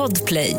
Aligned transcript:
Podplay. 0.00 0.56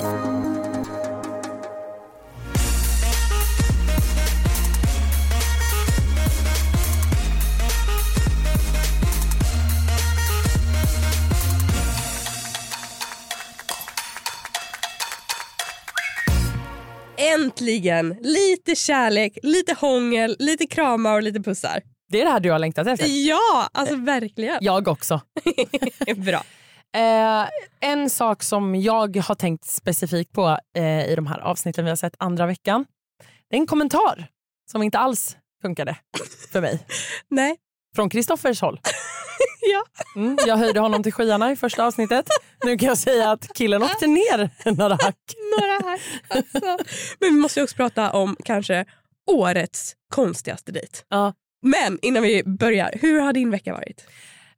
Äntligen! 17.18 18.16
Lite 18.22 18.76
kärlek, 18.76 19.38
lite 19.44 19.74
hångel, 19.74 20.36
lite 20.40 20.68
kramar 20.68 21.16
och 21.16 21.24
lite 21.24 21.40
pussar. 21.40 21.82
Det 22.10 22.22
är 22.22 22.26
det 22.26 22.32
här 22.32 22.40
du 22.40 22.52
har 22.52 22.60
längtat 22.60 22.88
efter. 22.88 23.28
Ja, 23.28 23.70
alltså 23.72 23.96
verkligen. 23.96 24.58
Jag 24.62 24.88
också. 24.88 25.22
Bra. 26.18 26.44
Eh, 26.96 27.50
en 27.92 28.10
sak 28.10 28.44
som 28.44 28.76
jag 28.76 29.18
har 29.18 29.36
tänkt 29.36 29.66
specifikt 29.66 30.32
på 30.32 30.58
eh, 30.76 31.06
i 31.12 31.14
de 31.16 31.28
här 31.28 31.40
avsnitten 31.40 31.86
vi 31.86 31.92
har 31.92 31.96
sett 31.96 32.16
andra 32.18 32.46
veckan. 32.46 32.86
Det 33.50 33.56
är 33.56 33.60
en 33.60 33.68
kommentar 33.68 34.28
som 34.72 34.84
inte 34.84 35.00
alls 35.00 35.38
funkade 35.62 35.98
för 36.52 36.62
mig. 36.62 36.80
Nej. 37.30 37.58
Från 37.96 38.10
Kristoffers 38.10 38.62
håll. 38.62 38.80
Ja. 39.64 39.84
Mm, 40.22 40.38
jag 40.48 40.58
höjde 40.58 40.80
honom 40.80 41.04
till 41.04 41.14
skyarna 41.14 41.52
i 41.52 41.56
första 41.56 41.86
avsnittet. 41.86 42.26
Nu 42.66 42.78
kan 42.78 42.88
jag 42.88 42.98
säga 42.98 43.32
att 43.32 43.54
killen 43.54 43.84
åkte 43.84 44.08
ner 44.08 44.50
några 44.72 44.94
hack. 44.94 45.16
Några 45.60 45.90
här. 45.90 46.02
Alltså. 46.28 46.86
Men 47.20 47.34
vi 47.34 47.40
måste 47.42 47.64
också 47.64 47.76
prata 47.76 48.12
om 48.12 48.36
kanske 48.46 48.86
årets 49.32 49.96
konstigaste 50.14 50.72
dejt. 50.72 50.98
Ja. 51.10 51.34
Men 51.62 52.00
innan 52.02 52.24
vi 52.24 52.44
börjar, 52.44 52.92
hur 53.02 53.20
har 53.20 53.34
din 53.34 53.52
vecka 53.52 53.74
varit? 53.74 54.06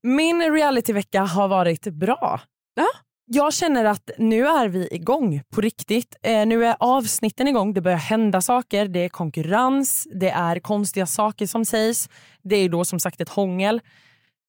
Min 0.04 0.42
realityvecka 0.54 1.22
har 1.22 1.48
varit 1.48 1.82
bra. 1.84 2.42
Ja. 2.76 2.88
Jag 3.26 3.54
känner 3.54 3.86
att 3.86 4.10
nu 4.18 4.48
är 4.48 4.68
vi 4.68 4.88
igång 4.92 5.42
på 5.54 5.62
riktigt. 5.62 6.16
Eh, 6.24 6.46
nu 6.46 6.66
är 6.66 6.76
avsnitten 6.80 7.48
igång, 7.48 7.74
det 7.74 7.82
börjar 7.82 7.98
hända 7.98 8.42
saker, 8.42 8.88
det 8.88 9.00
är 9.00 9.10
konkurrens, 9.10 10.08
det 10.14 10.30
är 10.30 10.60
konstiga 10.60 11.06
saker 11.06 11.48
som 11.48 11.66
sägs. 11.66 12.10
Det 12.44 12.56
är 12.56 12.70
då 12.70 12.86
som 12.86 13.00
sagt 13.00 13.22
ett 13.22 13.30
hångel. 13.30 13.82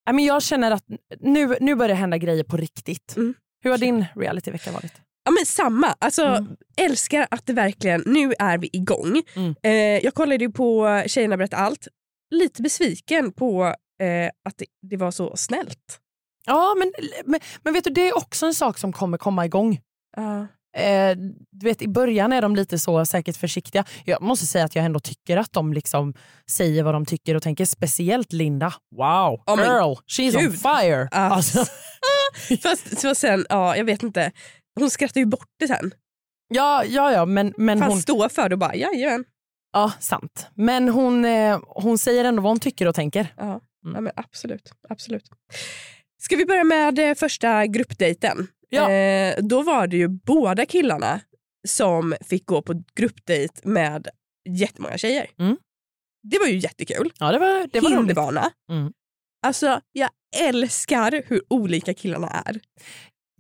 Eh, 0.09 0.13
men 0.15 0.25
jag 0.25 0.43
känner 0.43 0.71
att 0.71 0.85
nu, 1.21 1.57
nu 1.61 1.75
börjar 1.75 1.89
det 1.89 1.95
hända 1.95 2.19
grejer 2.19 2.45
på 2.45 2.57
riktigt. 2.57 3.17
Mm. 3.17 3.35
Hur 3.65 3.71
har 3.71 3.79
din 3.79 4.05
realityvecka 4.17 4.73
varit? 4.73 4.93
Ja 5.25 5.31
men 5.31 5.47
samma. 5.47 5.95
Alltså, 5.99 6.25
Mm. 6.25 6.57
Älskar 6.77 7.27
att 7.31 7.47
det 7.47 7.53
verkligen, 7.53 8.03
nu 8.07 8.35
är 8.39 8.59
vi 8.59 8.71
igång. 8.73 9.23
Mm. 9.37 9.55
Eh, 9.63 9.73
jag 10.05 10.15
kollade 10.15 10.45
ju 10.45 10.53
på 10.53 11.03
Tjejerna 11.07 11.37
berättar 11.37 11.59
allt. 11.59 11.89
Lite 12.31 12.63
besviken 12.63 13.33
på 13.33 13.75
eh, 14.03 14.31
att 14.45 14.59
det, 14.59 14.67
det 14.83 14.97
var 14.97 15.11
så 15.11 15.37
snällt. 15.37 16.01
Ja, 16.47 16.75
men, 16.79 16.93
men, 17.25 17.41
men 17.63 17.73
vet 17.73 17.85
du, 17.85 17.91
det 17.91 18.09
är 18.09 18.17
också 18.17 18.47
en 18.47 18.55
sak 18.55 18.79
som 18.79 18.93
kommer 18.93 19.19
komma 19.19 19.45
igång. 19.45 19.81
Uh. 20.19 20.45
Eh, 20.77 21.17
du 21.51 21.67
vet, 21.67 21.83
I 21.83 21.89
början 21.89 22.33
är 22.33 22.43
de 22.43 22.57
lite 22.57 22.79
så 22.79 23.07
säkert 23.07 23.37
försiktiga. 23.37 23.85
Jag 24.05 24.23
måste 24.23 24.47
säga 24.47 24.65
att 24.65 24.75
jag 24.75 24.85
ändå 24.85 25.01
tycker 25.01 25.37
att 25.37 25.53
de 25.53 25.73
liksom 25.73 26.15
säger 26.51 26.83
vad 26.83 26.95
de 26.95 27.07
tycker 27.07 27.35
och 27.35 27.43
tänker. 27.43 27.65
Speciellt 27.65 28.33
Linda. 28.33 28.75
Wow, 28.97 29.43
men 29.47 29.59
girl, 29.59 29.95
she's 30.07 30.37
on 30.37 30.43
gud. 30.43 30.61
fire. 30.63 31.09
Alltså. 31.11 31.59
Alltså, 31.59 31.73
Fast 32.63 33.01
så 33.01 33.15
sen, 33.15 33.47
ja 33.49 33.77
jag 33.77 33.85
vet 33.85 34.03
inte. 34.03 34.33
Hon 34.81 34.91
skrattar 34.91 35.21
ju 35.21 35.27
bort 35.27 35.49
det 35.59 35.69
sen. 35.69 35.95
ja, 36.49 36.85
ja, 36.85 37.13
ja, 37.13 37.25
men, 37.25 37.55
men 37.57 37.79
Fan 37.79 37.91
hon... 37.91 38.03
stå 38.03 38.29
för 38.29 38.49
det 38.49 38.55
och 38.55 38.59
bara 38.59 38.75
jajamän. 38.75 39.25
Ja, 39.73 39.93
sant. 40.01 40.47
Men 40.55 40.89
hon, 40.89 41.25
eh, 41.25 41.61
hon 41.67 41.99
säger 41.99 42.25
ändå 42.25 42.43
vad 42.43 42.51
hon 42.51 42.61
tycker 42.61 42.89
och 42.89 42.95
tänker. 42.95 43.35
Mm. 43.41 43.61
Ja, 43.85 44.01
men 44.01 44.13
absolut, 44.17 44.73
absolut. 44.89 45.31
Ska 46.23 46.37
vi 46.37 46.47
börja 46.47 46.65
med 46.65 46.99
eh, 46.99 47.15
första 47.15 47.67
gruppdejten? 47.67 48.47
Ja. 48.69 48.91
Eh, 48.91 49.37
då 49.43 49.63
var 49.63 49.87
det 49.87 49.97
ju 49.97 50.09
båda 50.09 50.67
killarna 50.67 51.21
som 51.69 52.15
fick 52.21 52.47
gå 52.47 52.63
på 52.63 52.83
gruppdejt 52.95 53.61
med 53.63 54.09
jättemånga 54.49 54.99
tjejer. 54.99 55.31
Mm. 55.39 55.57
Det 56.23 56.39
var 56.39 56.47
ju 56.47 56.59
jättekul. 56.59 57.13
Ja, 57.19 57.33
det 57.33 57.39
var, 57.39 57.69
det 57.73 57.81
var. 57.81 57.91
Hinderbana. 57.91 58.51
Mm. 58.71 58.93
Alltså, 59.47 59.81
jag 59.93 60.11
älskar 60.37 61.23
hur 61.27 61.43
olika 61.49 61.95
killarna 61.95 62.29
är. 62.29 62.61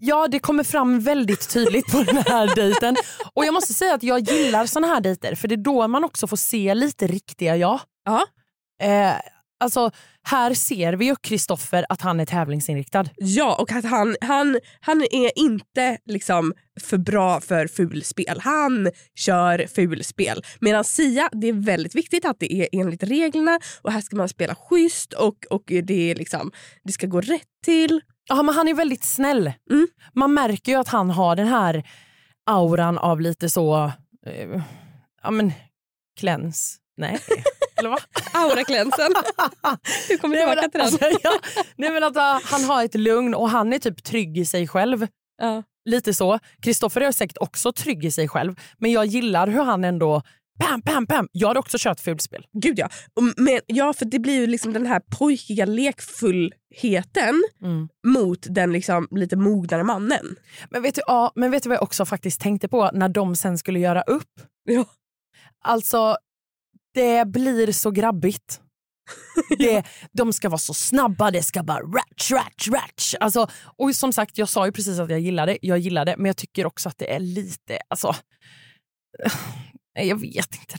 Ja, 0.00 0.28
det 0.28 0.38
kommer 0.38 0.64
fram 0.64 1.00
väldigt 1.00 1.50
tydligt 1.50 1.92
på 1.92 2.02
den 2.02 2.16
här 2.16 2.54
dejten. 2.56 2.96
Och 3.34 3.44
jag 3.44 3.54
måste 3.54 3.74
säga 3.74 3.94
att 3.94 4.02
jag 4.02 4.20
gillar 4.20 4.66
såna 4.66 4.86
här 4.86 5.00
dejter 5.00 5.34
för 5.34 5.48
det 5.48 5.54
är 5.54 5.64
då 5.64 5.88
man 5.88 6.04
också 6.04 6.26
får 6.26 6.36
se 6.36 6.74
lite 6.74 7.06
riktiga 7.06 7.56
jag. 7.56 7.80
Ja. 8.04 8.26
Eh, 8.82 9.14
alltså, 9.64 9.90
här 10.22 10.54
ser 10.54 10.92
vi 10.92 11.04
ju 11.04 11.16
Kristoffer 11.16 11.86
att 11.88 12.00
han 12.00 12.20
är 12.20 12.26
tävlingsinriktad. 12.26 13.04
Ja, 13.16 13.56
och 13.60 13.72
att 13.72 13.84
han, 13.84 14.16
han, 14.20 14.58
han 14.80 15.02
är 15.02 15.38
inte 15.38 15.98
liksom 16.04 16.52
för 16.80 16.98
bra 16.98 17.40
för 17.40 17.66
fulspel. 17.66 18.40
Han 18.40 18.90
kör 19.14 19.66
fulspel. 19.66 20.42
Medan 20.60 20.84
Sia, 20.84 21.28
det 21.32 21.48
är 21.48 21.52
väldigt 21.52 21.94
viktigt 21.94 22.24
att 22.24 22.40
det 22.40 22.52
är 22.52 22.68
enligt 22.72 23.02
reglerna 23.02 23.58
och 23.82 23.92
här 23.92 24.00
ska 24.00 24.16
man 24.16 24.28
spela 24.28 24.54
schysst 24.54 25.12
och, 25.12 25.46
och 25.50 25.62
det, 25.66 26.10
är 26.10 26.14
liksom, 26.14 26.52
det 26.84 26.92
ska 26.92 27.06
gå 27.06 27.20
rätt 27.20 27.48
till. 27.64 28.00
Ja, 28.28 28.42
men 28.42 28.54
han 28.54 28.68
är 28.68 28.74
väldigt 28.74 29.04
snäll. 29.04 29.52
Mm. 29.70 29.88
Man 30.14 30.34
märker 30.34 30.72
ju 30.72 30.78
att 30.78 30.88
han 30.88 31.10
har 31.10 31.36
den 31.36 31.48
här 31.48 31.84
auran 32.46 32.98
av 32.98 33.20
lite 33.20 33.48
så... 33.50 33.92
Eh, 34.26 34.62
ja 35.22 35.30
men, 35.30 35.52
kläns. 36.20 36.80
Nej, 36.96 37.20
eller 37.76 37.88
vad? 37.90 38.00
Auraklänsen. 38.32 39.12
Du 40.08 40.18
kommer 40.18 40.36
tillbaka 40.36 40.60
till 40.62 40.70
den. 40.72 40.80
alltså, 40.80 41.04
ja, 41.22 41.32
nej, 41.76 41.90
men 41.90 42.04
att, 42.04 42.16
uh, 42.16 42.50
han 42.50 42.64
har 42.64 42.84
ett 42.84 42.94
lugn 42.94 43.34
och 43.34 43.50
han 43.50 43.72
är 43.72 43.78
typ 43.78 44.04
trygg 44.04 44.38
i 44.38 44.44
sig 44.44 44.68
själv. 44.68 45.06
Ja. 45.42 45.62
Lite 45.90 46.14
så. 46.14 46.38
Kristoffer 46.62 47.00
är 47.00 47.12
säkert 47.12 47.36
också 47.40 47.72
trygg 47.72 48.04
i 48.04 48.10
sig 48.10 48.28
själv. 48.28 48.54
Men 48.78 48.92
jag 48.92 49.06
gillar 49.06 49.46
hur 49.46 49.62
han 49.62 49.84
ändå... 49.84 50.22
Bam, 50.60 50.80
bam, 50.80 51.04
bam. 51.04 51.28
Jag 51.32 51.48
hade 51.48 51.60
också 51.60 51.76
kört 51.80 52.00
fulspel. 52.00 52.46
Gud 52.62 52.78
ja. 52.78 52.88
Och- 53.16 53.22
Men, 53.36 53.60
ja, 53.66 53.92
för 53.92 54.04
det 54.04 54.18
blir 54.18 54.34
ju 54.40 54.46
liksom 54.46 54.72
den 54.72 54.86
här 54.86 55.00
pojkiga 55.18 55.64
lekfullheten 55.66 57.42
Mm. 57.62 57.88
mot 58.06 58.46
den 58.50 58.72
liksom 58.72 59.08
lite 59.10 59.36
mognare 59.36 59.84
mannen. 59.84 60.36
Men, 60.70 60.82
vet 60.82 60.94
du, 60.94 61.00
ja, 61.06 61.32
men 61.34 61.50
vet 61.50 61.62
du 61.62 61.68
vad 61.68 61.76
jag 61.76 61.82
också 61.82 62.04
faktiskt 62.04 62.40
tänkte 62.40 62.68
på 62.68 62.90
när 62.92 63.08
de 63.08 63.36
sen 63.36 63.58
skulle 63.58 63.78
göra 63.78 64.02
upp? 64.02 64.40
Ja. 64.64 64.84
Alltså, 65.64 66.16
det 66.94 67.28
blir 67.28 67.72
så 67.72 67.90
grabbigt. 67.90 68.60
Det, 69.58 69.84
de 70.12 70.32
ska 70.32 70.48
vara 70.48 70.58
så 70.58 70.74
snabba, 70.74 71.30
det 71.30 71.42
ska 71.42 71.62
bara 71.62 71.80
ratch, 71.80 72.30
ratch, 72.30 72.68
ratch. 72.68 73.14
Alltså, 73.20 73.50
och 73.76 73.96
som 73.96 74.12
sagt, 74.12 74.38
jag 74.38 74.48
sa 74.48 74.66
ju 74.66 74.72
precis 74.72 74.98
att 74.98 75.10
jag 75.10 75.20
gillade 75.20 75.58
jag 75.62 75.78
gillade 75.78 76.14
men 76.16 76.26
jag 76.26 76.36
tycker 76.36 76.66
också 76.66 76.88
att 76.88 76.98
det 76.98 77.14
är 77.14 77.20
lite, 77.20 77.78
alltså, 77.88 78.14
jag 79.94 80.20
vet 80.20 80.54
inte, 80.54 80.78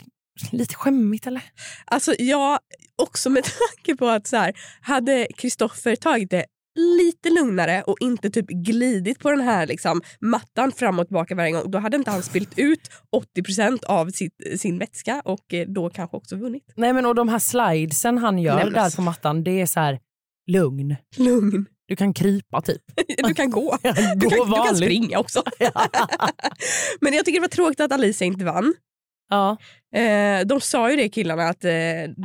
lite 0.52 0.74
skämmigt 0.74 1.26
eller? 1.26 1.42
Alltså 1.84 2.14
ja, 2.18 2.60
också 2.96 3.30
med 3.30 3.44
tanke 3.76 3.96
på 3.96 4.08
att 4.08 4.26
så 4.26 4.36
här, 4.36 4.54
hade 4.80 5.28
Kristoffer 5.36 5.96
tagit 5.96 6.30
det 6.30 6.44
lite 6.76 7.30
lugnare 7.30 7.82
och 7.82 7.96
inte 8.00 8.30
typ 8.30 8.46
glidit 8.46 9.18
på 9.18 9.30
den 9.30 9.40
här 9.40 9.66
liksom, 9.66 10.02
mattan 10.20 10.72
fram 10.72 10.98
och 10.98 11.06
tillbaka 11.06 11.34
varje 11.34 11.52
gång, 11.52 11.70
då 11.70 11.78
hade 11.78 11.96
inte 11.96 12.10
han 12.10 12.22
spillt 12.22 12.58
ut 12.58 12.90
80% 13.38 13.84
av 13.84 14.10
sitt, 14.10 14.60
sin 14.60 14.78
vätska 14.78 15.22
och 15.24 15.54
eh, 15.54 15.68
då 15.68 15.90
kanske 15.90 16.16
också 16.16 16.36
vunnit. 16.36 16.72
Nej 16.76 16.92
men 16.92 17.06
och 17.06 17.14
de 17.14 17.28
här 17.28 17.38
slidesen 17.38 18.18
han 18.18 18.38
gör 18.38 18.56
Nej, 18.56 18.70
där 18.70 18.80
alltså. 18.80 18.96
på 18.96 19.02
mattan, 19.02 19.44
det 19.44 19.60
är 19.60 19.66
så 19.66 19.80
här 19.80 20.00
lugn. 20.46 20.96
Lugn. 21.16 21.66
Du 21.88 21.96
kan 21.96 22.14
krypa 22.14 22.60
typ. 22.60 22.82
Du 23.24 23.34
kan 23.34 23.50
gå. 23.50 23.60
Gå 23.70 23.76
Du 24.16 24.28
kan, 24.28 24.50
du 24.50 24.56
kan 24.66 24.76
springa 24.76 25.18
också. 25.18 25.42
Men 27.00 27.12
jag 27.12 27.24
tycker 27.24 27.40
det 27.40 27.44
var 27.44 27.48
tråkigt 27.48 27.80
att 27.80 27.92
Alicia 27.92 28.26
inte 28.26 28.44
vann. 28.44 28.74
Ja. 29.28 29.56
Eh, 29.94 30.46
de 30.46 30.60
sa 30.60 30.90
ju 30.90 30.96
det 30.96 31.08
killarna 31.08 31.42
att 31.42 31.64
eh, 31.64 31.72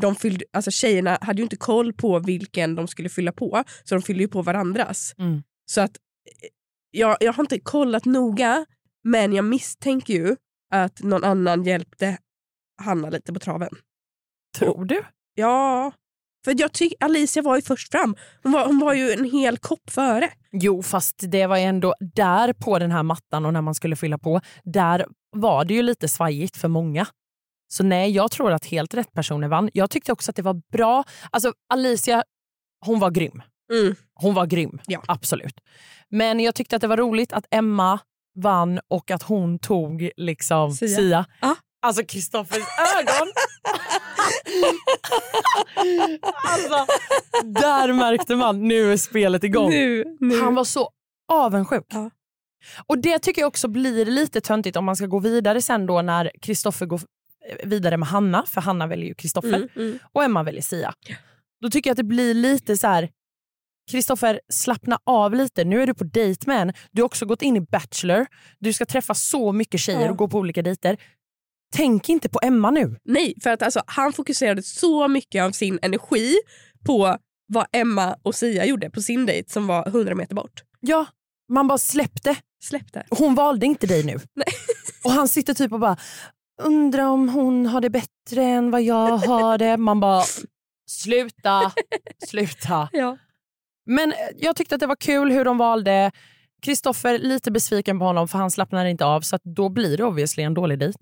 de 0.01 0.16
fyllde, 0.16 0.45
alltså 0.53 0.72
tjejerna 0.72 1.17
hade 1.22 1.38
ju 1.38 1.44
inte 1.44 1.57
koll 1.57 1.94
på 1.94 2.19
vilken 2.19 2.75
de 2.75 2.88
skulle 2.88 3.09
fylla 3.09 3.31
på 3.31 3.63
så 3.84 3.95
de 3.95 4.01
fyllde 4.01 4.23
ju 4.23 4.29
på 4.29 4.41
varandras. 4.41 5.13
Mm. 5.17 5.44
Så 5.66 5.81
att 5.81 5.91
eh, 5.91 6.50
jag, 6.91 7.17
jag 7.19 7.34
har 7.34 7.44
inte 7.44 7.59
kollat 7.59 8.06
noga 8.06 8.65
men 9.03 9.33
jag 9.33 9.45
misstänker 9.45 10.13
ju 10.13 10.36
att 10.74 11.03
någon 11.03 11.24
annan 11.24 11.63
hjälpte 11.63 12.18
Hanna 12.81 13.09
lite 13.09 13.33
på 13.33 13.39
traven. 13.39 13.69
Tror 14.57 14.86
du? 14.86 15.03
Ja, 15.36 15.92
för 16.45 16.56
jag 16.59 16.74
tycker 16.74 17.06
Alicia 17.06 17.42
var 17.42 17.56
ju 17.56 17.62
först 17.62 17.92
fram. 17.92 18.15
Hon 18.44 18.51
var, 18.51 18.65
hon 18.65 18.80
var 18.80 18.94
ju 18.94 19.12
en 19.12 19.25
hel 19.25 19.57
kopp 19.57 19.89
före. 19.89 20.30
Jo, 20.51 20.83
fast 20.83 21.15
det 21.31 21.48
var 21.48 21.57
ändå 21.57 21.95
där 22.00 22.53
på 22.53 22.80
den 22.80 22.92
här 22.92 23.03
mattan 23.03 23.45
och 23.45 23.53
när 23.53 23.62
man 23.62 23.75
skulle 23.75 23.95
fylla 23.95 24.18
på, 24.18 24.42
där 24.63 25.06
var 25.31 25.66
det 25.66 25.74
ju 25.74 25.81
lite 25.81 26.07
svajigt 26.07 26.57
för 26.57 26.68
många. 26.68 27.06
Så 27.68 27.83
nej, 27.83 28.12
jag 28.12 28.31
tror 28.31 28.51
att 28.51 28.66
helt 28.66 28.94
rätt 28.94 29.13
personer 29.13 29.48
vann. 29.48 29.69
Jag 29.74 29.89
tyckte 29.89 30.12
också 30.12 30.31
att 30.31 30.36
det 30.36 30.42
var 30.42 30.62
bra. 30.72 31.04
Alltså 31.31 31.54
Alicia, 31.74 32.24
hon 32.86 33.00
var 33.00 33.12
grym. 33.12 33.42
Mm. 33.74 33.95
Hon 34.13 34.33
var 34.33 34.45
grym, 34.45 34.80
Ja. 34.88 35.04
absolut. 35.07 35.56
Men 36.10 36.39
jag 36.39 36.56
tyckte 36.56 36.75
att 36.75 36.81
det 36.81 36.88
var 36.88 36.98
roligt 36.98 37.33
att 37.33 37.45
Emma 37.51 38.00
vann 38.36 38.80
och 38.88 39.12
att 39.12 39.24
hon 39.24 39.60
tog 39.60 40.10
liksom 40.18 40.72
Sia. 40.72 40.88
Sia. 40.98 41.25
Ja. 41.42 41.56
Alltså 41.81 42.04
Kristoffers 42.04 42.63
ögon. 42.98 43.27
alltså, 46.51 46.86
där 47.44 47.94
märkte 47.94 48.36
man, 48.36 48.68
nu 48.68 48.94
är 48.94 48.98
spelet 48.98 49.44
igång. 49.44 49.69
Nu, 49.69 50.18
nu. 50.19 50.39
Han 50.42 50.56
var 50.56 50.63
så 50.63 50.89
avundsjuk. 51.31 51.86
Ja. 51.89 52.10
Och 52.88 52.98
det 52.98 53.19
tycker 53.19 53.42
jag 53.42 53.48
också 53.48 53.68
blir 53.68 54.06
lite 54.06 54.42
töntigt 54.42 54.78
om 54.78 54.86
man 54.86 54.96
ska 54.96 55.06
gå 55.06 55.19
vidare 55.19 55.62
sen 55.62 55.86
då 55.86 56.02
när 56.02 56.31
Kristoffer 56.42 56.86
går 56.86 57.02
vidare 57.63 57.98
med 57.98 58.10
Hanna, 58.10 58.44
för 58.48 58.62
Hanna 58.62 58.88
väljer 58.88 59.08
ju 59.08 59.13
Kristoffer 59.13 59.56
Mm, 59.56 59.69
mm. 59.75 60.00
och 60.12 60.24
Emma 60.24 60.44
väljer 60.44 60.62
Sia. 60.62 60.94
Då 61.62 61.69
tycker 61.69 61.90
jag 61.90 61.94
att 61.94 61.98
det 61.98 62.04
blir 62.04 62.34
lite 62.34 62.78
så 62.78 62.88
här. 62.88 63.10
Kristoffer, 63.92 64.42
slappna 64.50 65.00
av 65.04 65.36
lite. 65.36 65.63
Nu 65.63 65.81
är 65.81 65.88
du 65.88 65.94
på 65.94 66.04
dejt 66.04 66.48
med 66.48 66.62
en. 66.62 66.74
Du 66.92 67.02
har 67.02 67.06
också 67.06 67.25
gått 67.25 67.42
in 67.42 67.58
i 67.58 67.62
Bachelor. 67.62 68.25
Du 68.60 68.74
ska 68.74 68.86
träffa 68.86 69.13
så 69.13 69.52
mycket 69.52 69.80
tjejer 69.80 70.10
och 70.10 70.18
gå 70.18 70.28
på 70.28 70.38
olika 70.38 70.62
dejter. 70.62 70.98
Tänk 71.74 72.10
inte 72.10 72.30
på 72.30 72.40
Emma 72.44 72.72
nu. 72.72 72.96
Nej, 73.04 73.34
för 73.44 73.50
att 73.50 73.62
alltså, 73.62 73.81
han 73.86 74.13
fokuserade 74.13 74.63
så 74.63 75.08
mycket 75.08 75.44
av 75.44 75.52
sin 75.52 75.80
energi 75.81 76.36
på 76.86 77.18
vad 77.48 77.66
Emma 77.72 78.16
och 78.22 78.36
Sia 78.36 78.66
gjorde 78.66 78.90
på 78.90 79.02
sin 79.02 79.25
dejt 79.25 79.50
som 79.50 79.68
var 79.68 79.88
100 79.88 80.16
meter 80.16 80.36
bort. 80.36 80.63
Ja, 80.80 81.06
man 81.51 81.68
bara 81.68 81.77
släppte. 81.77 82.36
Släpp 82.63 82.94
det. 82.94 83.03
Hon 83.09 83.36
valde 83.36 83.65
inte 83.65 83.88
dig 83.88 84.03
nu. 84.03 84.19
Och 85.03 85.12
han 85.12 85.27
sitter 85.27 85.53
typ 85.53 85.71
och 85.74 85.80
bara, 85.80 85.98
undrar 86.62 87.03
om 87.03 87.30
hon 87.30 87.65
har 87.65 87.81
det 87.81 87.89
bättre 87.89 88.44
än 88.44 88.71
vad 88.71 88.81
jag 88.81 89.18
har 89.18 89.57
det. 89.57 89.77
Man 89.77 90.00
bara, 90.00 90.24
sluta, 90.89 91.71
sluta. 92.27 92.89
Ja. 92.92 93.18
Men 93.86 94.12
eh, 94.12 94.18
jag 94.38 94.56
tyckte 94.56 94.75
att 94.75 94.81
det 94.81 94.88
var 94.88 94.95
kul 94.95 95.31
hur 95.31 95.45
de 95.45 95.57
valde. 95.57 96.12
Kristoffer 96.62 97.19
lite 97.19 97.52
besviken 97.52 98.00
på 98.00 98.06
honom 98.06 98.28
för 98.28 98.38
han 98.38 98.52
slappnar 98.52 98.86
inte 98.86 99.06
av 99.06 99.22
så 99.22 99.36
att 99.36 99.42
då 99.44 99.69
blir 99.69 99.98
det 99.98 100.04
obviously 100.04 100.44
en 100.44 100.54
dålig 100.54 100.80
dejt. 100.80 101.00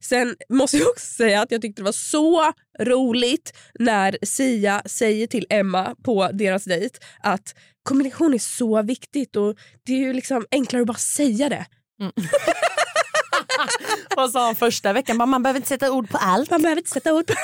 Sen 0.00 0.36
måste 0.48 0.76
jag 0.76 0.88
också 0.88 1.06
säga 1.06 1.42
att 1.42 1.50
jag 1.50 1.62
tyckte 1.62 1.82
det 1.82 1.84
var 1.84 1.92
så 1.92 2.52
roligt 2.80 3.52
när 3.78 4.18
Sia 4.22 4.82
säger 4.86 5.26
till 5.26 5.46
Emma 5.50 5.94
på 6.04 6.28
deras 6.32 6.64
dejt 6.64 6.98
att 7.22 7.54
kommunikation 7.82 8.34
är 8.34 8.38
så 8.38 8.82
viktigt 8.82 9.36
och 9.36 9.56
det 9.86 9.92
är 9.92 9.98
ju 9.98 10.12
liksom 10.12 10.46
enklare 10.50 10.80
att 10.82 10.86
bara 10.86 10.98
säga 10.98 11.48
det. 11.48 11.66
Vad 14.16 14.30
sa 14.30 14.46
han 14.46 14.56
första 14.56 14.92
veckan? 14.92 15.16
Man 15.16 15.42
behöver 15.42 15.58
inte 15.58 15.68
sätta 15.68 15.92
ord 15.92 16.10
på 16.10 16.18
allt. 16.18 16.50
Man 16.50 16.62
behöver 16.62 16.80
inte 16.80 16.90
sätta 16.90 17.14
ord 17.14 17.26
på 17.26 17.34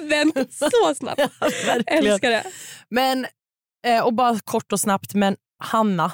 Vänt 0.08 0.54
så 0.54 0.94
snabbt. 0.94 1.20
Verkligen. 1.40 2.06
Älskar 2.06 2.30
det. 2.30 2.44
Men, 2.88 3.26
eh, 3.86 4.04
och 4.04 4.14
bara 4.14 4.38
kort 4.44 4.72
och 4.72 4.80
snabbt, 4.80 5.14
men 5.14 5.36
Hanna. 5.58 6.12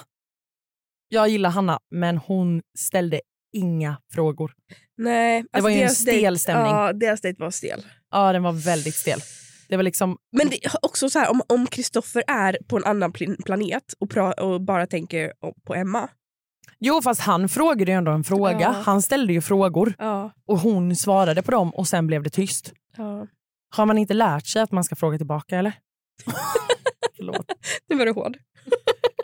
Jag 1.12 1.28
gillar 1.28 1.50
Hanna, 1.50 1.78
men 1.90 2.16
hon 2.18 2.62
ställde 2.78 3.20
inga 3.52 3.96
frågor. 4.12 4.52
Nej, 4.98 5.36
alltså 5.38 5.48
Det 5.52 5.60
var 5.62 5.70
ju 5.70 5.80
en 5.82 5.90
stel 5.90 6.14
dejt- 6.34 6.38
stämning. 6.38 6.66
Ja, 6.72 6.92
deras 6.92 7.20
dejt 7.20 7.42
var 7.42 7.50
stel. 7.50 7.86
Ja, 8.10 8.32
den 8.32 8.42
var 8.42 8.52
väldigt 8.52 8.94
stel. 8.94 9.20
Det 9.68 9.76
var 9.76 9.82
liksom, 9.82 10.16
Men 10.32 10.48
det 10.48 10.58
också 10.82 11.10
så 11.10 11.18
här, 11.18 11.42
om, 11.52 11.66
Kristoffer 11.66 12.22
är 12.26 12.58
på 12.68 12.76
en 12.76 12.84
annan 12.84 13.12
pl- 13.12 13.42
planet 13.44 13.82
och, 14.00 14.12
pra- 14.12 14.40
och 14.40 14.60
bara 14.60 14.86
tänker 14.86 15.32
på 15.66 15.74
Emma. 15.74 16.08
jo, 16.78 17.02
fast 17.02 17.20
han 17.20 17.48
frågade 17.48 17.90
ju 17.92 17.96
ändå 17.98 18.12
en 18.12 18.24
fråga. 18.24 18.60
Ja. 18.60 18.70
Han 18.70 19.02
ställde 19.02 19.32
ju 19.32 19.40
frågor 19.40 19.94
Ja, 19.98 20.32
och 20.46 20.58
hon 20.58 20.96
svarade 20.96 21.42
på 21.42 21.50
dem 21.50 21.70
och 21.74 21.88
sen 21.88 22.06
blev 22.06 22.22
det 22.22 22.30
tyst. 22.30 22.72
ja. 22.96 23.26
Har 23.76 23.86
man 23.86 23.98
inte 23.98 24.14
lärt 24.14 24.46
sig 24.46 24.62
att 24.62 24.72
man 24.72 24.84
ska 24.84 24.96
fråga 24.96 25.18
tillbaka 25.18 25.58
eller? 25.58 25.72
Förlåt. 27.16 27.46
Nu 27.88 27.96
var 27.96 28.06
du 28.06 28.12
hård. 28.12 28.36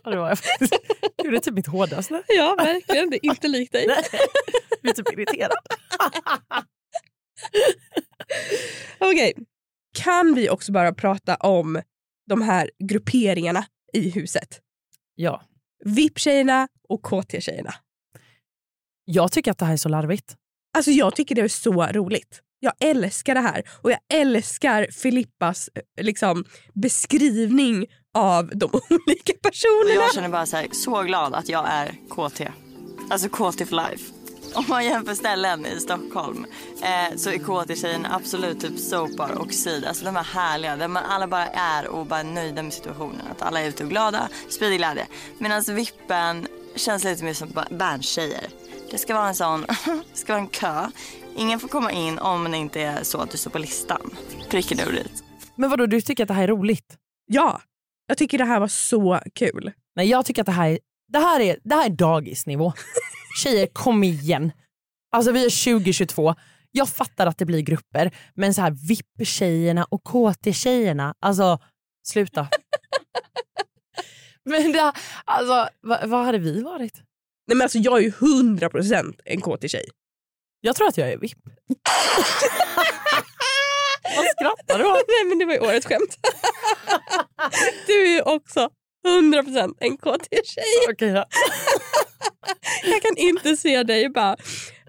Ja, 0.07 0.11
det 0.11 0.19
var 0.19 0.29
jag 0.29 0.39
faktiskt. 0.39 0.75
Det 1.17 1.29
är 1.29 1.41
typ 1.41 1.55
mitt 1.55 1.67
hårdaste. 1.67 2.23
Ja, 2.29 2.55
verkligen. 2.59 3.11
Det 3.11 3.17
är 3.17 3.31
inte 3.31 3.49
likt 3.49 3.73
dig. 3.73 3.87
Jag 3.87 4.79
blir 4.83 4.93
typ 4.93 5.13
irriterad. 5.13 5.57
Okej. 8.99 9.33
Kan 9.99 10.35
vi 10.35 10.51
också 10.51 10.73
bara 10.73 10.95
prata 10.95 11.35
om 11.35 11.83
de 12.27 12.43
här 12.43 12.71
grupperingarna 12.79 13.67
i 13.93 14.11
huset? 14.11 14.61
Ja. 15.15 15.43
VIP-tjejerna 15.85 16.69
och 16.89 17.03
KT-tjejerna. 17.03 17.75
Jag 19.05 19.33
tycker 19.33 19.51
att 19.51 19.59
det 19.59 19.65
här 19.65 19.73
är 19.73 19.77
så 19.77 19.89
larvigt. 19.89 20.37
Alltså 20.77 20.91
jag 20.91 21.17
tycker 21.17 21.35
det 21.35 21.43
är 21.43 21.49
så 21.49 21.87
roligt. 21.87 22.43
Jag 22.67 22.91
älskar 22.91 23.35
det 23.35 23.41
här 23.41 23.63
och 23.83 23.91
jag 23.91 23.99
älskar 24.13 24.87
Filippas 24.93 25.69
eh, 25.75 26.05
liksom, 26.05 26.45
beskrivning 26.75 27.87
av 28.15 28.47
de 28.55 28.65
olika 28.91 29.33
personerna. 29.43 29.95
jag 30.03 30.15
känner 30.15 30.29
bara 30.29 30.47
så, 30.47 30.57
här, 30.57 30.67
så 30.73 31.03
glad 31.03 31.35
att 31.35 31.49
jag 31.49 31.65
är 31.69 31.95
KT. 32.11 32.41
Alltså 33.11 33.29
KT 33.29 33.67
for 33.69 33.77
life. 33.91 34.13
Om 34.55 34.65
man 34.69 34.85
jämför 34.85 35.15
ställen 35.15 35.67
i 35.67 35.81
Stockholm 35.81 36.47
eh, 36.83 37.17
så 37.17 37.31
är 37.31 37.39
KT-tjejerna 37.39 38.15
absolut 38.15 38.61
typ 38.61 38.79
Sopar 38.79 39.33
och 39.33 39.53
Syd. 39.53 39.85
Alltså 39.85 40.05
de 40.05 40.17
är 40.17 40.23
härliga, 40.23 40.77
där 40.77 40.89
man 40.89 41.05
alla 41.05 41.27
bara 41.27 41.47
är 41.47 41.87
och 41.87 42.07
bara 42.07 42.21
är 42.21 42.25
nöjda 42.25 42.63
med 42.63 42.73
situationen. 42.73 43.21
Att 43.31 43.43
alla 43.43 43.61
är 43.61 43.69
ute 43.69 43.85
och 43.85 43.91
glada, 43.91 44.29
sprider 44.49 44.77
glädje. 44.77 45.07
Medan 45.39 45.63
Vippen 45.69 46.47
känns 46.77 47.05
lite 47.05 47.25
mer 47.25 47.35
som 47.35 47.49
ba- 47.51 47.67
bandtjejer. 47.71 48.47
Det 48.91 48.99
ska 48.99 49.15
vara 49.15 49.29
en 49.29 49.35
sån, 49.35 49.61
det 50.13 50.19
ska 50.19 50.33
vara 50.33 50.43
en 50.43 50.49
kö. 50.49 50.91
Ingen 51.37 51.61
får 51.61 51.69
komma 51.69 51.93
in 51.93 52.19
om 52.19 52.51
det 52.51 52.57
inte 52.57 52.81
är 52.81 53.03
så 53.03 53.21
att 53.21 53.31
du 53.31 53.39
står 53.39 53.51
på 53.51 53.59
listan. 53.59 54.17
Pricken 54.51 54.81
över 54.81 54.93
dit. 54.93 55.25
Men 55.57 55.71
vadå, 55.71 55.87
du 55.87 56.01
tycker 56.01 56.25
att 56.25 56.29
det 56.29 56.35
här 56.35 56.43
är 56.43 56.49
roligt? 56.49 56.97
Ja, 57.27 57.61
jag 58.07 58.19
tycker 58.19 58.39
det 58.39 58.45
här 58.45 58.61
var 58.61 58.69
så 58.69 59.21
kul. 59.35 59.73
Nej, 59.97 60.09
jag 60.09 60.27
tycker 60.27 60.43
att 60.43 60.47
det 60.47 60.53
här 60.53 60.69
är, 60.69 60.79
det 61.09 61.19
här 61.19 61.41
är, 61.41 61.59
det 61.65 61.75
här 61.75 61.87
är 61.87 61.91
dagisnivå. 61.91 62.73
Tjejer, 63.43 63.67
kom 63.67 64.05
igen. 64.05 64.53
Alltså 65.13 65.33
vi 65.33 65.47
är 65.47 65.65
2022. 65.65 66.35
Jag 66.73 66.89
fattar 66.89 67.27
att 67.27 67.39
det 67.39 67.45
blir 67.45 67.61
grupper, 67.61 68.11
men 68.35 68.55
så 68.55 68.61
här 68.61 68.71
VIP-tjejerna 68.71 69.85
och 69.85 70.05
KT-tjejerna, 70.05 71.15
alltså 71.21 71.59
sluta. 72.09 72.49
men 74.45 74.73
det, 74.73 74.93
alltså, 75.25 75.69
vad, 75.81 76.09
vad 76.09 76.25
hade 76.25 76.39
vi 76.39 76.63
varit? 76.63 76.95
Nej, 77.47 77.57
men 77.57 77.63
alltså, 77.63 77.79
jag 77.79 77.99
är 77.99 78.03
ju 78.03 78.11
100% 78.11 79.21
en 79.25 79.41
KT-tjej. 79.41 79.89
Jag 80.67 80.77
tror 80.77 80.89
att 80.89 80.97
jag 80.99 81.13
är 81.13 81.19
VIP. 81.19 81.39
vad 84.17 84.27
skrattar 84.27 84.79
du 84.79 84.85
åt? 84.85 85.05
Nej 85.09 85.25
men 85.29 85.39
det 85.39 85.45
var 85.45 85.53
ju 85.53 85.61
årets 85.61 85.87
skämt. 85.87 86.17
du 87.87 88.07
är 88.07 88.15
ju 88.15 88.23
också 88.23 88.69
100% 89.07 89.75
en 89.81 89.97
KT-tjej. 89.97 90.65
Okej 90.91 91.13
då. 91.13 91.25
Jag 92.85 93.03
kan 93.03 93.17
inte 93.17 93.57
se 93.57 93.83
dig 93.83 94.09
bara 94.09 94.37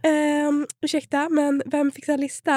ehm, 0.03 0.67
ursäkta 0.81 1.29
men 1.29 1.61
vem 1.65 1.91
fixar 1.91 2.17
lista? 2.17 2.51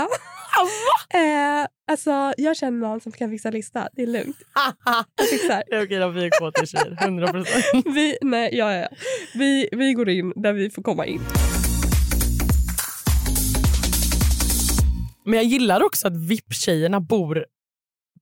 eh, 1.14 1.66
alltså 1.90 2.32
jag 2.36 2.56
känner 2.56 2.78
någon 2.78 3.00
som 3.00 3.12
kan 3.12 3.30
fixa 3.30 3.50
lista, 3.50 3.88
det 3.92 4.02
är 4.02 4.06
lugnt. 4.06 4.36
Jag 5.16 5.28
fixar. 5.28 5.62
Det 5.66 5.76
är 5.76 5.84
okej 5.86 5.98
då, 5.98 6.08
vi 6.08 6.24
är 6.24 6.30
KT-tjejer. 6.30 6.96
100%. 7.00 7.94
Vi, 7.94 8.18
nej, 8.22 8.50
ja, 8.52 8.74
ja. 8.74 8.88
Vi, 9.34 9.68
vi 9.72 9.92
går 9.92 10.08
in 10.08 10.32
där 10.36 10.52
vi 10.52 10.70
får 10.70 10.82
komma 10.82 11.06
in. 11.06 11.20
Men 15.30 15.36
jag 15.38 15.44
gillar 15.44 15.82
också 15.82 16.08
att 16.08 16.16
VIP-tjejerna 16.16 17.00
bor 17.00 17.46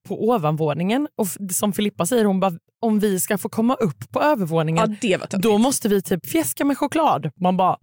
på 0.07 0.29
ovanvåningen. 0.29 1.07
Och 1.15 1.27
som 1.51 1.73
Filippa 1.73 2.05
säger, 2.05 2.25
hon 2.25 2.39
bara, 2.39 2.53
om 2.81 2.99
vi 2.99 3.19
ska 3.19 3.37
få 3.37 3.49
komma 3.49 3.75
upp 3.75 4.11
på 4.11 4.19
Ja 4.19 4.25
övervåningen 4.31 4.85
töntigt. 4.85 5.31
då 5.31 5.57
måste 5.57 5.89
vi 5.89 6.01
typ 6.01 6.27
fjäska 6.27 6.65
med 6.65 6.77
choklad. 6.77 7.31
Man 7.35 7.57
bara, 7.57 7.77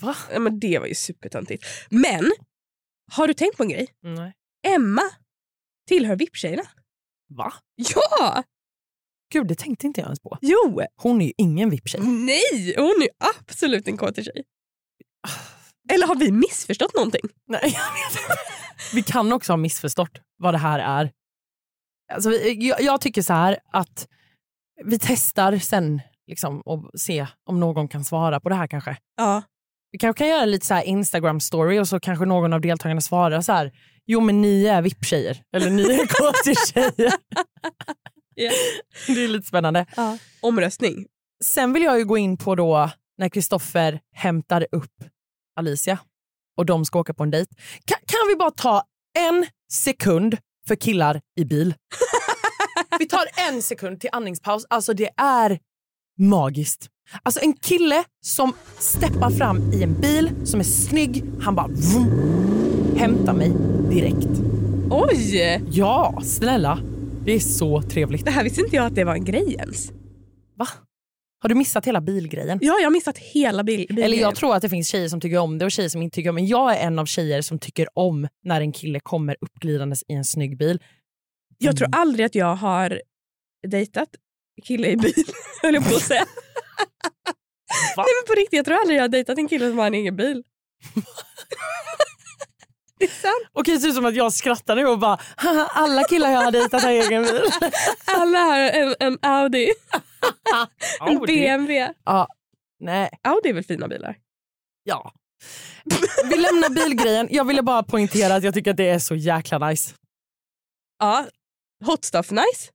va? 0.00 0.16
Ja, 0.32 0.38
men 0.38 0.60
det 0.60 0.78
var 0.78 0.86
ju 0.86 0.94
supertöntigt. 0.94 1.64
Men 1.90 2.32
har 3.12 3.28
du 3.28 3.34
tänkt 3.34 3.56
på 3.56 3.62
en 3.62 3.68
grej? 3.68 3.88
Nej. 4.02 4.32
Emma 4.66 5.02
tillhör 5.88 6.16
VIP-tjejerna. 6.16 6.62
Va? 7.28 7.52
Ja! 7.94 8.42
Gud, 9.32 9.46
det 9.46 9.54
tänkte 9.54 9.86
inte 9.86 10.00
jag 10.00 10.06
ens 10.06 10.20
på. 10.20 10.38
Jo! 10.40 10.82
Hon 10.96 11.20
är 11.20 11.26
ju 11.26 11.32
ingen 11.36 11.70
VIP-tjej. 11.70 12.00
Nej, 12.02 12.74
hon 12.76 13.02
är 13.02 13.08
absolut 13.38 13.88
en 13.88 13.96
KT-tjej. 13.96 14.44
Eller 15.92 16.06
har 16.06 16.16
vi 16.16 16.32
missförstått 16.32 16.94
någonting? 16.94 17.20
Nej, 17.46 17.60
jag 17.62 17.68
vet 17.70 18.22
inte. 18.22 18.51
Vi 18.94 19.02
kan 19.02 19.32
också 19.32 19.52
ha 19.52 19.56
missförstått 19.56 20.20
vad 20.36 20.54
det 20.54 20.58
här 20.58 20.78
är. 20.78 21.12
Alltså, 22.12 22.30
vi- 22.30 22.68
jag, 22.68 22.82
jag 22.82 23.00
tycker 23.00 23.22
så 23.22 23.32
här 23.32 23.58
att 23.72 24.08
vi 24.84 24.98
testar 24.98 25.58
sen 25.58 26.00
liksom, 26.26 26.60
och 26.60 26.90
se 27.00 27.26
om 27.46 27.60
någon 27.60 27.88
kan 27.88 28.04
svara 28.04 28.40
på 28.40 28.48
det 28.48 28.54
här 28.54 28.66
kanske. 28.66 28.96
Ja. 29.16 29.42
Vi 29.90 29.98
kanske 29.98 30.18
kan 30.18 30.28
göra 30.28 30.44
lite 30.44 30.66
så 30.66 30.74
här 30.74 30.82
Instagram 30.82 31.40
story 31.40 31.78
och 31.78 31.88
så 31.88 32.00
kanske 32.00 32.24
någon 32.24 32.52
av 32.52 32.60
deltagarna 32.60 33.00
svarar 33.00 33.40
så 33.40 33.52
här. 33.52 33.72
Jo 34.06 34.20
men 34.20 34.40
ni 34.42 34.64
är 34.66 34.82
VIP-tjejer. 34.82 35.42
Eller 35.56 35.70
ni 35.70 35.82
är 35.82 36.06
KT-tjejer. 36.06 37.12
Ja. 38.34 38.50
Det 39.06 39.24
är 39.24 39.28
lite 39.28 39.46
spännande. 39.48 39.86
ja. 39.96 40.18
Omröstning. 40.40 41.06
Sen 41.54 41.72
vill 41.72 41.82
jag 41.82 41.98
ju 41.98 42.04
gå 42.04 42.18
in 42.18 42.36
på 42.36 42.54
då 42.54 42.90
när 43.18 43.28
Kristoffer 43.28 44.00
hämtar 44.12 44.66
upp 44.72 45.04
Alicia 45.56 45.98
och 46.56 46.66
de 46.66 46.84
ska 46.84 46.98
åka 46.98 47.14
på 47.14 47.22
en 47.22 47.30
dejt. 47.30 47.54
Kan, 47.84 47.98
kan 48.06 48.28
vi 48.28 48.36
bara 48.36 48.50
ta 48.50 48.82
en 49.18 49.46
sekund 49.72 50.36
för 50.68 50.74
killar 50.74 51.20
i 51.40 51.44
bil? 51.44 51.74
vi 52.98 53.06
tar 53.06 53.24
en 53.50 53.62
sekund 53.62 54.00
till 54.00 54.10
andningspaus. 54.12 54.66
Alltså 54.70 54.94
det 54.94 55.10
är 55.16 55.58
magiskt. 56.18 56.88
Alltså 57.22 57.40
en 57.42 57.52
kille 57.52 58.04
som 58.20 58.52
steppar 58.78 59.30
fram 59.30 59.72
i 59.72 59.82
en 59.82 60.00
bil 60.00 60.30
som 60.44 60.60
är 60.60 60.64
snygg. 60.64 61.24
Han 61.40 61.54
bara 61.54 61.66
vroom, 61.66 62.96
hämtar 62.96 63.32
mig 63.32 63.52
direkt. 63.90 64.40
Oj! 64.90 65.62
Ja, 65.70 66.20
snälla. 66.24 66.78
Det 67.24 67.32
är 67.32 67.40
så 67.40 67.82
trevligt. 67.82 68.24
Det 68.24 68.30
här 68.30 68.44
visste 68.44 68.60
inte 68.60 68.76
jag 68.76 68.86
att 68.86 68.94
det 68.94 69.04
var 69.04 69.14
en 69.14 69.24
grej 69.24 69.54
ens. 69.54 69.92
Va? 70.56 70.68
Har 71.42 71.48
du 71.48 71.54
missat 71.54 71.86
hela 71.86 72.00
bilgrejen? 72.00 72.58
Ja, 72.62 72.76
jag 72.78 72.86
har 72.86 72.90
missat 72.90 73.18
hela 73.18 73.64
bil. 73.64 73.86
bil 73.88 74.04
Eller 74.04 74.16
jag 74.16 74.34
tror 74.34 74.56
att 74.56 74.62
det 74.62 74.68
finns 74.68 74.88
tjejer 74.88 75.08
som 75.08 75.20
tycker 75.20 75.38
om 75.38 75.58
det 75.58 75.64
och 75.64 75.70
tjejer 75.70 75.88
som 75.88 76.02
inte 76.02 76.14
tycker 76.14 76.30
om 76.30 76.36
det. 76.36 76.42
Men 76.42 76.48
jag 76.48 76.76
är 76.76 76.86
en 76.86 76.98
av 76.98 77.06
tjejer 77.06 77.42
som 77.42 77.58
tycker 77.58 77.88
om 77.98 78.28
när 78.44 78.60
en 78.60 78.72
kille 78.72 79.00
kommer 79.00 79.36
uppglidandes 79.40 80.02
i 80.08 80.12
en 80.12 80.24
snygg 80.24 80.56
bil. 80.58 80.82
jag 81.58 81.76
tror 81.76 81.88
aldrig 81.92 82.26
att 82.26 82.34
jag 82.34 82.54
har 82.54 83.02
dejtat 83.68 84.08
kille 84.64 84.88
i 84.88 84.96
bil, 84.96 85.24
höll 85.62 85.74
jag 85.74 85.88
på 85.88 85.96
att 85.96 86.02
säga. 86.02 86.24
Nej 87.96 88.06
men 88.06 88.26
på 88.26 88.40
riktigt, 88.40 88.56
jag 88.56 88.64
tror 88.64 88.76
aldrig 88.76 88.98
jag 88.98 89.02
har 89.02 89.08
dejtat 89.08 89.38
en 89.38 89.48
kille 89.48 89.68
som 89.68 89.78
har 89.78 89.86
en 89.86 89.94
egen 89.94 90.16
bil. 90.16 90.42
det 93.02 93.06
är 93.06 93.20
sant. 93.22 93.50
Okej, 93.52 93.74
det 93.74 93.80
ser 93.80 93.88
ut 93.88 93.94
som 93.94 94.06
att 94.06 94.14
jag 94.14 94.32
skrattar 94.32 94.76
nu 94.76 94.86
och 94.86 94.98
bara 94.98 95.18
"Haha, 95.36 95.66
alla 95.74 96.04
killar 96.04 96.30
jag 96.30 96.40
har 96.40 96.50
dejtat 96.50 96.82
har 96.82 96.90
egen 96.90 97.22
bil. 97.22 97.40
Alla 98.06 98.38
har 98.38 98.58
en, 98.58 98.94
en 99.00 99.18
Audi, 99.22 99.72
en. 101.08 101.18
BMW. 101.18 101.92
Ja, 102.04 102.26
nej, 102.80 103.10
Audi 103.22 103.48
är 103.48 103.52
väl 103.54 103.64
fina 103.64 103.88
bilar? 103.88 104.16
ja. 104.84 105.12
Vi 106.30 106.36
lämnar 106.36 106.68
bilgrejen. 106.70 107.28
Jag 107.30 107.44
ville 107.44 107.62
bara 107.62 107.82
poängtera 107.82 108.34
att 108.34 108.44
jag 108.44 108.54
tycker 108.54 108.70
att 108.70 108.76
det 108.76 108.88
är 108.88 108.98
så 108.98 109.14
jäkla 109.14 109.58
nice. 109.68 109.94
Ja. 110.98 111.26
Hot 111.84 112.04
stuff 112.04 112.30
nice? 112.30 112.70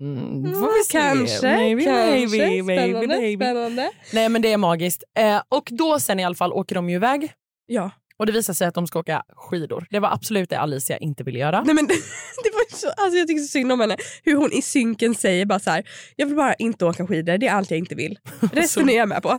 Mm, 0.00 0.44
får 0.44 0.58
Mm, 0.58 0.68
vi 0.74 0.84
se. 0.84 0.98
kanske. 0.98 1.56
Maybe, 1.56 1.84
kanske. 1.84 2.10
maybe, 2.10 2.62
maybe, 2.62 2.74
spännande, 2.76 3.16
maybe. 3.16 3.44
spännande. 3.44 3.90
Nej 4.12 4.28
men 4.28 4.42
det 4.42 4.52
är 4.52 4.56
magiskt. 4.56 5.04
Eh, 5.18 5.42
och 5.48 5.68
då 5.70 6.00
sen 6.00 6.20
i 6.20 6.24
alla 6.24 6.34
fall 6.34 6.52
åker 6.52 6.74
de 6.74 6.90
ju 6.90 6.96
iväg 6.96 7.32
Ja. 7.66 7.90
Och 8.20 8.26
det 8.26 8.32
visar 8.32 8.54
sig 8.54 8.66
att 8.66 8.74
de 8.74 8.86
ska 8.86 8.98
åka 8.98 9.22
skidor. 9.36 9.86
Det 9.90 9.98
var 9.98 10.12
absolut 10.12 10.50
det 10.50 10.58
Alicia 10.58 10.98
inte 10.98 11.24
ville 11.24 11.38
göra. 11.38 11.62
Nej, 11.62 11.74
men 11.74 11.86
det 12.44 12.50
var 12.52 12.76
så, 12.76 12.88
alltså 12.88 13.18
jag 13.18 13.28
tycker 13.28 13.40
så 13.40 13.48
synd 13.48 13.72
om 13.72 13.80
henne. 13.80 13.96
Hur 14.24 14.36
hon 14.36 14.52
i 14.52 14.62
synken 14.62 15.14
säger 15.14 15.46
bara 15.46 15.58
så 15.58 15.70
här, 15.70 15.88
jag 16.16 16.26
vill 16.26 16.36
bara 16.36 16.54
inte 16.54 16.84
åka 16.84 17.06
skidor, 17.06 17.38
det 17.38 17.46
är 17.46 17.52
allt 17.52 17.70
jag 17.70 17.78
inte 17.78 17.94
vill. 17.94 18.18
Resten 18.52 18.88
är 18.90 18.96
jag 18.96 19.08
med 19.08 19.22
på. 19.22 19.38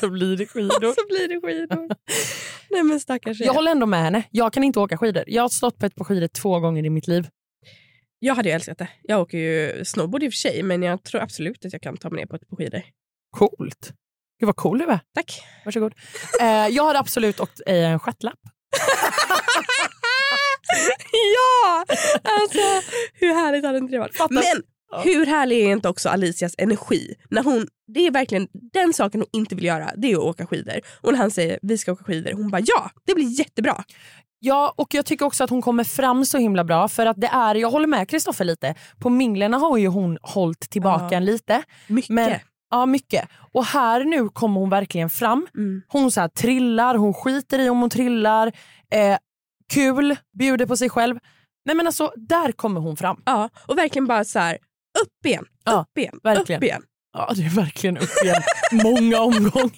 Så 0.00 0.10
blir 0.10 0.36
det 0.36 0.44
Och 0.44 0.50
skidor. 0.50 0.94
så 0.94 1.06
blir 1.08 1.28
det 1.28 1.40
skidor. 1.46 1.88
Nej 2.70 2.82
men 2.82 3.00
stackars 3.00 3.40
Jag 3.40 3.48
er. 3.48 3.54
håller 3.54 3.70
ändå 3.70 3.86
med 3.86 4.00
henne. 4.02 4.22
Jag 4.30 4.52
kan 4.52 4.64
inte 4.64 4.80
åka 4.80 4.96
skidor. 4.98 5.24
Jag 5.26 5.42
har 5.42 5.48
stått 5.48 5.78
på 5.78 5.86
ett 5.86 5.94
par 5.94 6.04
skidor 6.04 6.28
två 6.28 6.60
gånger 6.60 6.84
i 6.86 6.90
mitt 6.90 7.06
liv. 7.08 7.28
Jag 8.18 8.34
hade 8.34 8.48
ju 8.48 8.54
älskat 8.54 8.78
det. 8.78 8.88
Jag 9.02 9.20
åker 9.20 9.38
ju 9.38 9.84
snowboard 9.84 10.22
i 10.22 10.28
och 10.28 10.32
för 10.32 10.36
sig 10.36 10.62
men 10.62 10.82
jag 10.82 11.02
tror 11.04 11.20
absolut 11.22 11.64
att 11.64 11.72
jag 11.72 11.82
kan 11.82 11.96
ta 11.96 12.10
mig 12.10 12.20
ner 12.20 12.26
på 12.26 12.36
ett 12.36 12.48
par 12.48 12.56
skidor. 12.56 12.82
Coolt. 13.30 13.92
Gud 14.40 14.46
vad 14.46 14.56
cool 14.56 14.78
du 14.78 14.84
är. 14.84 15.00
Tack. 15.14 15.42
Varsågod. 15.64 15.94
Eh, 16.40 16.46
jag 16.68 16.84
hade 16.86 16.98
absolut 16.98 17.40
åkt 17.40 17.60
i 17.66 17.78
en 17.80 17.98
stjärtlapp. 17.98 18.38
ja! 21.34 21.84
Alltså 22.40 22.88
hur 23.14 23.34
härligt 23.34 23.64
hade 23.64 23.78
inte 23.78 23.92
det 23.92 23.98
varit? 23.98 24.16
Fattar. 24.16 24.34
Men 24.34 24.62
Ja. 24.90 25.00
hur 25.04 25.26
härlig 25.26 25.60
är 25.66 25.72
inte 25.72 25.88
också 25.88 26.08
Alicias 26.08 26.54
energi? 26.58 27.14
När 27.30 27.42
hon, 27.44 27.66
det 27.94 28.06
är 28.06 28.10
verkligen 28.10 28.48
den 28.72 28.92
saken 28.92 29.20
hon 29.20 29.28
inte 29.40 29.54
vill 29.54 29.64
göra, 29.64 29.90
det 29.96 30.12
är 30.12 30.16
att 30.16 30.22
åka 30.22 30.46
skidor. 30.46 30.80
Och 31.00 31.12
när 31.12 31.18
han 31.18 31.30
säger 31.30 31.58
vi 31.62 31.78
ska 31.78 31.92
åka 31.92 32.04
skidor, 32.04 32.32
hon 32.32 32.50
bara 32.50 32.62
ja, 32.66 32.90
det 33.06 33.14
blir 33.14 33.38
jättebra. 33.38 33.84
Ja, 34.38 34.74
och 34.76 34.94
jag 34.94 35.06
tycker 35.06 35.24
också 35.24 35.44
att 35.44 35.50
hon 35.50 35.62
kommer 35.62 35.84
fram 35.84 36.24
så 36.24 36.38
himla 36.38 36.64
bra. 36.64 36.88
För 36.88 37.06
att 37.06 37.20
det 37.20 37.26
är, 37.26 37.54
jag 37.54 37.70
håller 37.70 37.86
med 37.86 38.08
Kristoffer 38.08 38.44
lite. 38.44 38.74
På 39.00 39.10
minglerna 39.10 39.58
har 39.58 39.76
ju 39.78 39.86
hon 39.88 40.18
hållit 40.22 40.60
tillbaka 40.70 41.06
Ja. 41.10 41.16
en 41.16 41.24
lite. 41.24 41.62
Mycket. 41.86 42.10
Men, 42.10 42.40
ja, 42.78 42.86
mycket. 42.86 43.28
Och 43.52 43.64
här 43.64 44.04
nu 44.04 44.28
kommer 44.28 44.60
hon 44.60 44.70
verkligen 44.70 45.10
fram. 45.10 45.46
Mm. 45.56 45.82
Hon 45.88 46.10
så 46.10 46.20
här 46.20 46.28
trillar, 46.28 46.94
hon 46.94 47.14
skiter 47.14 47.58
i 47.58 47.68
om 47.70 47.80
hon 47.80 47.90
trillar. 47.90 48.52
Eh, 48.94 49.16
kul, 49.72 50.16
bjuder 50.38 50.66
på 50.66 50.76
sig 50.76 50.90
själv. 50.90 51.18
Nej 51.64 51.76
men 51.76 51.86
alltså, 51.86 52.12
där 52.16 52.52
kommer 52.52 52.80
hon 52.80 52.96
fram. 52.96 53.22
Ja, 53.26 53.48
och 53.66 53.78
verkligen 53.78 54.06
bara 54.06 54.24
så 54.24 54.38
här, 54.38 54.58
upp 55.04 55.26
igen, 55.26 55.44
Ja, 55.64 55.72
upp 55.90 55.98
igen, 55.98 56.20
verkligen. 56.22 56.58
upp 56.58 56.64
igen. 56.64 56.82
Ja, 57.12 57.32
det 57.36 57.42
är 57.42 57.50
verkligen 57.50 57.98
upp 57.98 58.10
igen. 58.24 58.42
Många 58.72 59.20
omgångar. 59.20 59.70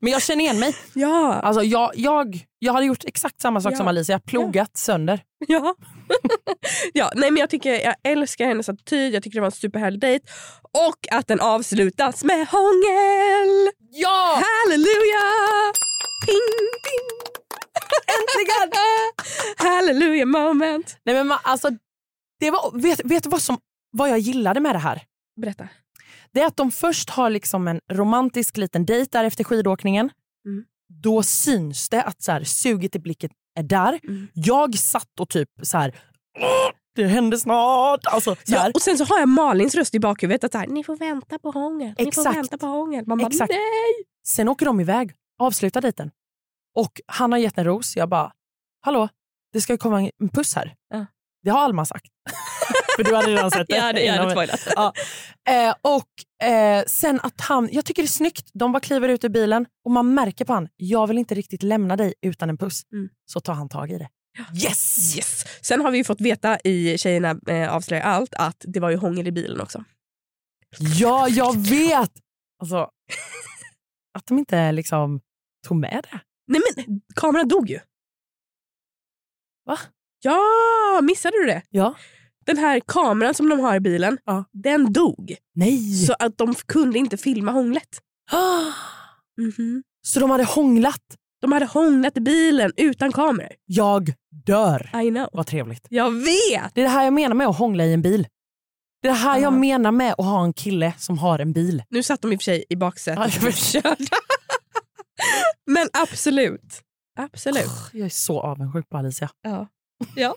Men 0.00 0.12
jag 0.12 0.22
känner 0.22 0.44
igen 0.44 0.58
mig. 0.60 0.74
Ja, 0.94 1.32
Alltså, 1.34 1.62
jag, 1.62 1.90
jag, 1.94 2.46
jag 2.58 2.72
hade 2.72 2.86
gjort 2.86 3.04
exakt 3.04 3.40
samma 3.40 3.60
sak 3.60 3.72
Ja. 3.72 3.76
som 3.76 3.88
Alicia. 3.88 4.20
Plogat 4.20 4.76
sönder. 4.76 5.20
ja. 5.48 5.74
ja 6.92 7.10
nej, 7.14 7.30
men 7.30 7.40
jag, 7.40 7.50
tycker, 7.50 7.80
jag 7.80 7.94
älskar 8.02 8.46
hennes 8.46 8.68
attityd, 8.68 9.14
jag 9.14 9.22
tycker 9.22 9.34
det 9.34 9.40
var 9.40 9.46
en 9.46 9.52
superhärlig 9.52 10.00
dejt. 10.00 10.26
Och 10.62 11.06
att 11.10 11.28
den 11.28 11.40
avslutas 11.40 12.24
med 12.24 12.46
hångel! 12.48 13.70
Ja! 13.90 14.42
Halleluja! 14.44 15.24
Ping, 16.26 16.68
ping. 16.84 17.08
Äntligen! 18.16 18.82
Halleluja 19.56 20.26
moment. 20.26 20.96
Nej, 21.04 21.14
men 21.14 21.26
man, 21.26 21.38
alltså, 21.42 21.70
det 22.40 22.50
var, 22.50 22.82
vet, 22.82 23.00
vet 23.04 23.22
du 23.22 23.28
vad, 23.28 23.42
som, 23.42 23.58
vad 23.90 24.10
jag 24.10 24.18
gillade 24.18 24.60
med 24.60 24.74
det 24.74 24.78
här? 24.78 25.02
Berätta. 25.40 25.68
Det 26.32 26.40
är 26.40 26.46
att 26.46 26.56
de 26.56 26.70
först 26.70 27.10
har 27.10 27.30
liksom 27.30 27.68
en 27.68 27.80
romantisk 27.92 28.56
liten 28.56 28.86
dejt 28.86 29.18
där 29.18 29.24
efter 29.24 29.44
skidåkningen. 29.44 30.10
Mm. 30.46 30.64
Då 31.02 31.22
syns 31.22 31.88
det 31.88 32.02
att 32.02 32.22
så 32.22 32.32
här, 32.32 32.44
suget 32.44 32.96
i 32.96 32.98
blicket 32.98 33.32
är 33.54 33.62
där. 33.62 34.00
Mm. 34.04 34.28
Jag 34.34 34.78
satt 34.78 35.20
och 35.20 35.28
typ 35.28 35.48
så 35.62 35.78
här. 35.78 36.00
"Åh, 36.40 36.70
Det 36.96 37.06
händer 37.06 37.36
snart. 37.36 38.00
Alltså, 38.06 38.34
så 38.34 38.40
Ja, 38.54 38.70
och 38.74 38.82
sen 38.82 38.98
så 38.98 39.04
har 39.04 39.18
jag 39.18 39.28
Malins 39.28 39.74
röst 39.74 39.94
i 39.94 40.00
bakhuvudet 40.00 40.44
att 40.44 40.52
så 40.52 40.58
här, 40.58 40.66
ni 40.66 40.84
får 40.84 40.96
vänta 40.96 41.38
på 41.38 41.50
hångel. 41.50 41.88
Ni 41.98 42.04
får 42.04 42.08
Exakt. 42.08 42.36
vänta 42.36 42.58
på 42.58 42.66
hångel. 42.66 43.06
Man 43.06 43.18
bara, 43.18 43.26
Exakt. 43.28 43.50
nej. 43.50 44.04
Sen 44.26 44.48
åker 44.48 44.66
de 44.66 44.80
iväg, 44.80 45.12
avslutar 45.38 45.80
dejten. 45.80 46.10
Och 46.76 47.00
han 47.06 47.32
har 47.32 47.38
gett 47.38 47.58
en 47.58 47.64
ros. 47.64 47.96
Jag 47.96 48.08
bara, 48.08 48.32
hallå, 48.80 49.08
det 49.52 49.60
ska 49.60 49.76
komma 49.76 50.10
en 50.22 50.28
puss 50.28 50.54
här. 50.54 50.74
Ja. 50.88 51.06
Det 51.42 51.50
har 51.50 51.60
Alma 51.60 51.84
sagt. 51.84 52.06
För 52.96 53.04
du 53.04 53.14
hade 53.14 53.28
redan 53.28 53.50
sett 53.50 53.68
det. 53.68 53.76
Ja, 53.76 53.92
det, 53.92 54.04
jag 54.04 54.12
hade 54.14 54.24
mig. 54.24 54.34
spoilat. 54.34 54.68
Ja. 54.76 54.92
Eh, 55.48 55.74
och 55.82 56.48
eh, 56.48 56.84
sen 56.86 57.20
att 57.22 57.40
han, 57.40 57.68
jag 57.72 57.84
tycker 57.84 58.02
det 58.02 58.06
är 58.06 58.08
snyggt, 58.08 58.50
de 58.54 58.72
bara 58.72 58.80
kliver 58.80 59.08
ut 59.08 59.24
ur 59.24 59.28
bilen 59.28 59.66
och 59.84 59.90
man 59.90 60.14
märker 60.14 60.44
på 60.44 60.52
han, 60.52 60.68
jag 60.76 61.06
vill 61.06 61.18
inte 61.18 61.34
riktigt 61.34 61.62
lämna 61.62 61.96
dig 61.96 62.14
utan 62.22 62.50
en 62.50 62.58
puss. 62.58 62.82
Mm. 62.92 63.08
Så 63.26 63.40
tar 63.40 63.54
han 63.54 63.68
tag 63.68 63.90
i 63.90 63.98
det. 63.98 64.08
Yes! 64.64 65.16
Yes. 65.16 65.44
Sen 65.60 65.80
har 65.80 65.90
vi 65.90 65.98
ju 65.98 66.04
fått 66.04 66.20
veta 66.20 66.58
i 66.64 66.98
Tjejerna 66.98 67.36
eh, 67.48 67.74
avslöjar 67.74 68.02
allt 68.02 68.34
att 68.34 68.64
det 68.68 68.80
var 68.80 68.90
ju 68.90 68.96
hångel 68.96 69.26
i 69.26 69.32
bilen 69.32 69.60
också. 69.60 69.84
Ja, 70.78 71.28
jag 71.28 71.56
vet! 71.68 72.12
Alltså, 72.62 72.90
att 74.14 74.26
de 74.26 74.38
inte 74.38 74.72
liksom 74.72 75.20
tog 75.66 75.76
med 75.76 76.06
det. 76.10 76.20
Nej 76.46 76.60
men 76.76 77.00
kameran 77.14 77.48
dog 77.48 77.70
ju. 77.70 77.80
Va? 79.64 79.78
Ja, 80.20 81.00
missade 81.02 81.36
du 81.40 81.46
det? 81.46 81.62
Ja. 81.70 81.94
Den 82.46 82.58
här 82.58 82.80
kameran 82.86 83.34
som 83.34 83.48
de 83.48 83.60
har 83.60 83.76
i 83.76 83.80
bilen, 83.80 84.18
Ja. 84.24 84.44
den 84.52 84.92
dog. 84.92 85.36
Nej! 85.54 85.94
Så 85.94 86.14
att 86.18 86.38
de 86.38 86.54
kunde 86.54 86.98
inte 86.98 87.16
filma 87.16 87.52
hånglet. 87.52 87.88
Ah, 88.32 88.62
Mhm. 89.38 89.82
Så 90.02 90.20
de 90.20 90.30
hade 90.30 90.44
hånglat. 90.44 91.02
De 91.40 91.52
hade 91.52 91.66
hånglat 91.66 92.16
i 92.16 92.20
bilen 92.20 92.72
utan 92.76 93.12
kameror. 93.12 93.52
Jag 93.66 94.12
dör. 94.46 94.90
I 95.04 95.10
know. 95.10 95.28
Vad 95.32 95.46
trevligt. 95.46 95.86
Jag 95.90 96.10
vet! 96.10 96.74
Det 96.74 96.80
är 96.80 96.84
det 96.84 96.88
här 96.88 97.04
jag 97.04 97.12
menar 97.12 97.34
med 97.34 97.46
att 97.46 97.58
hångla 97.58 97.84
i 97.84 97.92
en 97.92 98.02
bil. 98.02 98.26
Det 99.02 99.08
är 99.08 99.12
det 99.12 99.18
här 99.18 99.36
Ja. 99.36 99.42
jag 99.42 99.52
menar 99.52 99.92
med 99.92 100.12
att 100.18 100.24
ha 100.24 100.44
en 100.44 100.52
kille 100.52 100.92
som 100.98 101.18
har 101.18 101.38
en 101.38 101.52
bil. 101.52 101.82
Nu 101.88 102.02
satt 102.02 102.22
de 102.22 102.32
i 102.32 102.36
och 102.36 102.40
för 102.40 102.44
sig 102.44 102.64
i 102.68 102.76
baksätet 102.76 103.74
Ja. 103.74 103.96
Men 105.66 105.88
absolut. 105.92 106.80
Absolut. 107.18 107.70
Jag 107.92 108.04
är 108.06 108.08
så 108.08 108.40
avundsjuk 108.40 108.88
på 108.88 108.96
Alicia. 108.96 109.30
Ja. 109.42 109.68
ja. 110.16 110.34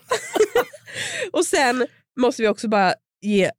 och 1.32 1.44
sen 1.44 1.86
måste 2.18 2.42
vi 2.42 2.48
också 2.48 2.68
bara 2.68 2.94
ge 3.20 3.50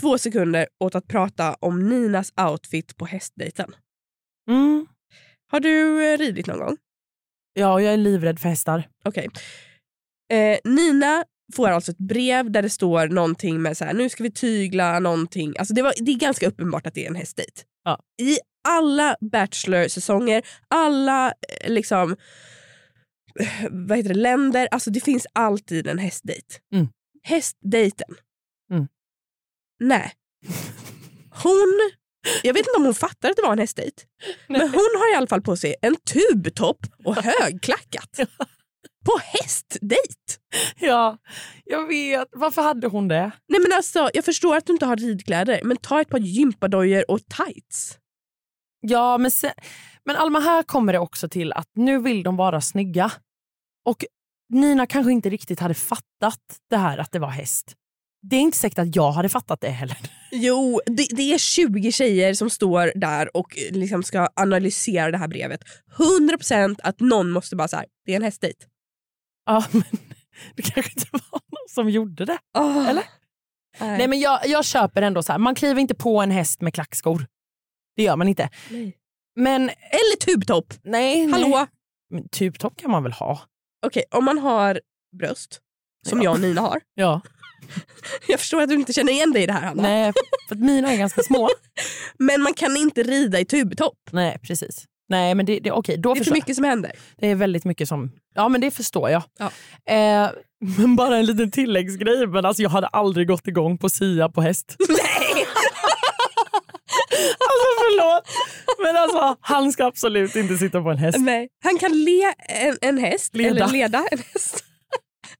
två 0.00 0.18
sekunder 0.18 0.68
åt 0.84 0.94
att 0.94 1.08
prata 1.08 1.54
om 1.54 1.88
Ninas 1.88 2.32
outfit 2.50 2.96
på 2.96 3.06
hästdejten. 3.06 3.74
Mm. 4.50 4.86
Har 5.50 5.60
du 5.60 6.04
eh, 6.12 6.18
ridit 6.18 6.46
någon 6.46 6.58
gång? 6.58 6.76
Ja, 7.52 7.80
jag 7.80 7.92
är 7.92 7.96
livrädd 7.96 8.38
för 8.38 8.48
hästar. 8.48 8.88
Okej. 9.04 9.28
Eh, 10.32 10.58
Nina 10.64 11.24
får 11.56 11.68
alltså 11.68 11.92
ett 11.92 11.98
brev 11.98 12.50
där 12.50 12.62
det 12.62 12.70
står 12.70 13.08
någonting 13.08 13.62
med 13.62 13.76
så 13.76 13.84
här, 13.84 13.94
nu 13.94 14.08
ska 14.08 14.22
vi 14.22 14.30
tygla 14.30 14.98
någonting. 14.98 15.54
Alltså 15.58 15.74
det, 15.74 15.82
var, 15.82 15.94
det 15.96 16.10
är 16.10 16.16
ganska 16.16 16.46
uppenbart 16.46 16.86
att 16.86 16.94
det 16.94 17.04
är 17.04 17.08
en 17.08 17.16
hästdejt. 17.16 17.64
Ja. 17.84 18.00
I 18.22 18.38
alla 18.68 19.16
Bachelor-säsonger, 19.20 20.42
alla 20.68 21.26
eh, 21.28 21.72
liksom, 21.72 22.16
eh, 23.40 23.66
vad 23.70 23.98
heter 23.98 24.14
det, 24.14 24.20
länder, 24.20 24.68
alltså 24.70 24.90
det 24.90 25.00
finns 25.00 25.26
alltid 25.32 25.86
en 25.86 25.98
hästdejt. 25.98 26.60
Mm. 26.74 26.88
Hästdejten. 27.22 28.14
Mm. 28.72 28.88
Nej. 29.80 30.12
Hon, 31.42 31.90
jag 32.42 32.54
vet 32.54 32.60
inte 32.60 32.76
om 32.76 32.84
hon 32.84 32.94
fattar 32.94 33.30
att 33.30 33.36
det 33.36 33.42
var 33.42 33.52
en 33.52 33.58
hästdejt. 33.58 34.06
Men 34.48 34.60
hon 34.60 34.90
har 34.98 35.12
i 35.12 35.16
alla 35.16 35.26
fall 35.26 35.42
på 35.42 35.56
sig 35.56 35.74
en 35.82 35.96
tubtopp 35.96 36.86
och 37.04 37.16
högklackat. 37.16 38.20
På 39.06 39.18
hästdejt? 39.22 40.38
Ja, 40.80 41.18
jag 41.64 41.86
vet. 41.88 42.28
Varför 42.32 42.62
hade 42.62 42.86
hon 42.86 43.08
det? 43.08 43.30
Nej 43.48 43.60
men 43.60 43.72
alltså, 43.72 44.10
jag 44.14 44.24
förstår 44.24 44.56
att 44.56 44.66
du 44.66 44.72
inte 44.72 44.86
har 44.86 44.96
ridkläder, 44.96 45.60
men 45.64 45.76
ta 45.76 46.00
ett 46.00 46.08
par 46.08 46.18
gympadojor 46.18 47.10
och 47.10 47.20
tights. 47.28 47.98
Ja, 48.80 49.18
men, 49.18 49.30
sen, 49.30 49.52
men 50.04 50.16
Alma, 50.16 50.40
här 50.40 50.62
kommer 50.62 50.92
det 50.92 50.98
också 50.98 51.28
till 51.28 51.52
att 51.52 51.68
nu 51.74 51.98
vill 51.98 52.22
de 52.22 52.36
vara 52.36 52.60
snygga. 52.60 53.12
Och 53.84 54.04
Nina 54.50 54.86
kanske 54.86 55.12
inte 55.12 55.30
riktigt 55.30 55.60
hade 55.60 55.74
fattat 55.74 56.40
det 56.70 56.76
här 56.76 56.98
att 56.98 57.12
det 57.12 57.18
var 57.18 57.28
häst. 57.30 57.74
det 58.22 58.36
är 58.36 58.40
inte 58.40 58.58
säkert 58.58 58.78
att 58.78 58.96
jag 58.96 59.12
hade 59.12 59.28
fattat 59.28 59.60
det 59.60 59.68
heller. 59.68 59.96
Jo, 60.32 60.80
det, 60.86 61.06
det 61.10 61.34
är 61.34 61.38
20 61.38 61.92
tjejer 61.92 62.34
som 62.34 62.50
står 62.50 62.92
där 62.94 63.36
och 63.36 63.58
eh, 63.58 63.72
liksom 63.76 64.02
ska 64.02 64.28
analysera 64.36 65.10
det 65.10 65.18
här 65.18 65.28
brevet. 65.28 65.60
100% 66.38 66.76
att 66.82 67.00
någon 67.00 67.30
måste 67.30 67.56
bara 67.56 67.68
säga 67.68 67.84
det 68.04 68.12
är 68.12 68.16
en 68.16 68.22
hästdejt. 68.22 68.66
Ja, 69.46 69.64
men 69.72 69.82
det 70.56 70.62
kanske 70.62 70.92
inte 70.96 71.08
var 71.12 71.20
någon 71.32 71.68
som 71.68 71.90
gjorde 71.90 72.24
det. 72.24 72.38
Oh. 72.58 72.88
Eller? 72.88 73.04
Nej. 73.80 73.98
Nej 73.98 74.08
men 74.08 74.20
jag, 74.20 74.40
jag 74.46 74.64
köper 74.64 75.02
ändå 75.02 75.22
så 75.22 75.32
här. 75.32 75.38
man 75.38 75.54
kliver 75.54 75.80
inte 75.80 75.94
på 75.94 76.20
en 76.22 76.30
häst 76.30 76.60
med 76.60 76.74
klackskor. 76.74 77.26
Det 77.96 78.02
gör 78.02 78.16
man 78.16 78.28
inte. 78.28 78.50
Nej. 78.70 78.96
Men 79.36 79.62
Eller 79.70 80.16
tubtopp. 80.16 80.74
nej, 80.82 81.26
nej. 81.26 81.42
Hallå? 81.42 81.66
Men 82.10 82.28
tubtopp 82.28 82.76
kan 82.76 82.90
man 82.90 83.02
väl 83.02 83.12
ha? 83.12 83.40
Okej, 83.86 84.04
om 84.10 84.24
man 84.24 84.38
har 84.38 84.80
bröst, 85.18 85.60
som 86.08 86.18
Ja. 86.18 86.24
jag 86.24 86.34
och 86.34 86.40
Nina 86.40 86.60
har. 86.60 86.80
Ja. 86.94 87.20
Jag 88.28 88.40
förstår 88.40 88.62
att 88.62 88.68
du 88.68 88.74
inte 88.74 88.92
känner 88.92 89.12
igen 89.12 89.32
dig 89.32 89.42
i 89.42 89.46
det 89.46 89.52
här 89.52 89.60
Hanna. 89.60 89.82
Nej, 89.82 90.12
för 90.48 90.54
att 90.54 90.60
mina 90.60 90.92
är 90.92 90.96
ganska 90.96 91.22
små. 91.22 91.48
Men 92.18 92.42
man 92.42 92.54
kan 92.54 92.76
inte 92.76 93.02
rida 93.02 93.40
i 93.40 93.44
tubtopp. 93.44 93.98
nej, 94.10 94.38
precis. 94.42 94.84
Nej, 95.08 95.34
men 95.34 95.46
det, 95.46 95.60
det, 95.60 95.72
okej, 95.72 95.96
då 95.98 96.08
Det 96.08 96.12
är 96.12 96.14
för 96.14 96.18
förstår 96.20 96.36
jag. 96.36 96.42
mycket 96.42 96.56
som 96.56 96.64
händer. 96.64 96.92
Det 97.16 97.26
är 97.26 97.34
väldigt 97.34 97.64
mycket 97.64 97.88
som... 97.88 98.10
Ja, 98.34 98.48
men 98.48 98.60
det 98.60 98.70
förstår 98.70 99.10
jag. 99.10 99.22
Ja. 99.38 99.50
Eh, 99.94 100.30
men 100.78 100.96
bara 100.96 101.16
en 101.16 101.26
liten 101.26 101.50
tilläggsgrej. 101.50 102.26
Men 102.26 102.44
alltså, 102.44 102.62
jag 102.62 102.70
hade 102.70 102.86
aldrig 102.86 103.28
gått 103.28 103.48
igång 103.48 103.78
på 103.78 103.88
Sia 103.88 104.28
på 104.28 104.40
häst. 104.42 104.76
Nej! 104.88 105.19
Alltså 107.28 107.66
förlåt. 107.78 108.24
Men 108.82 108.96
alltså, 108.96 109.36
han 109.40 109.72
ska 109.72 109.84
absolut 109.84 110.36
inte 110.36 110.56
sitta 110.56 110.82
på 110.82 110.90
en 110.90 110.98
häst. 110.98 111.18
Nej. 111.20 111.48
Han 111.64 111.78
kan 111.78 112.04
le 112.04 112.34
en, 112.48 112.76
en 112.80 112.98
häst, 112.98 113.34
Leda. 113.34 113.50
eller 113.64 113.68
leda 113.72 113.98
en 114.10 114.18
häst. 114.18 114.64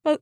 Man- 0.04 0.18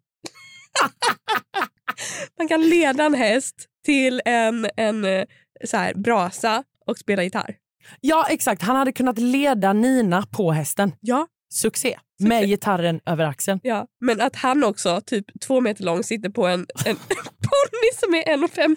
Man 2.39 2.49
kan 2.49 2.63
leda 2.69 3.05
en 3.05 3.15
häst 3.15 3.55
till 3.85 4.23
en, 4.25 4.69
en 4.77 5.05
eh, 5.05 5.25
så 5.65 5.77
här, 5.77 5.95
brasa 5.95 6.65
och 6.87 6.99
spela 6.99 7.23
gitarr. 7.23 7.55
Ja, 8.01 8.27
exakt. 8.31 8.63
Han 8.63 8.77
hade 8.77 8.93
kunnat 8.93 9.19
leda 9.19 9.73
Nina 9.73 10.27
på 10.33 10.53
hästen. 10.53 10.93
Ja, 11.01 11.27
Succé. 11.53 11.99
Med 12.21 12.47
gitarren 12.47 13.01
över 13.07 13.25
axeln. 13.25 13.61
ja. 13.63 13.87
Men 14.01 14.21
att 14.21 14.37
han 14.37 14.65
också, 14.65 15.01
typ 15.07 15.25
två 15.41 15.61
meter 15.61 15.85
lång, 15.85 16.03
sitter 16.05 16.29
på 16.31 16.47
en, 16.47 16.67
en 16.87 16.97
ponny 17.47 17.91
som 18.01 18.15
är 18.15 18.25
1,50. 18.37 18.77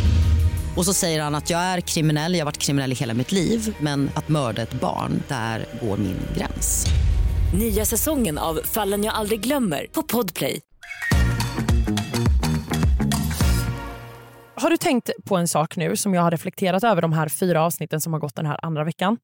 Och 0.77 0.85
så 0.85 0.93
säger 0.93 1.21
han 1.21 1.35
att 1.35 1.49
jag 1.49 1.59
är 1.59 1.81
kriminell, 1.81 2.33
jag 2.33 2.39
har 2.39 2.45
varit 2.45 2.57
kriminell 2.57 2.91
i 2.91 2.95
hela 2.95 3.13
mitt 3.13 3.31
liv 3.31 3.75
men 3.79 4.09
att 4.15 4.29
mörda 4.29 4.61
ett 4.61 4.73
barn, 4.73 5.23
där 5.27 5.65
går 5.81 5.97
min 5.97 6.17
gräns. 6.37 6.85
Nya 7.59 7.85
säsongen 7.85 8.37
av 8.37 8.59
Fallen 8.63 9.03
jag 9.03 9.13
aldrig 9.13 9.39
glömmer 9.39 9.87
på 9.91 10.03
Podplay. 10.03 10.61
Har 14.55 14.69
du 14.69 14.77
tänkt 14.77 15.09
på 15.25 15.37
en 15.37 15.47
sak 15.47 15.77
nu 15.77 15.95
som 15.95 16.13
jag 16.13 16.21
har 16.21 16.31
reflekterat 16.31 16.83
över 16.83 17.01
de 17.01 17.13
här 17.13 17.29
fyra 17.29 17.65
avsnitten 17.65 18.01
som 18.01 18.13
har 18.13 18.19
gått 18.19 18.35
den 18.35 18.45
här 18.45 18.65
andra 18.65 18.83
veckan? 18.83 19.17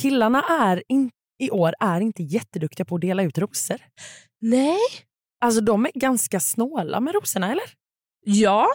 Killarna 0.00 0.42
är 0.42 0.82
in, 0.88 1.10
i 1.38 1.50
år 1.50 1.74
är 1.80 2.00
inte 2.00 2.22
jätteduktiga 2.22 2.84
på 2.86 2.94
att 2.94 3.00
dela 3.00 3.22
ut 3.22 3.38
rosor. 3.38 3.80
Nej. 4.40 4.78
Alltså 5.40 5.60
de 5.60 5.86
är 5.86 5.90
ganska 5.94 6.40
snåla 6.40 7.00
med 7.00 7.14
rosorna, 7.14 7.52
eller? 7.52 7.64
Ja, 8.24 8.68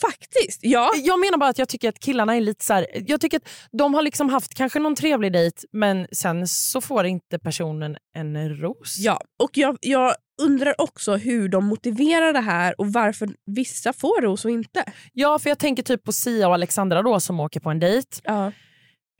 faktiskt. 0.00 0.60
Ja. 0.62 0.90
Jag 0.96 1.20
menar 1.20 1.38
bara 1.38 1.50
att 1.50 1.58
jag 1.58 1.68
tycker 1.68 1.88
att 1.88 1.98
killarna 1.98 2.36
är 2.36 2.40
lite 2.40 2.64
så 2.64 2.72
här, 2.74 2.86
Jag 3.06 3.20
tycker 3.20 3.36
att 3.36 3.48
de 3.72 3.94
har 3.94 4.02
liksom 4.02 4.28
haft 4.28 4.54
kanske 4.54 4.78
någon 4.78 4.94
trevlig 4.94 5.32
dejt 5.32 5.62
men 5.72 6.06
sen 6.12 6.48
så 6.48 6.80
får 6.80 7.06
inte 7.06 7.38
personen 7.38 7.96
en 8.16 8.56
ros. 8.56 8.98
ja. 8.98 9.20
Och 9.42 9.50
jag, 9.58 9.78
jag 9.80 10.14
undrar 10.42 10.80
också 10.80 11.16
hur 11.16 11.48
de 11.48 11.64
motiverar 11.64 12.32
det 12.32 12.40
här 12.40 12.80
och 12.80 12.92
varför 12.92 13.28
vissa 13.46 13.92
får 13.92 14.22
ros 14.22 14.44
och 14.44 14.50
inte. 14.50 14.84
Ja, 15.12 15.38
för 15.38 15.50
jag 15.50 15.58
tänker 15.58 15.82
typ 15.82 16.04
på 16.04 16.12
Sia 16.12 16.48
och 16.48 16.54
Alexandra 16.54 17.02
då 17.02 17.20
som 17.20 17.40
åker 17.40 17.60
på 17.60 17.70
en 17.70 17.78
dejt. 17.80 18.08
Ja. 18.24 18.52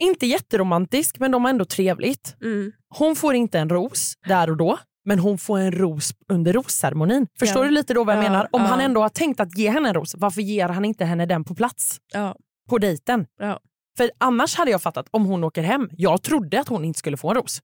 Inte 0.03 0.27
jätteromantisk 0.27 1.19
men 1.19 1.31
de 1.31 1.45
har 1.45 1.51
ändå 1.51 1.65
trevligt. 1.65 2.37
Mm. 2.43 2.73
Hon 2.89 3.17
får 3.17 3.35
inte 3.35 3.59
en 3.59 3.69
ros 3.69 4.15
där 4.29 4.51
och 4.51 4.57
då, 4.57 4.79
men 5.07 5.19
hon 5.19 5.39
får 5.39 5.59
en 5.59 5.73
ros 5.73 6.15
under 6.29 6.53
rosceremonin. 6.53 7.27
Förstår 7.39 7.63
Ja. 7.65 7.69
du 7.69 7.75
lite 7.75 7.95
då 7.95 8.05
vad 8.05 8.17
jag 8.17 8.25
Ja, 8.25 8.29
menar? 8.31 8.49
Om 8.53 8.63
ja. 8.63 8.69
han 8.69 8.81
ändå 8.81 9.01
har 9.03 9.09
tänkt 9.09 9.41
att 9.41 9.59
ge 9.59 9.71
henne 9.71 9.89
en 9.89 9.95
ros, 9.95 10.15
varför 10.19 10.41
ger 10.43 10.69
han 10.69 10.85
inte 10.85 11.05
henne 11.05 11.27
den 11.27 11.45
på 11.45 11.55
plats? 11.55 11.99
På 12.69 12.79
dejten? 12.79 13.27
För 13.97 14.11
annars 14.19 14.55
hade 14.57 14.71
jag 14.71 14.83
fattat 14.83 15.07
om 15.11 15.27
hon 15.27 15.45
åker 15.45 15.63
hem. 15.63 15.89
Jag 15.93 16.23
trodde 16.23 16.61
att 16.61 16.69
hon 16.69 16.85
inte 16.85 16.99
skulle 16.99 17.17
få 17.17 17.29
en 17.31 17.35
ros. 17.37 17.61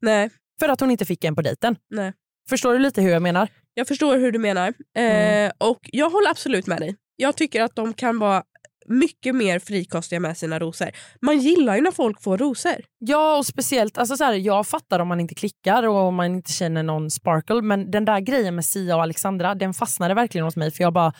Nej, 0.00 0.30
För 0.60 0.68
att 0.68 0.80
hon 0.80 0.90
inte 0.90 1.04
fick 1.04 1.24
en 1.24 1.34
på 1.34 1.42
dejten. 1.42 1.76
nej. 1.90 2.12
Förstår 2.48 2.72
du 2.72 2.78
lite 2.78 3.02
hur 3.02 3.10
jag 3.10 3.22
menar? 3.22 3.48
Jag 3.74 3.88
förstår 3.88 4.16
hur 4.16 4.32
du 4.32 4.38
menar. 4.38 4.74
Mm. 4.94 5.46
Eh, 5.46 5.52
och 5.58 5.90
Jag 5.92 6.10
håller 6.10 6.30
absolut 6.30 6.66
med 6.66 6.78
dig. 6.80 6.96
Jag 7.16 7.36
tycker 7.36 7.62
att 7.62 7.76
de 7.76 7.94
kan 7.94 8.18
vara 8.18 8.42
mycket 8.88 9.34
mer 9.34 9.58
frikostiga 9.58 10.20
med 10.20 10.36
sina 10.36 10.58
rosor. 10.58 10.90
Man 11.20 11.38
gillar 11.38 11.76
ju 11.76 11.82
när 11.82 11.90
folk 11.90 12.22
får 12.22 12.38
rosor. 12.38 12.84
Ja, 12.98 13.38
och 13.38 13.46
speciellt, 13.46 13.98
alltså 13.98 14.16
så 14.16 14.24
här, 14.24 14.34
jag 14.34 14.66
fattar 14.66 15.00
om 15.00 15.08
man 15.08 15.20
inte 15.20 15.34
klickar 15.34 15.82
och 15.82 15.96
om 15.96 16.14
man 16.14 16.26
inte 16.26 16.52
känner 16.52 16.82
någon 16.82 17.10
sparkle, 17.10 17.62
men 17.62 17.90
den 17.90 18.04
där 18.04 18.20
grejen 18.20 18.54
med 18.54 18.64
Sia 18.64 18.96
och 18.96 19.02
Alexandra, 19.02 19.54
den 19.54 19.74
fastnade 19.74 20.14
verkligen 20.14 20.44
hos 20.44 20.56
mig. 20.56 20.70
För 20.70 20.84
jag 20.84 20.92
bara, 20.92 21.12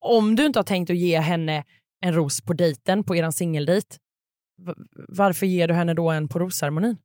om 0.00 0.36
du 0.36 0.46
inte 0.46 0.58
har 0.58 0.64
tänkt 0.64 0.90
att 0.90 0.96
ge 0.96 1.18
henne 1.18 1.64
en 2.04 2.14
ros 2.14 2.40
på 2.40 2.52
dejten, 2.52 3.04
på 3.04 3.16
er 3.16 3.30
singeldejt, 3.30 3.96
varför 5.08 5.46
ger 5.46 5.68
du 5.68 5.74
henne 5.74 5.94
då 5.94 6.10
en 6.10 6.28
på 6.28 6.38
rosceremonin? 6.38 6.96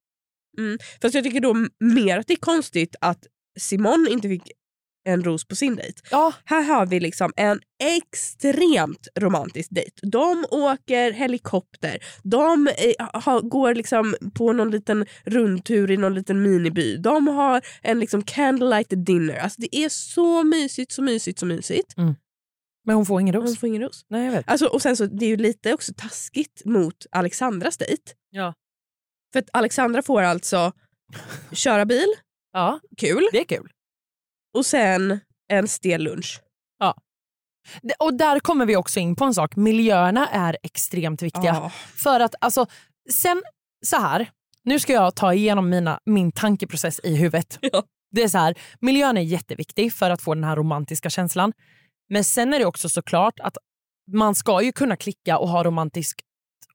Mm. 0.57 0.77
Fast 1.01 1.15
jag 1.15 1.23
tycker 1.23 1.41
då 1.41 1.53
mer 1.79 2.19
att 2.19 2.27
det 2.27 2.33
är 2.33 2.37
konstigt 2.37 2.95
att 3.01 3.27
Simon 3.59 4.07
inte 4.09 4.29
fick 4.29 4.51
en 5.05 5.23
ros 5.23 5.47
på 5.47 5.55
sin 5.55 5.75
dejt. 5.75 6.01
Ja, 6.11 6.33
Här 6.45 6.63
har 6.63 6.85
vi 6.85 6.99
liksom 6.99 7.33
en 7.35 7.61
extremt 7.83 9.07
romantisk 9.19 9.69
dejt. 9.71 9.91
De 10.01 10.45
åker 10.51 11.11
helikopter, 11.11 11.97
de 12.23 12.67
eh, 12.67 13.07
har, 13.13 13.41
går 13.41 13.75
liksom 13.75 14.15
på 14.33 14.53
någon 14.53 14.71
liten 14.71 15.05
rundtur 15.25 15.91
i 15.91 15.97
någon 15.97 16.13
liten 16.13 16.41
miniby. 16.41 16.97
De 16.97 17.27
har 17.27 17.61
en 17.81 17.99
liksom 17.99 18.23
candlelight 18.23 18.87
dinner. 19.05 19.37
Alltså 19.37 19.61
det 19.61 19.75
är 19.75 19.89
så 19.89 20.43
mysigt, 20.43 20.91
så 20.91 21.01
mysigt, 21.01 21.39
så 21.39 21.45
mysigt. 21.45 21.93
men 22.85 22.95
hon 22.95 23.05
får 23.05 23.21
ingen 23.21 23.35
Hon 23.35 23.43
ros. 23.43 23.59
får 23.59 23.67
ingen 23.69 23.81
ros. 23.81 24.05
Nej, 24.09 24.25
jag 24.25 24.31
vet. 24.31 24.49
Alltså, 24.49 24.65
och 24.67 24.81
sen 24.81 24.97
så, 24.97 25.05
det 25.05 25.25
är 25.25 25.29
ju 25.29 25.37
lite 25.37 25.73
också 25.73 25.93
taskigt 25.97 26.61
mot 26.65 27.05
Alexandras 27.11 27.77
dejt. 27.77 28.03
Ja. 28.29 28.53
För 29.33 29.39
att 29.39 29.49
Alexandra 29.53 30.01
får 30.01 30.21
alltså 30.21 30.71
köra 31.51 31.85
bil, 31.85 32.07
Ja, 32.53 32.79
kul, 32.97 33.27
det 33.31 33.39
är 33.39 33.45
kul. 33.45 33.69
Och 34.55 34.65
sen 34.65 35.19
en 35.47 35.67
stel 35.67 36.03
lunch. 36.03 36.41
Det- 37.81 37.93
Och 37.99 38.13
där 38.13 38.39
kommer 38.39 38.65
vi 38.65 38.75
också 38.75 38.99
in 38.99 39.15
på 39.15 39.25
en 39.25 39.33
sak. 39.33 39.55
Miljöerna 39.55 40.27
är 40.27 40.57
extremt 40.63 41.21
viktiga. 41.21 41.43
Ja. 41.45 41.69
För 42.03 42.19
att 42.19 42.35
alltså, 42.41 42.65
sen 43.11 43.43
så 43.85 43.97
här, 43.97 44.29
nu 44.63 44.79
ska 44.79 44.93
jag 44.93 45.15
ta 45.15 45.33
igenom 45.33 45.69
mina, 45.69 45.99
min 46.05 46.31
tankeprocess 46.31 46.99
i 47.03 47.15
huvudet. 47.15 47.59
Ja. 47.71 47.83
Det 48.11 48.23
är 48.23 48.27
så 48.27 48.37
här, 48.37 48.55
miljön 48.79 49.17
är 49.17 49.21
jätteviktig 49.21 49.93
för 49.93 50.09
att 50.09 50.21
få 50.21 50.33
den 50.33 50.43
här 50.43 50.55
romantiska 50.55 51.09
känslan. 51.09 51.53
Men 52.09 52.23
sen 52.23 52.53
är 52.53 52.59
det 52.59 52.65
också 52.65 52.89
såklart 52.89 53.39
att 53.39 53.57
man 54.11 54.35
ska 54.35 54.61
ju 54.61 54.71
kunna 54.71 54.95
klicka 54.97 55.37
och 55.37 55.49
ha 55.49 55.63
romantiskt 55.63 56.21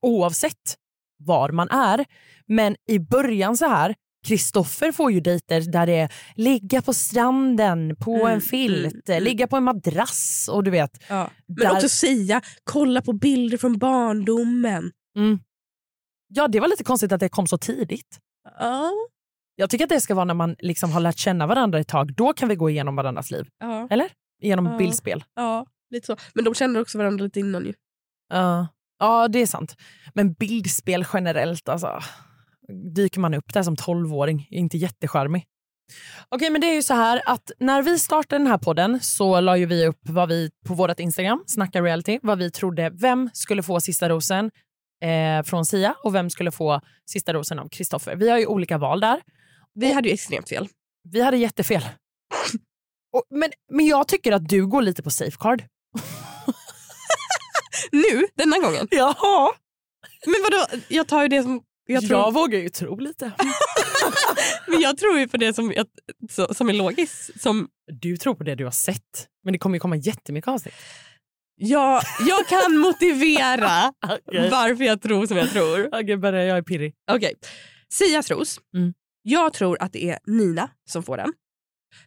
oavsett 0.00 0.76
var 1.18 1.50
man 1.50 1.68
är. 1.70 2.04
Men 2.46 2.76
i 2.88 2.98
början 2.98 3.56
så 3.56 3.66
här, 3.66 3.94
Kristoffer 4.26 4.92
får 4.92 5.12
ju 5.12 5.20
dejter 5.20 5.60
där 5.72 5.86
det 5.86 5.92
är 5.96 6.12
ligga 6.34 6.82
på 6.82 6.94
stranden, 6.94 7.96
på 7.96 8.14
Mm, 8.14 8.26
en 8.26 8.40
filt, 8.40 8.92
mm, 8.92 9.02
mm. 9.08 9.22
ligga 9.24 9.46
på 9.46 9.56
en 9.56 9.64
madrass 9.64 10.48
och 10.52 10.64
du 10.64 10.70
vet. 10.70 10.90
Ja. 11.08 11.30
Men 11.46 11.56
Där- 11.56 11.72
också 11.72 11.88
säga, 11.88 12.40
kolla 12.64 13.02
på 13.02 13.12
bilder 13.12 13.58
från 13.58 13.78
barndomen. 13.78 14.92
Mm. 15.16 15.38
Ja, 16.34 16.48
det 16.48 16.60
var 16.60 16.68
lite 16.68 16.84
konstigt 16.84 17.12
att 17.12 17.20
det 17.20 17.28
kom 17.28 17.46
så 17.46 17.58
tidigt. 17.58 18.18
Ja. 18.58 18.90
Jag 19.56 19.70
tycker 19.70 19.84
att 19.84 19.88
det 19.90 20.00
ska 20.00 20.14
vara 20.14 20.24
när 20.24 20.34
man 20.34 20.56
liksom 20.58 20.92
har 20.92 21.00
lärt 21.00 21.18
känna 21.18 21.46
varandra 21.46 21.78
ett 21.80 21.88
tag. 21.88 22.14
Då 22.14 22.32
kan 22.32 22.48
vi 22.48 22.54
gå 22.56 22.70
igenom 22.70 22.96
varandras 22.96 23.30
liv. 23.30 23.46
Ja. 23.58 23.88
Eller? 23.90 24.08
Genom 24.42 24.66
Ja. 24.66 24.76
bildspel. 24.78 25.24
ja, 25.34 25.66
lite 25.90 26.06
så. 26.06 26.16
Men 26.34 26.44
de 26.44 26.54
känner 26.54 26.80
också 26.80 26.98
varandra 26.98 27.24
lite 27.24 27.40
innan 27.40 27.64
ju. 27.66 27.72
Ja. 28.32 28.68
ja, 28.98 29.28
det 29.28 29.38
är 29.38 29.46
sant. 29.46 29.76
Men 30.14 30.32
bildspel 30.32 31.04
generellt, 31.12 31.68
alltså. 31.68 32.00
Dyker 32.94 33.20
man 33.20 33.34
upp 33.34 33.52
där 33.52 33.62
som 33.62 33.76
tolvåring, 33.76 34.48
inte 34.50 34.76
jättecharmig. 34.76 35.46
Okej, 36.28 36.50
men 36.50 36.60
det 36.60 36.66
är 36.66 36.74
ju 36.74 36.82
så 36.82 36.94
här 36.94 37.22
att 37.26 37.50
när 37.58 37.82
vi 37.82 37.98
startade 37.98 38.44
den 38.44 38.46
här 38.46 38.58
podden 38.58 39.00
så 39.00 39.40
la 39.40 39.56
ju 39.56 39.66
vi 39.66 39.86
upp 39.86 40.00
vad 40.02 40.28
vi 40.28 40.50
på 40.66 40.74
vårt 40.74 41.00
Instagram, 41.00 41.44
Snacka 41.46 41.82
reality, 41.82 42.18
vad 42.22 42.38
vi 42.38 42.50
trodde, 42.50 42.90
vem 42.90 43.30
skulle 43.32 43.62
få 43.62 43.80
sista 43.80 44.08
rosen 44.08 44.50
eh, 45.04 45.42
från 45.44 45.64
Sia 45.64 45.94
och 46.04 46.14
vem 46.14 46.30
skulle 46.30 46.50
få 46.50 46.80
sista 47.10 47.32
rosen 47.32 47.58
av 47.58 47.68
Kristoffer. 47.68 48.16
Vi 48.16 48.30
har 48.30 48.38
ju 48.38 48.46
olika 48.46 48.78
val 48.78 49.00
där. 49.00 49.20
Vi 49.74 49.92
hade 49.92 50.08
ju 50.08 50.14
extremt 50.14 50.48
fel. 50.48 50.68
Vi 51.08 51.20
hade 51.20 51.36
jättefel. 51.36 51.82
och, 53.12 53.22
men, 53.30 53.50
men 53.72 53.86
jag 53.86 54.08
tycker 54.08 54.32
att 54.32 54.48
du 54.48 54.66
går 54.66 54.82
lite 54.82 55.02
på 55.02 55.10
safeguard. 55.10 55.62
Nu, 57.92 58.26
denna 58.34 58.58
gången. 58.58 58.88
Jaha. 58.90 59.52
Men 60.26 60.42
vadå, 60.42 60.82
jag 60.88 61.08
tar 61.08 61.22
ju 61.22 61.28
det 61.28 61.42
som... 61.42 61.62
Jag, 61.92 62.06
tror, 62.06 62.20
Jag 62.20 62.34
vågar 62.34 62.58
ju 62.58 62.68
tro 62.68 62.96
lite. 62.96 63.32
men 64.66 64.80
jag 64.80 64.98
tror 64.98 65.18
ju 65.18 65.28
på 65.28 65.36
det 65.36 65.54
som, 65.54 65.74
som 66.50 66.68
är 66.68 66.72
logiskt. 66.72 67.40
Som, 67.40 67.68
Du 68.00 68.16
tror 68.16 68.34
på 68.34 68.44
det 68.44 68.54
du 68.54 68.64
har 68.64 68.70
sett, 68.70 69.28
men 69.44 69.52
det 69.52 69.58
kommer 69.58 69.76
ju 69.76 69.80
komma 69.80 69.96
jättemycket 69.96 70.48
avsnitt. 70.48 70.74
jag, 71.56 72.02
jag 72.28 72.46
kan 72.46 72.76
motivera 72.78 73.88
Okej, 74.28 74.50
varför 74.50 74.84
jag 74.84 75.02
tror 75.02 75.26
som 75.26 75.36
jag 75.36 75.50
tror. 75.50 75.86
okay, 75.86 76.16
börja, 76.16 76.44
jag 76.44 76.58
är 76.58 76.62
pirrig. 76.62 76.94
Okej. 77.12 77.34
Sias 77.92 78.30
ros. 78.30 78.60
Mm. 78.76 78.94
Jag 79.22 79.52
tror 79.52 79.82
att 79.82 79.92
det 79.92 80.10
är 80.10 80.18
Nina 80.26 80.70
som 80.90 81.02
får 81.02 81.16
den. 81.16 81.32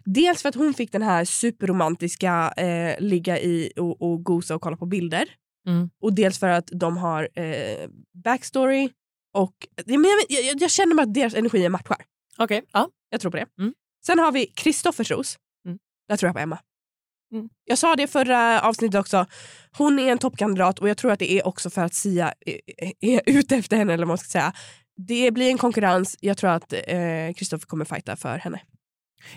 Dels 0.06 0.41
för 0.41 0.50
att 0.50 0.56
hon 0.56 0.74
fick 0.74 0.91
den 0.91 1.02
här 1.02 1.26
superromantiska 1.26 2.54
eh, 2.58 3.02
ligga 3.02 3.39
i 3.39 3.72
och, 3.76 4.02
och 4.02 4.24
gosa 4.24 4.56
och 4.56 4.62
kolla 4.62 4.78
på 4.78 4.86
bilder. 4.86 5.30
Mm. 5.67 5.89
Och 6.02 6.13
dels 6.13 6.39
för 6.39 6.48
att 6.48 6.67
de 6.72 6.98
har 6.98 7.30
eh, 7.36 7.89
backstory. 8.24 8.89
Och, 9.34 9.67
men 9.86 10.06
jag, 10.30 10.43
jag, 10.46 10.62
jag 10.62 10.72
känner 10.72 10.96
bara 10.96 11.04
att 11.04 11.13
deras 11.13 11.34
energier 11.34 11.69
matchar. 11.69 12.06
Okej, 12.38 12.63
ja. 12.72 12.89
Jag 13.10 13.22
tror 13.22 13.32
på 13.32 13.38
det. 13.38 13.46
Mm. 13.60 13.74
Sen 14.06 14.19
har 14.19 14.32
vi 14.32 14.46
Kristoffers 14.46 15.12
ros. 15.12 15.38
Mm. 15.65 15.78
Där 16.08 16.17
tror 16.17 16.28
jag 16.28 16.36
på 16.36 16.39
Emma. 16.39 16.60
Mm. 17.34 17.50
Jag 17.65 17.78
sa 17.78 17.96
det 17.96 18.08
förra 18.08 18.62
avsnittet 18.62 19.00
också. 19.00 19.26
Hon 19.78 20.00
är 20.00 20.12
en 20.12 20.17
toppkandidat 20.17 20.80
och 20.80 20.89
jag 20.89 20.98
tror 20.98 21.12
att 21.12 21.19
det 21.19 21.32
är 21.32 21.48
också 21.48 21.69
för 21.69 21.82
att 21.82 21.93
Sia 21.93 22.34
är, 22.46 22.60
är 23.00 23.22
ute 23.30 23.56
efter 23.56 23.78
henne. 23.78 23.93
Eller 23.93 24.06
vad 24.06 24.08
man 24.08 24.17
ska 24.17 24.28
säga. 24.28 24.54
Det 25.08 25.32
blir 25.32 25.50
en 25.50 25.58
konkurrens. 25.58 26.17
Jag 26.19 26.38
tror 26.38 26.50
att 26.50 26.74
Kristoffer 27.36 27.65
kommer 27.65 27.86
fighta 27.86 28.15
för 28.15 28.38
henne. 28.38 28.62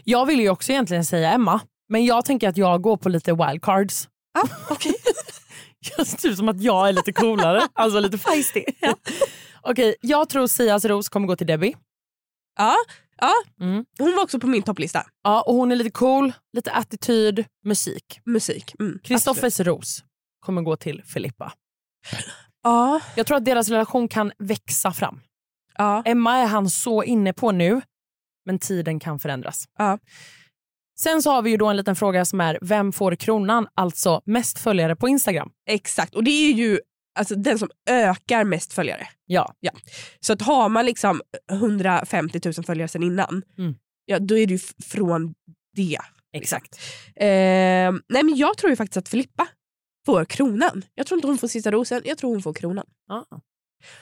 Jag 0.05 0.27
vill 0.27 0.41
ju 0.41 0.49
också 0.49 0.73
egentligen 0.73 1.05
säga 1.05 1.33
Emma, 1.33 1.61
men 1.89 2.05
jag 2.05 2.25
tänker 2.25 2.49
att 2.49 2.57
jag 2.57 2.83
går 2.83 2.97
på 2.97 3.09
lite 3.09 3.33
wildcards. 3.33 4.09
Ah, 4.39 4.73
okay. 4.73 4.93
Just 5.99 6.19
typ 6.19 6.37
som 6.37 6.49
att 6.49 6.61
jag 6.61 6.89
är 6.89 6.93
lite 6.93 7.13
coolare, 7.13 7.69
alltså 7.73 8.01
lite 8.01 8.19
feisty. 8.19 8.65
Ja. 8.81 8.95
Okej, 9.63 9.97
jag 10.01 10.29
tror 10.29 10.47
Sias 10.47 10.85
ros 10.85 11.09
kommer 11.09 11.27
gå 11.29 11.37
till 11.37 11.47
Debbie. 11.47 11.77
ja, 12.59 12.75
ja. 13.21 13.33
Mm. 13.61 13.85
Hon 13.99 14.15
var 14.17 14.23
också 14.23 14.41
på 14.41 14.47
min 14.47 14.63
topplista. 14.63 15.07
Ja, 15.25 15.43
och 15.43 15.55
hon 15.55 15.73
är 15.73 15.77
lite 15.77 15.91
cool, 15.91 16.33
lite 16.53 16.73
attityd, 16.73 17.45
musik. 17.65 18.21
Musik. 18.25 18.75
Mm. 18.81 18.99
Kristoffers 19.05 19.61
ros 19.61 20.05
kommer 20.41 20.63
gå 20.63 20.77
till 20.77 21.03
Filippa. 21.05 21.53
Ja, 22.63 23.01
Jag 23.17 23.27
tror 23.27 23.37
att 23.37 23.45
deras 23.45 23.69
relation 23.69 24.09
kan 24.09 24.33
växa 24.39 24.93
fram. 24.93 25.21
ja. 25.79 26.03
Emma 26.05 26.37
är 26.37 26.47
han 26.47 26.71
så 26.71 27.03
inne 27.03 27.33
på 27.33 27.53
nu, 27.53 27.81
men 28.45 28.59
tiden 28.59 29.01
kan 29.01 29.19
förändras. 29.19 29.65
Ja. 29.79 29.99
Sen 31.01 31.23
så 31.23 31.31
har 31.31 31.43
vi 31.43 31.51
ju 31.51 31.57
då 31.57 31.67
en 31.67 31.77
liten 31.77 31.97
fråga 31.97 32.25
som 32.25 32.41
är, 32.41 32.59
vem 32.63 32.93
får 32.93 33.15
kronan? 33.15 33.69
Alltså 33.75 34.23
mest 34.25 34.59
följare 34.59 34.97
på 34.97 35.09
Instagram. 35.09 35.51
Exakt. 35.67 36.15
Och 36.15 36.25
det 36.25 36.31
är 36.31 36.53
ju 36.53 36.79
alltså, 37.19 37.35
den 37.35 37.59
som 37.59 37.71
ökar 37.91 38.45
mest 38.45 38.73
följare. 38.73 39.09
Ja. 39.27 39.55
Så 40.21 40.33
att 40.33 40.43
har 40.43 40.69
man 40.69 40.87
liksom 40.87 41.21
150 41.53 42.41
000 42.45 42.55
följare 42.65 42.89
sen 42.89 43.03
innan, 43.03 43.43
Mm. 43.59 43.75
ja, 44.05 44.19
då 44.19 44.39
är 44.39 44.47
det 44.47 44.53
ju 44.53 44.59
från 44.85 45.35
det. 45.77 45.99
Exakt. 46.33 46.79
Eh, 47.17 47.27
nej 48.09 48.23
men 48.23 48.37
jag 48.37 48.59
tror 48.59 48.71
ju 48.71 48.77
faktiskt 48.77 48.97
att 48.97 49.09
Filippa 49.09 49.49
får 50.07 50.25
kronan. 50.25 50.85
Jag 50.95 51.07
tror 51.07 51.19
inte 51.19 51.29
hon 51.29 51.39
får 51.39 51.49
sista 51.49 51.71
rosen, 51.71 52.03
jag 52.05 52.19
tror 52.19 52.31
hon 52.31 52.43
får 52.43 52.53
kronan. 52.55 52.87
Ja. 53.09 53.27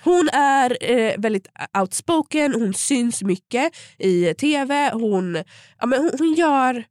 Hon 0.04 0.28
är 0.32 0.76
eh, 0.80 1.14
väldigt 1.18 1.48
outspoken, 1.78 2.54
hon 2.54 2.74
syns 2.74 3.22
mycket 3.22 3.72
i 3.98 4.34
tv, 4.34 4.90
hon, 4.92 5.42
ja, 5.80 5.86
men 5.86 5.98
hon, 5.98 6.10
hon, 6.18 6.34
gör, 6.34 6.84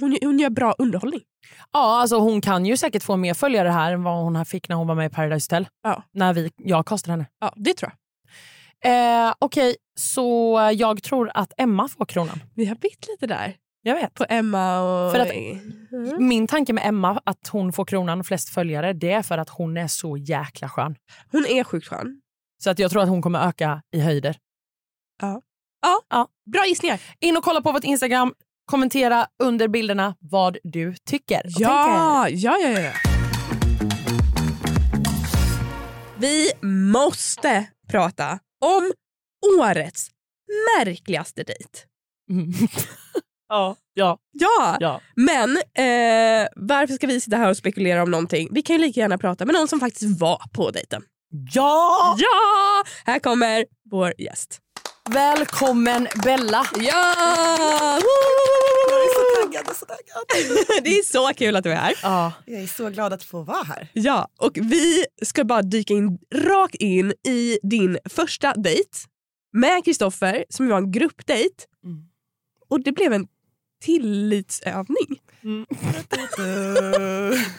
hon, 0.00 0.18
hon 0.22 0.38
gör 0.38 0.50
bra 0.50 0.74
underhållning. 0.78 1.20
Ja, 1.72 2.00
alltså 2.00 2.18
hon 2.18 2.40
kan 2.40 2.66
ju 2.66 2.76
säkert 2.76 3.02
få 3.02 3.16
mer 3.16 3.34
följare 3.34 3.68
här 3.68 3.92
än 3.92 4.02
vad 4.02 4.22
hon 4.22 4.46
fick 4.46 4.68
när 4.68 4.76
hon 4.76 4.86
var 4.86 4.94
med 4.94 5.06
i 5.06 5.14
Paradise 5.14 5.44
Hotel. 5.54 5.68
Ja. 5.82 6.02
När 6.12 6.34
vi, 6.34 6.50
jag 6.56 6.86
kastade 6.86 7.12
henne. 7.12 7.26
Ja, 7.40 7.52
det 7.56 7.74
tror 7.74 7.90
jag. 7.92 7.96
Eh, 8.84 9.34
Okej, 9.38 9.76
så 9.98 10.58
jag 10.74 11.02
tror 11.02 11.30
att 11.34 11.52
Emma 11.56 11.88
får 11.88 12.04
kronan. 12.06 12.40
Vi 12.54 12.66
har 12.66 12.74
bytt 12.74 13.08
lite 13.08 13.26
där 13.26 13.56
Jag 13.82 13.94
vet. 13.94 14.14
på 14.14 14.26
Emma 14.28 14.80
och... 14.80 15.12
För 15.12 15.18
att- 15.20 15.30
Mm. 15.92 16.28
Min 16.28 16.46
tanke 16.46 16.72
med 16.72 16.86
Emma, 16.86 17.20
att 17.24 17.48
hon 17.48 17.72
får 17.72 17.84
kronan 17.84 18.20
och 18.20 18.26
flest 18.26 18.48
följare, 18.48 18.92
det 18.92 19.12
är 19.12 19.22
för 19.22 19.38
att 19.38 19.48
hon 19.48 19.76
är 19.76 19.86
så 19.86 20.16
jäkla 20.16 20.68
skön. 20.68 20.96
Hon 21.32 21.46
är 21.46 21.64
sjukt 21.64 21.88
skön. 21.88 22.20
Så 22.62 22.70
att 22.70 22.78
jag 22.78 22.90
tror 22.90 23.02
att 23.02 23.08
hon 23.08 23.22
kommer 23.22 23.48
öka 23.48 23.82
i 23.96 24.00
höjder. 24.00 24.36
Bra 26.52 26.64
gissningar. 26.66 27.00
In 27.20 27.36
och 27.36 27.44
kolla 27.44 27.60
på 27.62 27.72
vårt 27.72 27.84
Instagram. 27.84 28.34
Kommentera 28.64 29.26
under 29.42 29.68
bilderna 29.68 30.14
vad 30.20 30.58
du 30.62 30.94
tycker. 31.04 31.42
Ja, 31.44 32.28
ja, 32.28 32.58
ja, 32.58 32.68
ja. 32.80 32.92
Vi 36.18 36.50
måste 36.68 37.66
prata 37.88 38.38
om 38.64 38.92
årets 39.60 40.08
märkligaste 40.78 41.42
dejt. 41.42 41.78
Mm. 42.30 42.52
ja, 43.50 43.76
ja, 43.94 44.18
Ja, 44.32 44.76
ja. 44.80 45.00
men 45.16 45.56
eh, 45.56 46.48
varför 46.56 46.94
ska 46.94 47.06
vi 47.06 47.20
sitta 47.20 47.36
här 47.36 47.50
och 47.50 47.56
spekulera 47.56 48.02
om 48.02 48.10
någonting? 48.10 48.48
Vi 48.50 48.62
kan 48.62 48.76
ju 48.76 48.82
lika 48.82 49.00
gärna 49.00 49.18
prata 49.18 49.44
med 49.46 49.54
någon 49.54 49.68
som 49.68 49.80
faktiskt 49.80 50.20
var 50.20 50.42
på 50.52 50.70
dejten. 50.70 51.02
Ja! 51.52 52.16
Ja! 52.18 52.84
Här 53.04 53.18
kommer 53.18 53.64
vår 53.90 54.14
gäst. 54.18 54.58
Välkommen 55.10 56.08
Bella! 56.24 56.66
Ja! 56.74 57.98
Jag 58.90 59.00
är 59.00 59.14
så 59.14 59.42
taggad 59.46 59.68
och 59.70 59.76
så 59.76 59.86
taggad. 59.86 60.82
Det 60.84 60.90
är 60.90 61.02
så 61.02 61.34
kul 61.34 61.56
att 61.56 61.64
du 61.64 61.72
är 61.72 61.76
här. 61.76 61.94
Ja. 62.02 62.32
Jag 62.46 62.62
är 62.62 62.66
så 62.66 62.90
glad 62.90 63.12
att 63.12 63.22
få 63.22 63.42
vara 63.42 63.62
här. 63.62 63.88
Ja, 63.92 64.28
och 64.38 64.52
vi 64.62 65.04
ska 65.22 65.44
bara 65.44 65.62
dyka 65.62 65.94
in 65.94 66.18
rakt 66.34 66.74
in 66.74 67.12
i 67.26 67.58
din 67.62 67.98
första 68.10 68.54
dejt 68.54 68.90
med 69.52 69.84
Kristoffer 69.84 70.44
som 70.48 70.68
var 70.68 70.78
en 70.78 70.92
gruppdejt. 70.92 71.64
Mm. 71.84 72.02
Och 72.68 72.80
det 72.84 72.92
blev 72.92 73.12
en 73.12 73.26
tillitsövning. 73.80 75.20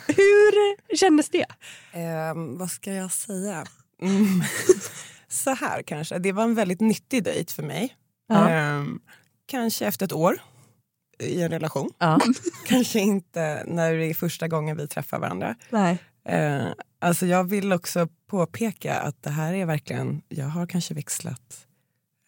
Hur 0.08 0.96
kändes 0.96 1.30
det? 1.30 1.46
Ehm, 1.92 2.58
vad 2.58 2.72
ska 2.72 2.94
jag 2.94 3.12
säga? 3.12 3.66
Mm. 4.02 4.44
så 5.28 5.50
här 5.52 5.82
kanske. 5.82 6.20
Det 6.20 6.32
var 6.32 6.44
en 6.44 6.56
väldigt 6.56 6.80
nyttig 6.80 7.24
dejt 7.24 7.54
för 7.54 7.64
mig. 7.64 7.96
Ehm, 8.34 9.00
kanske 9.46 9.86
efter 9.86 10.06
ett 10.06 10.14
år 10.14 10.42
i 11.20 11.42
en 11.42 11.50
relation. 11.50 11.90
Kanske 12.68 13.00
inte 13.00 13.64
när 13.68 13.94
det 13.94 14.06
är 14.06 14.14
första 14.14 14.48
gången 14.48 14.78
vi 14.78 14.88
träffar 14.88 15.20
varandra. 15.20 15.56
Nej. 15.70 15.98
Eh, 16.26 16.68
alltså 17.00 17.26
jag 17.26 17.44
vill 17.44 17.74
också 17.74 18.08
påpeka 18.28 19.00
att 19.00 19.24
det 19.24 19.30
här 19.30 19.54
är 19.54 19.66
verkligen, 19.66 20.22
jag 20.30 20.46
har 20.46 20.68
kanske 20.68 20.94
växlat 20.94 21.68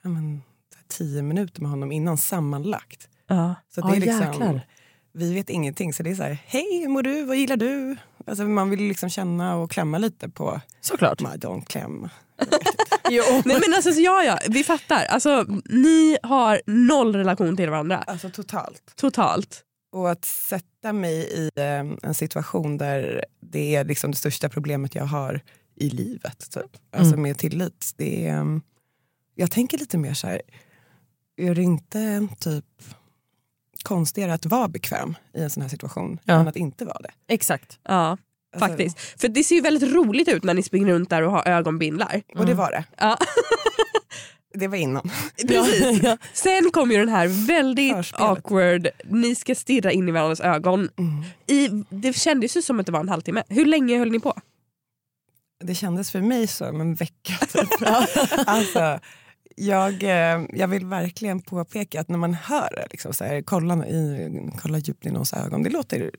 ja, 0.04 0.10
men, 0.10 0.42
tio 0.88 1.22
minuter 1.22 1.62
med 1.62 1.72
honom 1.72 1.92
innan 1.92 2.18
sammanlagt. 2.18 3.10
Ja. 3.28 3.56
Så 3.76 3.82
Ja, 3.82 3.88
det 3.88 3.96
är 3.96 4.00
liksom, 4.00 4.22
jäklar. 4.22 4.62
vi 5.14 5.34
vet 5.34 5.50
ingenting. 5.50 5.94
Så 5.94 6.04
det 6.04 6.10
är 6.12 6.16
så 6.16 6.24
här, 6.24 6.38
hej 6.46 6.80
hur 6.82 6.88
mår 6.88 7.04
du, 7.04 7.24
vad 7.24 7.38
gillar 7.38 7.58
du? 7.58 7.96
Alltså 8.28 8.44
man 8.44 8.70
vill 8.70 8.80
liksom 8.88 9.10
känna 9.10 9.56
och 9.56 9.72
klämma 9.72 9.98
lite 9.98 10.30
på, 10.30 10.62
Såklart. 10.82 11.22
my 11.22 11.28
don't 11.30 11.66
kläm. 11.66 12.10
Jo. 13.10 13.24
Nej 13.46 13.60
men 13.60 13.74
alltså 13.76 13.92
så 13.94 14.02
ja, 14.02 14.24
ja, 14.24 14.40
vi 14.50 14.64
fattar. 14.64 15.06
Alltså, 15.06 15.46
ni 15.70 16.18
har 16.24 16.62
noll 16.66 17.16
relation 17.16 17.58
till 17.58 17.70
varandra. 17.70 17.98
Alltså 17.98 18.30
totalt. 18.30 18.94
Totalt. 18.96 19.64
Och 19.92 20.12
att 20.12 20.26
sätta 20.26 20.94
mig 20.94 21.14
i 21.16 21.50
eh, 21.56 21.86
en 22.10 22.14
situation 22.14 22.78
där 22.78 23.26
det 23.40 23.76
är 23.76 23.86
liksom 23.86 24.12
det 24.12 24.18
största 24.18 24.50
problemet 24.50 24.96
jag 24.96 25.06
har 25.06 25.42
i 25.76 25.90
livet. 25.90 26.52
Typ. 26.52 26.72
Alltså 26.96 27.14
Mm. 27.14 27.22
med 27.22 27.38
tillit. 27.38 27.92
Det 27.98 28.28
är, 28.28 28.38
eh, 28.40 28.46
jag 29.36 29.52
tänker 29.52 29.78
lite 29.78 29.98
mer 29.98 30.14
så 30.14 30.28
här, 30.28 30.42
är 31.38 31.56
det 31.56 31.62
inte 31.64 32.28
typ 32.40 32.66
konstigare 33.84 34.34
att 34.34 34.46
vara 34.46 34.68
bekväm 34.68 35.16
i 35.38 35.42
en 35.42 35.50
sån 35.50 35.62
här 35.62 35.70
situation 35.70 36.20
Ja. 36.24 36.34
än 36.34 36.48
att 36.48 36.56
inte 36.56 36.86
vara 36.86 37.00
det? 37.00 37.34
Exakt. 37.34 37.80
Ja, 37.84 38.18
Alltså, 38.56 38.68
faktiskt. 38.70 39.00
För 39.22 39.28
det 39.28 39.44
ser 39.44 39.56
ju 39.56 39.62
väldigt 39.62 39.94
roligt 39.94 40.28
ut 40.28 40.44
när 40.44 40.54
ni 40.54 40.64
springer 40.64 40.88
runt 40.94 41.10
där 41.10 41.22
och 41.22 41.32
har 41.32 41.48
ögonbindlar. 41.48 42.22
Och 42.36 42.46
det 42.46 42.54
var 42.54 42.72
det. 42.72 42.84
Ja. 42.98 43.18
Det 44.56 44.68
var 44.68 44.78
innan. 44.78 45.10
Precis. 45.48 46.04
Ja. 46.04 46.18
Sen 46.34 46.72
kom 46.72 46.92
ju 46.92 46.98
den 46.98 47.10
här 47.10 47.48
väldigt 47.48 47.96
Förspelet. 47.96 48.30
awkward, 48.30 48.88
ni 49.06 49.36
ska 49.36 49.56
stirra 49.56 49.92
in 49.92 50.10
i 50.10 50.12
varandras 50.12 50.40
ögon. 50.40 50.90
Mm. 50.98 51.24
I, 51.48 51.84
det 51.90 52.14
kändes 52.14 52.58
ju 52.58 52.62
som 52.62 52.80
att 52.80 52.86
det 52.86 52.92
var 52.92 53.00
en 53.00 53.10
halvtimme. 53.10 53.44
Hur 53.50 53.66
länge 53.66 53.98
höll 54.00 54.12
ni 54.12 54.20
på? 54.20 54.34
Det 55.64 55.76
kändes 55.76 56.12
för 56.12 56.22
mig 56.22 56.48
som 56.48 56.82
en 56.82 56.96
vecka. 56.96 57.34
Typ. 57.54 57.70
alltså, 58.48 59.00
jag, 59.56 60.04
eh, 60.04 60.46
jag 60.54 60.68
vill 60.68 60.86
verkligen 60.86 61.42
påpeka 61.42 62.02
att 62.02 62.10
när 62.10 62.18
man 62.18 62.34
hör 62.34 62.70
det, 62.76 62.88
liksom, 62.92 63.14
så 63.14 63.24
här, 63.24 63.42
kolla, 63.42 63.88
i, 63.88 64.30
kolla 64.62 64.78
djupt 64.78 65.06
i 65.06 65.10
någons 65.12 65.34
ögon, 65.34 65.64
det 65.64 65.70
låter 65.70 66.12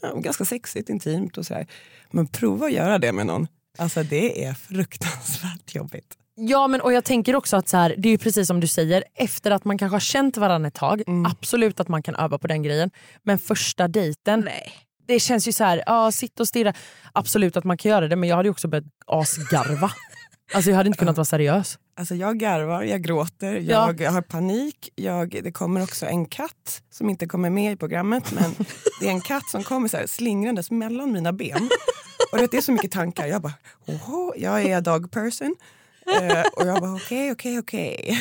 ja, 0.00 0.14
ganska 0.14 0.44
sexigt, 0.44 0.88
intimt 0.88 1.38
och 1.38 1.46
så 1.46 1.54
här. 1.54 1.66
Men 2.10 2.26
prova 2.26 2.66
att 2.66 2.72
göra 2.72 2.98
det 2.98 3.12
med 3.12 3.26
någon 3.26 3.46
Alltså 3.78 4.02
det 4.02 4.44
är 4.44 4.54
fruktansvärt 4.54 5.74
jobbigt. 5.74 6.14
Ja 6.34 6.68
men 6.68 6.80
och 6.80 6.92
jag 6.92 7.04
tänker 7.04 7.36
också 7.36 7.56
att 7.56 7.68
så 7.68 7.76
här, 7.76 7.94
det 7.98 8.08
är 8.08 8.10
ju 8.10 8.18
precis 8.18 8.46
som 8.48 8.60
du 8.60 8.66
säger, 8.66 9.04
efter 9.14 9.50
att 9.50 9.64
man 9.64 9.78
kanske 9.78 9.94
har 9.94 10.00
känt 10.00 10.36
varandra 10.36 10.68
ett 10.68 10.74
tag, 10.74 11.02
Mm. 11.06 11.26
absolut 11.26 11.80
att 11.80 11.88
man 11.88 12.02
kan 12.02 12.14
öva 12.16 12.38
på 12.38 12.46
den 12.46 12.62
grejen. 12.62 12.90
Men 13.22 13.38
första 13.38 13.88
dejten, 13.88 14.40
Nej. 14.40 14.72
det 15.06 15.20
känns 15.20 15.48
ju 15.48 15.52
så 15.52 15.64
här, 15.64 15.82
ja 15.86 16.12
sitta 16.12 16.42
och 16.42 16.48
stirra. 16.48 16.72
Absolut 17.12 17.56
att 17.56 17.64
man 17.64 17.76
kan 17.78 17.90
göra 17.90 18.08
det 18.08 18.16
men 18.16 18.28
jag 18.28 18.36
hade 18.36 18.46
ju 18.46 18.50
också 18.50 18.68
börjat 18.68 18.84
asgarva. 19.06 19.90
alltså 20.54 20.70
jag 20.70 20.76
hade 20.76 20.86
inte 20.86 20.98
kunnat 20.98 21.16
vara 21.16 21.24
seriös. 21.24 21.78
Alltså 21.98 22.14
jag 22.14 22.38
garvar, 22.38 22.82
jag 22.82 23.02
gråter, 23.02 23.54
Ja. 23.54 23.94
jag 23.98 24.10
har 24.12 24.22
panik. 24.22 24.92
Jag, 24.94 25.40
det 25.44 25.52
kommer 25.52 25.82
också 25.82 26.06
en 26.06 26.26
katt 26.26 26.82
som 26.90 27.10
inte 27.10 27.26
kommer 27.26 27.50
med 27.50 27.72
i 27.72 27.76
programmet 27.76 28.32
men 28.32 28.54
det 29.00 29.06
är 29.06 29.10
en 29.10 29.20
katt 29.20 29.48
som 29.50 29.62
kommer 29.64 29.88
så 29.88 29.96
här 29.96 30.06
slingrandes 30.06 30.70
mellan 30.70 31.12
mina 31.12 31.32
ben. 31.32 31.68
Och 32.32 32.38
det 32.38 32.54
är 32.54 32.60
så 32.60 32.72
mycket 32.72 32.92
tankar. 32.92 33.26
Jag 33.26 33.42
bara, 33.42 33.54
oho, 33.86 34.32
jag 34.36 34.62
är 34.64 34.80
dog 34.80 35.10
person. 35.10 35.56
Eh, 36.20 36.40
och 36.52 36.66
jag 36.66 36.80
bara 36.80 36.94
okej, 36.94 37.32
okej, 37.32 37.58
okej. 37.58 38.18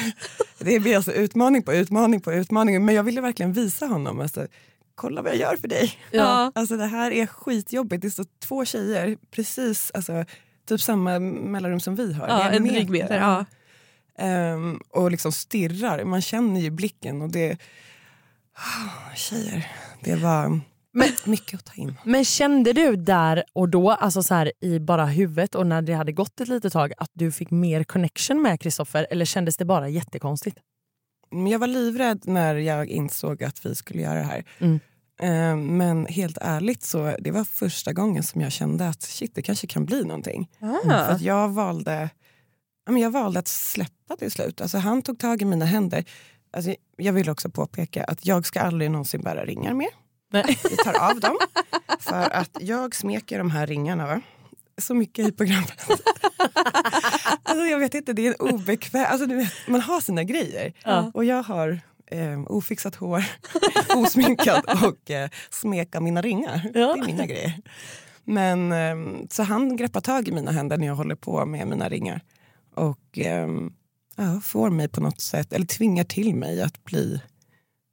Det 0.59 0.79
blir 0.79 0.95
alltså 0.95 1.11
utmaning 1.11 1.63
på 1.63 1.73
utmaning 1.73 2.21
på 2.21 2.33
utmaning. 2.33 2.85
Men 2.85 2.95
jag 2.95 3.03
ville 3.03 3.21
verkligen 3.21 3.53
visa 3.53 3.85
honom. 3.85 4.19
Alltså, 4.21 4.47
Kolla 4.95 5.21
vad 5.21 5.31
jag 5.31 5.39
gör 5.39 5.55
för 5.55 5.67
dig. 5.67 5.93
Ja. 6.11 6.51
Alltså 6.55 6.77
det 6.77 6.85
här 6.85 7.11
är 7.11 7.27
skitjobbigt. 7.27 8.01
Det 8.01 8.11
står 8.11 8.25
två 8.39 8.65
tjejer, 8.65 9.17
precis 9.31 9.91
alltså, 9.93 10.25
typ 10.67 10.81
samma 10.81 11.19
mellanrum 11.19 11.79
som 11.79 11.95
vi 11.95 12.13
har. 12.13 12.27
Ja, 12.27 12.43
är 12.43 12.55
en 12.55 12.63
dryg 12.67 12.89
meter. 12.89 13.17
Ja. 13.17 13.45
Ehm, 14.17 14.79
och 14.89 15.11
liksom 15.11 15.31
stirrar. 15.31 16.03
Man 16.03 16.21
känner 16.21 16.59
ju 16.61 16.69
blicken. 16.69 17.21
och 17.21 17.29
det 17.29 17.57
Tjejer, 19.15 19.67
det 20.03 20.15
var 20.15 20.59
mycket 21.25 21.59
att 21.59 21.65
ta 21.65 21.73
in. 21.73 21.93
Men 22.03 22.25
kände 22.25 22.73
du 22.73 22.95
där 22.95 23.43
och 23.53 23.69
då, 23.69 23.91
alltså 23.91 24.23
så 24.23 24.33
här, 24.33 24.51
i 24.61 24.79
bara 24.79 25.05
huvudet 25.05 25.55
och 25.55 25.67
när 25.67 25.81
det 25.81 25.93
hade 25.93 26.11
gått 26.11 26.41
ett 26.41 26.47
litet 26.47 26.73
tag 26.73 26.93
att 26.97 27.09
du 27.13 27.31
fick 27.31 27.51
mer 27.51 27.83
connection 27.83 28.41
med 28.41 28.61
Kristoffer 28.61 29.07
eller 29.11 29.25
kändes 29.25 29.57
det 29.57 29.65
bara 29.65 29.89
jättekonstigt? 29.89 30.57
Men 31.31 31.47
jag 31.47 31.59
var 31.59 31.67
livrädd 31.67 32.21
när 32.25 32.55
jag 32.55 32.87
insåg 32.87 33.43
att 33.43 33.65
vi 33.65 33.75
skulle 33.75 34.01
göra 34.01 34.13
det 34.19 34.23
här. 34.25 34.43
Mm. 34.59 34.79
Ehm, 35.19 35.77
men 35.77 36.05
helt 36.05 36.37
ärligt 36.41 36.83
så 36.83 37.15
det 37.19 37.31
var 37.31 37.43
första 37.43 37.93
gången 37.93 38.23
som 38.23 38.41
jag 38.41 38.51
kände 38.51 38.87
att 38.87 39.01
shit, 39.01 39.35
det 39.35 39.41
kanske 39.41 39.67
kan 39.67 39.85
bli 39.85 40.03
någonting. 40.03 40.49
För 40.59 40.91
Ah. 40.91 41.01
att 41.01 41.21
jag 41.21 41.49
valde, 41.49 42.09
men 42.91 43.01
jag 43.01 43.11
valde 43.11 43.39
att 43.39 43.47
släppa 43.47 44.15
till 44.19 44.31
slut. 44.31 44.61
Alltså, 44.61 44.77
han 44.77 45.01
tog 45.01 45.19
tag 45.19 45.41
i 45.41 45.45
mina 45.45 45.65
händer. 45.65 46.05
Alltså, 46.53 46.75
jag 46.97 47.13
vill 47.13 47.29
också 47.29 47.49
påpeka 47.49 48.03
att 48.03 48.25
jag 48.25 48.45
ska 48.45 48.61
aldrig 48.61 48.91
någonsin 48.91 49.21
bära 49.21 49.45
ringar 49.45 49.73
mer. 49.73 49.89
Nej. 50.31 50.59
Vi 50.69 50.77
tar 50.77 51.09
av 51.09 51.19
dem. 51.19 51.37
För 51.99 52.29
att 52.29 52.57
jag 52.59 52.95
smeker 52.95 53.37
de 53.37 53.51
här 53.51 53.67
ringarna 53.67 54.07
va? 54.07 54.21
så 54.77 54.93
mycket 54.93 55.27
i 55.27 55.31
programmet. 55.31 55.89
alltså, 57.43 57.65
jag 57.65 57.79
vet 57.79 57.93
inte, 57.93 58.13
det 58.13 58.27
är 58.27 58.35
en 58.39 58.53
obekväm... 58.53 59.05
Alltså, 59.09 59.27
vet, 59.27 59.53
man 59.67 59.81
har 59.81 60.01
sina 60.01 60.23
grejer. 60.23 60.73
Ja. 60.83 61.11
Och 61.13 61.25
jag 61.25 61.43
har 61.43 61.79
eh, 62.11 62.41
ofixat 62.47 62.95
hår, 62.95 63.25
osminkad 63.95 64.63
och 64.83 65.11
eh, 65.11 65.29
smeka 65.49 65.99
mina 65.99 66.21
ringar. 66.21 66.61
Ja. 66.73 66.93
Det 66.93 66.99
är 66.99 67.05
mina 67.05 67.25
grejer. 67.25 67.53
Men, 68.23 68.71
ehm, 68.71 69.27
så 69.29 69.43
han 69.43 69.77
greppar 69.77 70.01
tag 70.01 70.27
i 70.27 70.31
mina 70.31 70.51
händer 70.51 70.77
när 70.77 70.87
jag 70.87 70.95
håller 70.95 71.15
på 71.15 71.45
med 71.45 71.67
mina 71.67 71.89
ringar. 71.89 72.21
Och 72.75 73.17
ehm, 73.17 73.73
ja, 74.15 74.39
får 74.43 74.69
mig 74.69 74.87
på 74.87 75.01
något 75.01 75.21
sätt, 75.21 75.53
eller 75.53 75.65
tvingar 75.65 76.03
till 76.03 76.35
mig 76.35 76.61
att 76.61 76.83
bli 76.83 77.21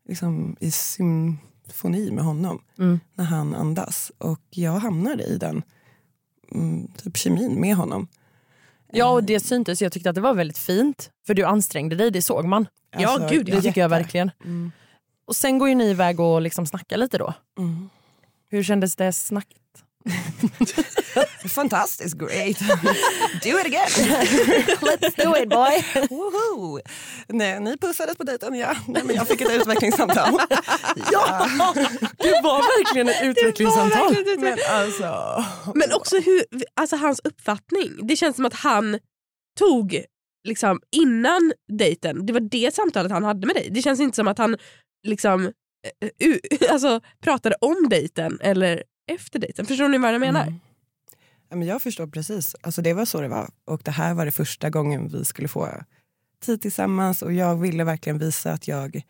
liksom, 0.08 0.56
i 0.60 0.70
symfoni 0.70 2.10
med 2.10 2.24
honom 2.24 2.62
Mm. 2.78 3.00
när 3.14 3.24
han 3.24 3.54
andas. 3.54 4.12
Och 4.18 4.40
jag 4.50 4.72
hamnade 4.78 5.24
i 5.24 5.38
den 5.38 5.62
mm, 6.54 6.88
typ 6.96 7.16
kemin 7.16 7.60
med 7.60 7.76
honom. 7.76 8.08
Ja 8.94 9.10
och 9.12 9.24
det 9.24 9.40
syntes, 9.40 9.82
jag 9.82 9.92
tyckte 9.92 10.08
att 10.10 10.14
det 10.14 10.20
var 10.20 10.34
väldigt 10.34 10.58
fint 10.58 11.10
för 11.26 11.34
du 11.34 11.44
ansträngde 11.44 11.96
dig, 11.96 12.10
det 12.10 12.22
såg 12.22 12.44
man. 12.44 12.66
Ja, 12.98 13.28
gud, 13.30 13.46
Det 13.46 13.52
tycker 13.52 13.68
jag 13.68 13.76
jätte. 13.76 13.88
verkligen. 13.88 14.30
Mm. 14.44 14.72
Och 15.24 15.36
sen 15.36 15.58
går 15.58 15.68
ju 15.68 15.74
ni 15.74 15.90
iväg 15.90 16.20
och 16.20 16.42
liksom 16.42 16.66
snackar 16.66 16.96
lite 16.96 17.18
då. 17.18 17.34
Mm. 17.58 17.88
Hur 18.48 18.62
kändes 18.62 18.96
det 18.96 19.12
snacket? 19.12 19.58
Fantastiskt 21.48 22.18
great. 22.18 22.58
Do 23.42 23.58
it 23.58 23.66
again. 23.66 23.88
Let's 24.80 25.14
do 25.24 25.36
it 25.36 25.48
boy! 25.48 25.84
Woho! 26.10 26.80
Nej, 27.28 27.60
ni 27.60 27.76
pussades 27.76 28.16
på 28.16 28.24
dejten, 28.24 28.54
ja. 28.54 28.74
Nej, 28.88 29.02
men 29.04 29.16
jag 29.16 29.28
fick 29.28 29.40
ett 29.40 29.50
utvecklingssamtal. 29.60 30.32
ja! 31.12 31.46
Det 32.18 32.40
var 32.42 32.78
verkligen 32.78 33.08
ett 33.08 33.22
utvecklingssamtal. 33.22 34.16
Men 34.38 34.58
alltså... 34.70 35.44
Men 35.74 35.92
också 35.92 36.16
hur, 36.16 36.44
alltså 36.74 36.96
hans 36.96 37.20
uppfattning. 37.24 38.06
Det 38.06 38.16
känns 38.16 38.36
som 38.36 38.44
att 38.44 38.54
han 38.54 38.98
tog 39.58 40.04
liksom 40.48 40.80
innan 40.96 41.52
dejten, 41.72 42.26
det 42.26 42.32
var 42.32 42.40
det 42.40 42.74
samtalet 42.74 43.12
han 43.12 43.24
hade 43.24 43.46
med 43.46 43.56
dig. 43.56 43.68
Det 43.70 43.82
känns 43.82 44.00
inte 44.00 44.16
som 44.16 44.28
att 44.28 44.38
han 44.38 44.56
liksom 45.06 45.46
eh, 45.46 46.08
u- 46.28 46.40
alltså, 46.70 47.00
pratade 47.24 47.56
om 47.60 47.86
dejten 47.90 48.38
eller 48.42 48.82
efter 49.06 49.38
dejten. 49.38 49.66
Förstår 49.66 49.88
ni 49.88 49.98
vad 49.98 50.14
jag 50.14 50.20
menar? 50.20 50.42
Mm. 50.42 50.60
Ja, 51.48 51.56
men 51.56 51.68
jag 51.68 51.82
förstår 51.82 52.06
precis. 52.06 52.56
Alltså, 52.60 52.82
det 52.82 52.94
var 52.94 53.04
så 53.04 53.20
det 53.20 53.28
var. 53.28 53.50
Och 53.64 53.80
det 53.84 53.90
här 53.90 54.14
var 54.14 54.26
det 54.26 54.32
första 54.32 54.70
gången 54.70 55.08
vi 55.08 55.24
skulle 55.24 55.48
få 55.48 55.68
tid 56.44 56.62
tillsammans. 56.62 57.22
Och 57.22 57.32
jag 57.32 57.56
ville 57.56 57.84
verkligen 57.84 58.18
visa 58.18 58.52
att 58.52 58.68
jag 58.68 59.02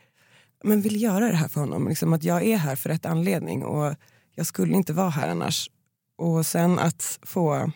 men 0.64 0.80
vill 0.80 1.02
göra 1.02 1.28
det 1.28 1.36
här 1.36 1.48
för 1.48 1.60
honom. 1.60 1.88
Liksom 1.88 2.12
att 2.12 2.24
jag 2.24 2.42
är 2.42 2.56
här 2.56 2.76
för 2.76 2.88
rätt 2.88 3.06
anledning. 3.06 3.64
Och 3.64 3.94
jag 4.34 4.46
skulle 4.46 4.76
inte 4.76 4.92
vara 4.92 5.10
här 5.10 5.28
annars. 5.28 5.70
Och 6.18 6.46
sen 6.46 6.78
att 6.78 7.18
få... 7.22 7.70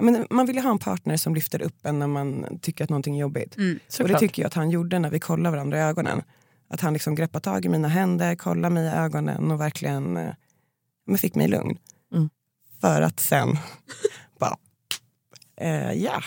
Men 0.00 0.26
man 0.30 0.46
vill 0.46 0.56
ju 0.56 0.62
ha 0.62 0.70
en 0.70 0.78
partner 0.78 1.16
som 1.16 1.34
lyfter 1.34 1.62
upp 1.62 1.86
en 1.86 1.98
när 1.98 2.06
man 2.06 2.58
tycker 2.62 2.84
att 2.84 2.90
någonting 2.90 3.16
är 3.16 3.20
jobbigt. 3.20 3.56
Mm, 3.56 3.78
Och 4.00 4.08
det 4.08 4.18
tycker 4.18 4.42
jag 4.42 4.46
att 4.46 4.54
han 4.54 4.70
gjorde 4.70 4.98
när 4.98 5.10
vi 5.10 5.20
kollade 5.20 5.56
varandra 5.56 5.78
i 5.78 5.80
ögonen. 5.80 6.22
Att 6.68 6.80
han 6.80 6.92
liksom 6.92 7.14
greppade 7.14 7.42
tag 7.42 7.64
i 7.64 7.68
mina 7.68 7.88
händer, 7.88 8.34
kollade 8.34 8.74
mig 8.74 8.86
i 8.86 8.90
ögonen 8.90 9.50
och 9.50 9.60
verkligen 9.60 10.16
eh, 10.16 10.34
men 11.06 11.18
fick 11.18 11.34
mig 11.34 11.48
lugn. 11.48 11.78
Mm. 12.12 12.30
För 12.80 13.02
att 13.02 13.20
sen 13.20 13.58
bara, 14.40 14.56
eh, 15.60 15.92
ja. 15.92 16.22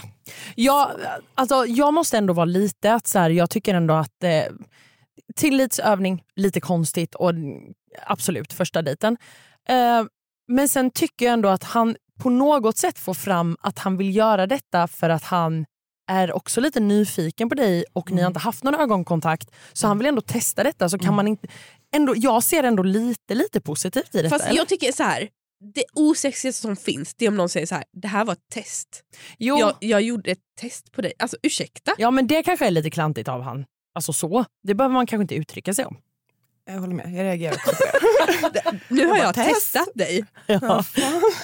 Ja, 0.55 0.91
alltså, 1.35 1.65
jag 1.65 1.93
måste 1.93 2.17
ändå 2.17 2.33
vara 2.33 2.45
lite 2.45 2.93
att 2.93 3.07
så 3.07 3.19
här, 3.19 3.29
jag 3.29 3.49
tycker 3.49 3.73
ändå 3.73 3.93
att 3.93 4.23
eh, 4.23 4.43
tillitsövning, 5.35 6.23
lite 6.35 6.61
konstigt 6.61 7.15
och 7.15 7.29
mm, 7.29 7.73
absolut 8.05 8.53
första 8.53 8.81
dejten. 8.81 9.17
Eh, 9.69 10.03
men 10.47 10.69
sen 10.69 10.91
tycker 10.91 11.25
jag 11.25 11.33
ändå 11.33 11.49
att 11.49 11.63
han 11.63 11.95
på 12.19 12.29
något 12.29 12.77
sätt 12.77 12.99
får 12.99 13.13
fram 13.13 13.57
att 13.59 13.79
han 13.79 13.97
vill 13.97 14.15
göra 14.15 14.47
detta 14.47 14.87
för 14.87 15.09
att 15.09 15.23
han 15.23 15.65
är 16.07 16.35
också 16.35 16.61
lite 16.61 16.79
nyfiken 16.79 17.49
på 17.49 17.55
dig 17.55 17.85
och 17.93 18.11
ni 18.11 18.21
har 18.21 18.27
inte 18.27 18.39
haft 18.39 18.63
någon 18.63 18.75
ögonkontakt. 18.75 19.51
Så 19.73 19.87
han 19.87 19.97
vill 19.97 20.07
ändå 20.07 20.21
testa 20.21 20.63
detta. 20.63 20.89
Så 20.89 20.99
kan 20.99 21.13
man 21.13 21.27
inte, 21.27 21.47
ändå, 21.95 22.13
jag 22.17 22.43
ser 22.43 22.63
ändå 22.63 22.83
lite, 22.83 23.35
lite 23.35 23.61
positivt 23.61 24.15
i 24.15 24.21
detta. 24.21 24.29
Fast 24.29 24.45
eller? 24.45 24.57
jag 24.57 24.67
tycker 24.67 24.91
så 24.91 25.03
här. 25.03 25.29
Det 25.73 25.83
osexigaste 25.93 26.61
som 26.61 26.75
finns 26.75 27.13
det 27.15 27.25
är 27.25 27.29
om 27.29 27.37
någon 27.37 27.49
säger 27.49 27.65
så 27.65 27.75
här, 27.75 27.83
det 28.01 28.07
här 28.07 28.25
var 28.25 28.33
ett 28.33 28.49
test. 28.53 29.03
jo, 29.39 29.59
Jag, 29.59 29.75
jag 29.79 30.01
gjorde 30.01 30.31
ett 30.31 30.39
test 30.59 30.91
på 30.91 31.01
dig. 31.01 31.13
Alltså 31.19 31.37
ursäkta? 31.43 31.91
ja 31.97 32.11
men 32.11 32.27
det 32.27 32.43
kanske 32.43 32.67
är 32.67 32.71
lite 32.71 32.89
klantigt 32.89 33.27
av 33.29 33.41
han. 33.41 33.65
Alltså 33.95 34.13
så. 34.13 34.45
Det 34.63 34.73
behöver 34.75 34.93
man 34.93 35.07
kanske 35.07 35.21
inte 35.21 35.35
uttrycka 35.35 35.73
sig 35.73 35.85
om. 35.85 35.97
Jag 36.67 36.79
håller 36.79 36.93
med, 36.93 37.13
jag 37.13 37.23
reagerar 37.23 37.53
också. 37.55 37.71
Nu 38.87 39.01
har 39.05 39.09
bara, 39.15 39.23
jag 39.23 39.35
test. 39.35 39.53
testat 39.53 39.87
dig. 39.95 40.25
Ja. 40.45 40.83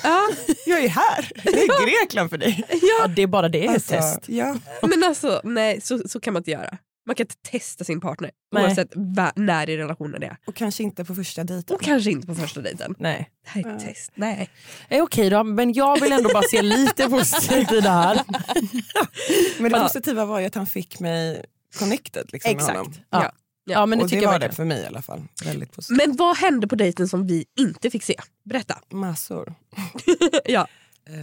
Ja, 0.04 0.30
Jag 0.66 0.84
är 0.84 0.90
här, 0.90 1.32
det 1.44 1.50
är 1.50 1.86
Grekland 2.02 2.30
för 2.30 2.38
dig. 2.38 2.64
Ja, 2.82 3.08
det 3.08 3.22
är 3.22 3.28
bara 3.28 3.50
det 3.50 3.60
är 3.60 3.64
ett 3.64 3.70
Alltså, 3.70 3.94
test. 3.94 4.20
Ja. 4.30 4.56
men 4.82 5.04
alltså 5.04 5.42
nej 5.44 5.82
så, 5.82 6.00
så 6.10 6.20
kan 6.20 6.34
man 6.34 6.40
inte 6.40 6.52
göra. 6.52 6.78
Man 7.12 7.16
kan 7.16 7.24
inte 7.24 7.36
testa 7.52 7.84
sin 7.84 8.02
partner 8.02 8.32
Nej. 8.52 8.64
oavsett 8.64 8.92
när 9.36 9.70
i 9.70 9.78
relationen 9.78 10.22
det 10.22 10.28
är. 10.28 10.38
Och 10.46 10.56
kanske 10.56 10.84
inte 10.84 11.06
på 11.06 11.16
första 11.16 11.44
dejten. 11.44 11.76
Och 11.76 11.82
kanske 11.82 12.12
inte 12.12 12.28
på 12.28 12.36
första 12.36 12.62
dejten. 12.62 12.96
Nej. 13.00 13.30
Det 13.44 13.50
här 13.50 13.66
är 13.72 13.76
ett 13.76 13.86
test. 13.86 14.12
Nej. 14.16 14.50
Eh, 14.90 15.04
Okej 15.04 15.30
då, 15.30 15.44
men 15.44 15.74
jag 15.74 16.02
vill 16.02 16.12
ändå 16.12 16.30
bara 16.34 16.44
se 16.44 16.62
lite 16.62 17.10
positivt 17.10 17.72
i 17.72 17.82
det 17.82 17.90
här. 17.90 18.22
Men 19.62 19.72
det 19.72 19.78
Ja. 19.78 19.84
positiva 19.84 20.26
var 20.26 20.40
ju 20.40 20.46
att 20.46 20.56
han 20.56 20.68
fick 20.68 21.00
mig 21.00 21.46
connected 21.80 22.30
liksom, 22.34 22.56
med 22.56 22.64
honom. 22.66 22.82
Exakt. 22.88 23.06
Ja. 23.10 23.24
Ja. 23.24 23.32
Ja, 23.64 23.86
men 23.86 23.98
det 24.00 24.04
och 24.04 24.10
tycker 24.10 24.22
det 24.22 24.24
jag 24.26 24.32
var 24.32 24.40
det 24.40 24.46
verkligen. 24.48 24.56
för 24.70 24.76
mig 24.76 24.84
i 24.84 24.86
alla 24.88 25.02
fall. 25.02 25.24
Väldigt 25.46 25.72
positivt. 25.72 25.98
Men 25.98 26.16
vad 26.16 26.38
hände 26.38 26.68
på 26.68 26.76
dejten 26.76 27.08
som 27.08 27.28
vi 27.28 27.46
inte 27.60 27.90
fick 27.90 28.04
se? 28.04 28.16
Berätta. 28.44 28.78
Massor. 28.92 29.54
ja. 30.46 30.68
Eh, 31.10 31.16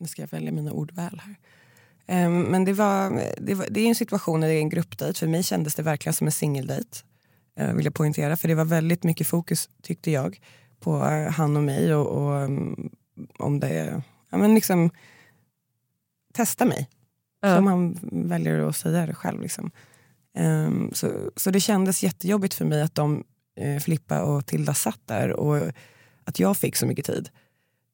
nu 0.00 0.06
ska 0.08 0.22
jag 0.22 0.28
välja 0.30 0.52
mina 0.52 0.72
ord 0.72 0.92
väl 0.92 1.20
här. 1.24 1.36
Eh, 2.06 2.28
men 2.28 2.64
det, 2.64 2.72
var, 2.72 3.22
det, 3.36 3.54
var, 3.54 3.66
det 3.70 3.80
är 3.80 3.88
en 3.88 3.94
situation 3.94 4.40
där 4.40 4.48
det 4.48 4.54
är 4.54 4.58
en 4.58 4.68
gruppdejt. 4.68 5.18
För 5.18 5.26
mig 5.26 5.42
kändes 5.42 5.74
det 5.74 5.82
verkligen 5.82 6.14
som 6.14 6.26
en 6.26 6.32
singeldejt. 6.32 6.98
Eh, 7.56 7.72
vill 7.72 7.84
jag 7.84 7.94
poängtera. 7.94 8.36
För 8.36 8.48
det 8.48 8.54
var 8.54 8.64
väldigt 8.64 9.04
mycket 9.04 9.26
fokus, 9.26 9.68
tyckte 9.82 10.10
jag, 10.10 10.40
på 10.80 11.04
eh, 11.06 11.30
han 11.30 11.56
och 11.56 11.62
mig. 11.62 11.94
Och, 11.94 12.06
och 12.06 12.40
mm, 12.40 12.90
om 13.38 13.60
det... 13.60 14.02
Ja, 14.30 14.38
men 14.38 14.54
liksom, 14.54 14.90
testa 16.34 16.64
mig. 16.64 16.88
Ja. 17.40 17.56
Som 17.56 17.66
han 17.66 17.98
väljer 18.12 18.68
att 18.68 18.76
säga 18.76 19.06
det 19.06 19.14
själv. 19.14 19.40
Liksom. 19.40 19.70
Ehm, 20.34 20.90
så, 20.92 21.30
så 21.36 21.50
det 21.50 21.60
kändes 21.60 22.02
jättejobbigt 22.02 22.54
för 22.54 22.64
mig 22.64 22.82
att 22.82 22.94
de, 22.94 23.24
eh, 23.56 23.78
Filippa 23.78 24.22
och 24.22 24.46
Tilda 24.46 24.74
satt 24.74 25.00
där 25.04 25.32
och 25.32 25.72
att 26.24 26.38
jag 26.38 26.56
fick 26.56 26.76
så 26.76 26.86
mycket 26.86 27.06
tid. 27.06 27.28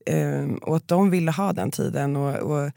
Eh, 0.06 0.46
och 0.62 0.76
att 0.76 0.88
de 0.88 1.10
ville 1.10 1.30
ha 1.30 1.52
den 1.52 1.70
tiden. 1.70 2.16
Och, 2.16 2.34
och 2.36 2.70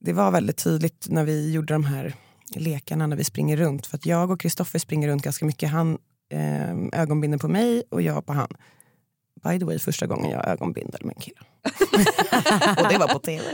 Det 0.00 0.12
var 0.12 0.30
väldigt 0.30 0.56
tydligt 0.56 1.06
när 1.08 1.24
vi 1.24 1.52
gjorde 1.52 1.74
de 1.74 1.84
här 1.84 2.14
lekarna 2.54 3.06
när 3.06 3.16
vi 3.16 3.24
springer 3.24 3.56
runt. 3.56 3.86
För 3.86 3.96
att 3.96 4.06
jag 4.06 4.30
och 4.30 4.40
Kristoffer 4.40 4.78
springer 4.78 5.08
runt 5.08 5.22
ganska 5.22 5.44
mycket. 5.44 5.70
Han 5.70 5.98
eh, 6.32 7.00
ögonbinder 7.00 7.38
på 7.38 7.48
mig 7.48 7.82
och 7.90 8.02
jag 8.02 8.26
på 8.26 8.32
han. 8.32 8.48
By 9.44 9.58
the 9.58 9.64
way, 9.64 9.78
första 9.78 10.06
gången 10.06 10.30
jag 10.30 10.48
ögonbindade 10.48 11.04
med 11.04 11.14
en 11.16 11.22
kille. 11.22 11.36
och 12.82 12.88
det 12.88 12.98
var 12.98 13.08
på 13.08 13.18
tv. 13.18 13.44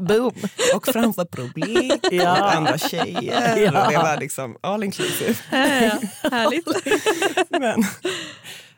Boom. 0.00 0.32
och 0.74 0.86
framför 0.86 1.24
publik 1.24 2.06
Ja. 2.10 2.32
och 2.42 2.54
andra 2.54 2.78
tjejer. 2.78 3.56
Ja. 3.56 3.84
Och 3.86 3.92
det 3.92 3.98
var 3.98 4.16
liksom 4.20 4.56
all 4.60 4.84
inclusive. 4.84 5.34
Härligt. 5.48 6.66
men, 7.50 7.80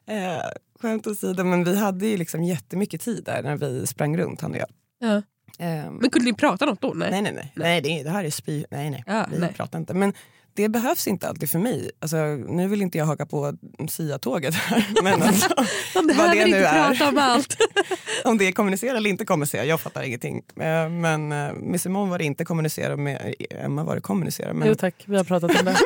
eh, 0.06 0.42
skämt 0.80 1.06
åsido, 1.06 1.44
men 1.44 1.64
vi 1.64 1.76
hade 1.78 2.06
ju 2.06 2.16
liksom 2.16 2.44
jättemycket 2.44 3.00
tid 3.00 3.24
där 3.24 3.42
när 3.42 3.56
vi 3.56 3.86
sprang 3.86 4.16
runt 4.18 4.40
han 4.40 4.50
och 4.50 4.58
jag. 4.58 4.68
Ja. 4.98 5.22
Ehm, 5.58 5.94
Men 5.94 6.10
kunde 6.10 6.30
ni 6.30 6.34
prata 6.36 6.66
något 6.66 6.80
då? 6.80 6.92
Nej. 6.94 7.10
nej, 7.10 7.22
nej, 7.22 7.32
nej. 7.32 7.52
nej 7.56 7.80
det, 7.80 8.02
det 8.02 8.10
här 8.10 8.24
är 8.24 8.30
spy... 8.30 8.64
Nej, 8.70 8.90
nej. 8.90 9.04
Ja, 9.06 9.26
vi 9.32 9.38
nej. 9.38 9.52
pratar 9.52 9.78
inte. 9.78 9.94
Men 9.94 10.12
det 10.54 10.68
behövs 10.68 11.06
inte 11.06 11.28
alltid 11.28 11.50
för 11.50 11.58
mig. 11.58 11.90
Alltså, 12.00 12.16
nu 12.48 12.68
vill 12.68 12.82
inte 12.82 12.98
jag 12.98 13.04
haka 13.06 13.26
på 13.26 13.56
Sia-tåget 13.90 14.54
här. 14.54 14.86
Men 15.02 15.22
alltså, 15.22 15.48
vad 15.94 16.06
behöver 16.06 16.34
det 16.34 16.40
nu 16.40 16.46
inte 16.46 16.58
är. 16.68 16.88
prata 16.94 17.08
om 17.08 17.18
allt. 17.18 17.56
om 18.24 18.38
det 18.38 18.48
är 18.48 18.52
kommunicera 18.52 18.96
eller 18.96 19.10
inte 19.10 19.24
kommunicera, 19.24 19.64
jag 19.64 19.80
fattar 19.80 20.02
ingenting. 20.02 20.36
Eh, 20.56 20.88
Men 20.88 21.32
eh, 21.32 21.52
med 21.54 21.80
Simone 21.80 22.10
var 22.10 22.18
det 22.18 22.24
inte 22.24 22.44
kommunicera, 22.44 22.96
med 22.96 23.34
Emma 23.50 23.84
var 23.84 23.94
det 23.94 24.00
kommunicera. 24.00 24.52
Men 24.52 24.68
Jo 24.68 24.74
tack, 24.74 24.94
vi 25.06 25.16
har 25.16 25.24
pratat 25.24 25.58
om 25.60 25.64
det. 25.64 25.76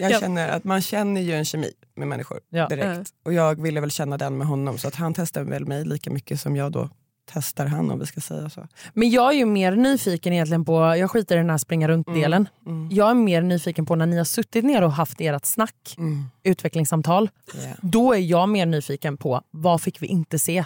jag 0.00 0.10
Ja. 0.10 0.20
känner 0.20 0.48
att 0.48 0.64
man 0.64 0.82
känner 0.82 1.20
ju 1.20 1.32
en 1.34 1.44
kemi 1.44 1.70
med 1.96 2.08
människor 2.08 2.40
Ja. 2.50 2.68
direkt. 2.68 3.10
Och 3.24 3.32
jag 3.32 3.62
ville 3.62 3.80
väl 3.80 3.90
känna 3.90 4.18
den 4.18 4.38
med 4.38 4.46
honom 4.46 4.78
så 4.78 4.88
att 4.88 4.94
han 4.94 5.14
testar 5.14 5.42
väl 5.44 5.66
mig 5.66 5.84
lika 5.84 6.10
mycket 6.10 6.40
som 6.40 6.56
jag 6.56 6.72
då 6.72 6.90
testar 7.32 7.66
han 7.66 7.90
om 7.90 7.98
vi 7.98 8.06
ska 8.06 8.20
säga 8.20 8.50
så. 8.50 8.68
Men 8.94 9.10
jag 9.10 9.32
är 9.32 9.36
ju 9.38 9.46
mer 9.46 9.76
nyfiken 9.76 10.32
egentligen 10.32 10.64
på, 10.64 10.72
jag 10.96 11.10
skiter 11.10 11.34
i 11.34 11.38
den 11.38 11.50
här 11.50 11.58
springa 11.58 11.88
runt-delen. 11.88 12.48
Mm. 12.66 12.88
Jag 12.92 13.10
är 13.10 13.14
mer 13.14 13.42
nyfiken 13.42 13.86
på 13.86 13.94
när 13.96 14.06
ni 14.06 14.16
har 14.16 14.24
suttit 14.24 14.64
ner 14.64 14.82
och 14.82 14.92
haft 14.92 15.20
ert 15.20 15.44
snack, 15.44 15.94
Mm. 15.98 16.24
utvecklingssamtal. 16.42 17.30
Yeah. 17.56 17.76
Då 17.82 18.12
är 18.14 18.18
jag 18.18 18.48
mer 18.48 18.66
nyfiken 18.66 19.16
på 19.16 19.42
vad 19.50 19.80
fick 19.82 20.02
vi 20.02 20.06
inte 20.06 20.38
se? 20.38 20.64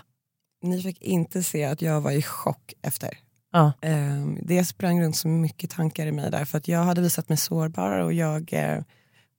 Ni 0.63 0.83
fick 0.83 1.03
inte 1.03 1.43
se 1.43 1.65
att 1.65 1.83
jag 1.83 2.01
var 2.01 2.11
i 2.11 2.23
chock 2.23 2.75
efter. 2.83 3.19
Ja. 3.53 3.73
Eh, 3.83 4.27
Det 4.43 4.65
sprang 4.65 5.03
runt 5.03 5.17
så 5.17 5.29
mycket 5.29 5.71
tankar 5.71 6.07
i 6.07 6.13
mig 6.13 6.31
där 6.31 6.45
för 6.45 6.59
att 6.59 6.69
jag 6.69 6.85
hade 6.85 7.01
visat 7.01 7.29
mig 7.29 7.39
sårbar 7.39 7.99
och 7.99 8.13
jag 8.13 8.53
eh, 8.53 8.83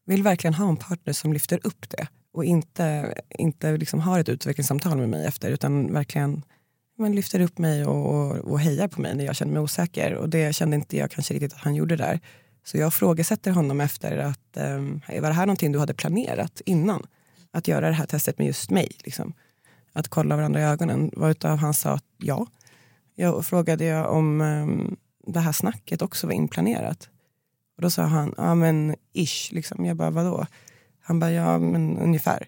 vill 0.05 0.23
verkligen 0.23 0.53
ha 0.53 0.69
en 0.69 0.77
partner 0.77 1.13
som 1.13 1.34
lyfter 1.34 1.60
upp 1.63 1.89
det 1.89 2.08
och 2.34 2.45
inte, 2.45 3.13
inte 3.38 3.77
liksom 3.77 3.99
har 3.99 4.19
ett 4.19 4.29
utvecklingssamtal 4.29 4.97
med 4.97 5.10
mig 5.10 5.25
efter 5.25 5.51
utan 5.51 5.93
verkligen 5.93 6.43
men 7.00 7.16
lyfter 7.16 7.40
upp 7.40 7.58
mig 7.58 7.86
och, 7.86 8.16
och, 8.16 8.38
och 8.38 8.60
hejar 8.60 8.88
på 8.88 9.02
mig 9.02 9.16
när 9.16 9.26
jag 9.26 9.36
känner 9.36 9.54
mig 9.54 9.62
osäker 9.62 10.14
och 10.14 10.30
det 10.30 10.56
kände 10.56 10.76
inte 10.76 10.98
jag 10.98 11.12
kanske 11.12 11.34
riktigt 11.34 11.54
att 11.54 11.60
han 11.60 11.76
gjorde 11.76 11.96
där. 11.96 12.20
Så 12.64 12.78
jag 12.78 12.94
frågesätter 12.94 13.52
honom 13.52 13.82
efter 13.82 14.18
att 14.18 14.58
um, 14.58 15.02
var 15.08 15.30
det 15.30 15.34
här 15.34 15.46
någonting 15.46 15.72
du 15.72 15.80
hade 15.80 15.94
planerat 15.94 16.62
innan? 16.66 17.08
Att 17.52 17.68
göra 17.68 17.88
det 17.88 17.94
här 17.94 18.06
testet 18.06 18.38
med 18.38 18.48
just 18.48 18.70
mig? 18.70 18.92
Liksom? 19.04 19.34
Att 19.94 20.08
kolla 20.08 20.36
varandra 20.36 20.62
i 20.62 20.64
ögonen. 20.64 21.12
Varutav 21.14 21.58
han 21.58 21.74
sa 21.74 21.90
att 21.92 22.06
ja. 22.18 22.48
Jag 23.16 23.46
frågade 23.46 23.86
jag 23.86 24.14
om 24.14 24.42
um, 24.42 24.98
det 25.28 25.40
här 25.40 25.52
snacket 25.52 26.02
också 26.02 26.28
var 26.28 26.34
inplanerat. 26.34 27.10
Och 27.76 27.82
då 27.82 27.90
sa 27.90 28.04
han, 28.04 28.34
ja 28.38 28.56
men 28.56 28.96
ish. 29.14 29.52
Liksom. 29.52 29.86
Jag 29.86 29.98
bara, 29.98 30.10
vadå? 30.10 30.46
Han 31.02 31.20
bara, 31.20 31.32
ja 31.32 31.60
men 31.60 31.98
ungefär. 31.98 32.48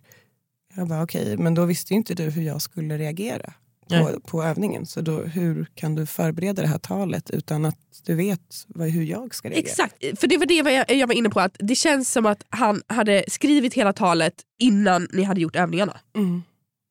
Jag 0.75 0.87
bara, 0.87 1.03
okej, 1.03 1.37
men 1.37 1.53
då 1.53 1.65
visste 1.65 1.93
ju 1.93 1.97
inte 1.97 2.13
du 2.13 2.29
hur 2.29 2.41
jag 2.41 2.61
skulle 2.61 2.97
reagera 2.97 3.53
på, 3.91 4.19
på 4.19 4.43
övningen. 4.43 4.85
Så 4.85 5.01
då, 5.01 5.17
hur 5.21 5.65
kan 5.75 5.95
du 5.95 6.05
förbereda 6.05 6.61
det 6.61 6.67
här 6.67 6.77
talet 6.77 7.29
utan 7.29 7.65
att 7.65 7.77
du 8.05 8.15
vet 8.15 8.65
vad, 8.67 8.89
hur 8.89 9.03
jag 9.03 9.35
ska 9.35 9.49
reagera? 9.49 9.61
Exakt, 9.61 10.19
för 10.19 10.27
det 10.27 10.37
var 10.37 10.45
det 10.45 10.53
jag, 10.53 10.91
jag 10.91 11.07
var 11.07 11.13
inne 11.13 11.29
på. 11.29 11.39
att 11.39 11.55
Det 11.59 11.75
känns 11.75 12.11
som 12.11 12.25
att 12.25 12.45
han 12.49 12.81
hade 12.87 13.23
skrivit 13.27 13.73
hela 13.73 13.93
talet 13.93 14.33
innan 14.59 15.07
ni 15.13 15.23
hade 15.23 15.41
gjort 15.41 15.55
övningarna. 15.55 15.99
Mm. 16.15 16.43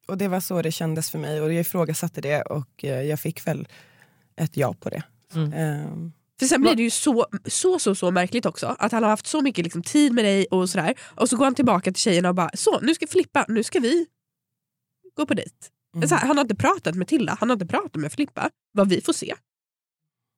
Och 0.09 0.19
det 0.19 0.29
var 0.29 0.41
så 0.41 0.63
det 0.63 0.73
kändes 0.73 1.11
för 1.11 1.19
mig 1.19 1.41
och 1.41 1.53
jag 1.53 1.61
ifrågasatte 1.61 2.21
det 2.21 2.43
och 2.43 2.85
eh, 2.85 3.03
jag 3.03 3.21
fick 3.21 3.47
väl 3.47 3.69
ett 4.37 4.57
ja 4.57 4.75
på 4.81 4.89
det. 4.91 5.03
Mm. 5.35 5.53
Ehm, 5.53 6.13
För 6.39 6.47
sen 6.47 6.63
blir 6.63 6.75
det 6.75 6.83
ju 6.83 6.91
så, 6.91 7.27
så 7.47 7.79
så 7.79 7.95
så 7.95 8.11
märkligt 8.11 8.47
också 8.47 8.77
att 8.79 8.93
han 8.93 9.03
har 9.03 9.11
haft 9.11 9.27
så 9.27 9.41
mycket 9.41 9.65
liksom, 9.65 9.83
tid 9.83 10.13
med 10.13 10.25
dig 10.25 10.47
och 10.51 10.71
sådär. 10.71 10.95
Och 11.01 11.29
så 11.29 11.37
går 11.37 11.45
han 11.45 11.55
tillbaka 11.55 11.93
till 11.93 12.03
tjejerna 12.03 12.29
och 12.29 12.35
bara 12.35 12.51
så 12.55 12.81
nu 12.81 12.95
ska 12.95 13.07
Filippa, 13.07 13.45
nu 13.49 13.63
ska 13.63 13.81
vi 13.81 14.07
gå 15.17 15.27
på 15.27 15.35
dejt. 15.35 15.57
Mm. 15.97 16.09
Så 16.09 16.15
här, 16.15 16.27
han 16.27 16.37
har 16.37 16.45
inte 16.45 16.55
pratat 16.55 16.95
med 16.95 17.09
Tilla, 17.09 17.37
han 17.41 17.51
har 17.51 17.55
inte 17.55 17.67
pratat 17.67 17.97
med 17.97 18.13
Filippa. 18.13 18.51
Vad 18.73 18.89
vi 18.89 19.01
får 19.01 19.13
se. 19.13 19.35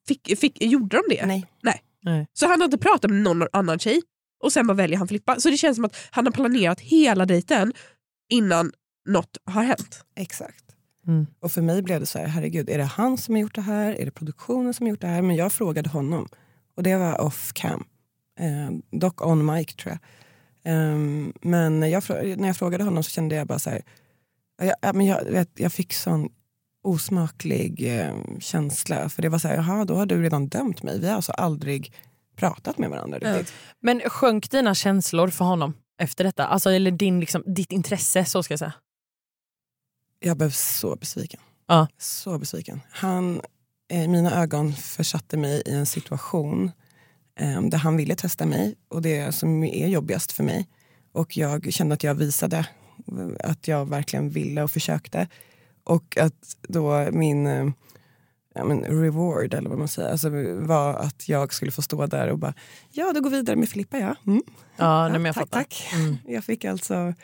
Fick, 0.09 0.39
fick, 0.39 0.63
gjorde 0.63 0.97
de 0.97 1.15
det? 1.15 1.27
nej. 1.63 1.83
Nej. 2.03 2.27
Så 2.33 2.47
han 2.47 2.61
har 2.61 2.65
inte 2.65 2.79
pratat 2.79 3.11
med 3.11 3.23
någon 3.23 3.49
annan 3.53 3.79
tjej 3.79 4.03
och 4.43 4.53
sen 4.53 4.67
bara 4.67 4.75
väljer 4.75 4.99
han 4.99 5.09
Filippa. 5.09 5.41
Så 5.41 5.51
det 5.51 5.57
känns 5.57 5.77
som 5.77 5.85
att 5.85 5.97
han 6.11 6.27
har 6.27 6.33
planerat 6.33 6.81
hela 6.81 7.27
dejten 7.27 7.73
innan 8.29 8.73
något 9.09 9.39
har 9.45 9.63
hänt. 9.63 10.05
Exakt. 10.17 10.65
Mm. 11.07 11.27
Och 11.41 11.53
för 11.53 11.63
mig 11.63 11.83
blev 11.83 12.01
det 12.01 12.07
så 12.07 12.19
här, 12.19 12.27
herregud, 12.27 12.71
är 12.71 12.79
det 12.79 12.85
han 12.85 13.19
som 13.19 13.35
har 13.35 13.41
gjort 13.43 13.55
det 13.55 13.61
här? 13.61 13.93
Är 13.93 14.05
det 14.05 14.11
produktionen 14.11 14.75
som 14.75 14.87
har 14.87 14.91
gjort 14.91 15.01
det 15.01 15.07
här? 15.07 15.23
Men 15.23 15.37
jag 15.37 15.53
frågade 15.53 15.89
honom. 15.89 16.29
Och 16.77 16.83
det 16.83 16.97
var 16.97 17.21
off 17.21 17.53
cam. 17.53 17.85
Eh, 18.39 18.99
dock 18.99 19.27
on 19.27 19.47
mic 19.47 19.75
tror 19.75 19.93
jag. 19.93 19.99
Ehm, 20.65 21.33
men 21.41 21.81
när 21.81 21.87
jag, 21.87 22.03
när 22.39 22.47
jag 22.47 22.57
frågade 22.57 22.85
honom 22.85 23.03
så 23.03 23.11
kände 23.11 23.35
jag 23.35 23.47
bara 23.47 23.59
så 23.59 23.71
här, 23.71 23.83
jag, 24.67 24.77
ja, 24.81 24.93
men 24.93 25.07
jag, 25.07 25.25
vet, 25.25 25.51
jag 25.55 25.73
fick 25.73 25.93
sån 25.93 26.29
osmaklig 26.83 27.99
eh, 28.01 28.15
känsla. 28.41 29.09
För 29.09 29.23
det 29.23 29.29
var 29.29 29.39
så 29.39 29.49
här, 29.49 29.55
jaha 29.55 29.85
då 29.85 29.95
har 29.95 30.07
du 30.07 30.23
redan 30.23 30.49
dömt 30.49 30.83
mig. 30.83 31.01
Vi 31.01 31.09
har 31.09 31.17
alltså 31.17 31.33
aldrig 31.33 31.95
pratat 32.37 32.79
med 32.79 32.91
varandra 32.91 33.19
riktigt. 33.19 33.55
Men 33.81 34.01
sjönk 34.01 34.51
dina 34.51 34.75
känslor 34.75 35.29
för 35.29 35.45
honom 35.45 35.75
efter 35.99 36.25
detta? 36.25 36.47
Alltså, 36.47 36.71
eller 36.71 36.91
din, 36.91 37.21
liksom, 37.21 37.43
ditt 37.47 37.73
intresse 37.73 38.25
så 38.25 38.43
ska 38.43 38.53
jag 38.53 38.59
säga. 38.59 38.73
Jag 40.21 40.37
blev 40.37 40.51
så 40.51 40.97
besviken. 40.97 41.41
Ja. 41.67 41.89
Så 41.99 42.39
besviken. 42.39 42.81
Han, 42.91 43.41
eh, 43.91 44.09
mina 44.09 44.43
ögon 44.43 44.73
försatte 44.73 45.37
mig 45.37 45.63
i 45.67 45.75
en 45.75 45.87
situation 45.87 46.71
eh, 47.39 47.63
där 47.63 47.79
han 47.79 47.97
ville 47.97 48.17
testa 48.17 48.47
mig 48.47 48.75
och 48.89 49.03
det 49.03 49.33
som 49.33 49.65
är 49.65 49.89
jobbigast 49.89 50.33
för 50.33 50.45
mig. 50.45 50.69
Och 51.13 51.37
jag 51.37 51.73
kände 51.73 51.95
att 51.95 52.05
jag 52.05 52.15
visade 52.15 52.67
att 53.41 53.69
jag 53.69 53.89
verkligen 53.89 54.31
ville 54.31 54.63
och 54.63 54.71
försökte. 54.71 55.29
Och 55.85 56.17
att 56.17 56.57
då 56.69 57.09
min 57.13 57.47
eh, 57.47 57.71
ja, 58.55 58.65
men 58.65 58.85
reward, 58.85 59.55
eller 59.55 59.71
vad 59.71 59.79
man 59.79 59.89
säger, 59.89 60.11
alltså, 60.11 60.31
var 60.55 60.95
att 60.95 61.29
jag 61.29 61.55
skulle 61.55 61.73
få 61.73 61.83
stå 61.83 62.07
där 62.07 62.29
och 62.29 62.39
bara 62.39 62.55
ja, 62.91 63.13
du 63.13 63.21
går 63.21 63.31
vidare 63.31 63.57
med 63.57 63.69
Filippa 63.69 63.99
ja. 63.99 64.17
Mm. 64.27 64.43
Ja, 64.77 65.09
men 65.09 65.25
jag 65.25 65.35
tack, 65.35 65.43
fattar. 65.43 65.59
tack. 65.59 65.89
Mm. 65.95 66.17
Jag 66.27 66.45
fick 66.45 66.65
alltså 66.65 67.15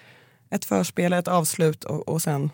ett 0.51 0.65
förspel, 0.65 1.13
ett 1.13 1.29
avslut 1.29 1.85
och, 1.85 2.09
och 2.09 2.23
sen 2.23 2.51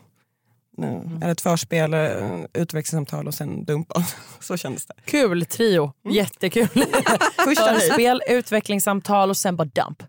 Mm. 0.79 1.23
eller 1.23 1.33
ett 1.33 1.41
förspel, 1.41 1.95
eh, 1.95 2.41
utväxlingssamtal 2.55 3.27
och 3.27 3.35
sen 3.35 3.65
dumpad. 3.65 4.05
Så 4.41 4.57
kändes 4.57 4.87
det. 4.87 4.95
Kul 5.05 5.45
trio, 5.45 5.93
jättekul. 6.11 6.69
Första. 7.45 7.75
Förspel, 7.75 8.23
utvecklingssamtal 8.29 9.31
och 9.31 9.37
sen 9.37 9.57
bara 9.57 9.65
dump. 9.65 10.03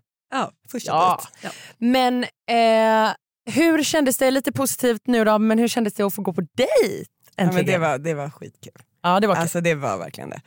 Första 0.70 0.92
Ja. 0.92 1.20
dejt. 1.42 1.56
Men 1.78 2.24
eh, 2.24 3.14
hur 3.54 3.82
kändes 3.82 4.16
det, 4.18 4.30
lite 4.30 4.52
positivt 4.52 5.02
nu 5.06 5.24
då, 5.24 5.38
men 5.38 5.58
hur 5.58 5.68
kändes 5.68 5.94
det 5.94 6.02
att 6.02 6.14
få 6.14 6.22
gå 6.22 6.32
på 6.32 6.40
dejt? 6.40 7.10
Ja, 7.36 7.52
men 7.52 7.66
det, 7.66 7.78
var, 7.78 7.98
det 7.98 8.14
var 8.14 8.30
skitkul. 8.30 8.72
ja, 9.02 9.20
det 9.20 9.26
var 9.26 9.34
kul. 9.34 9.42
Alltså 9.42 9.60
det 9.60 9.74
var 9.74 9.98
verkligen 9.98 10.30
det. 10.30 10.40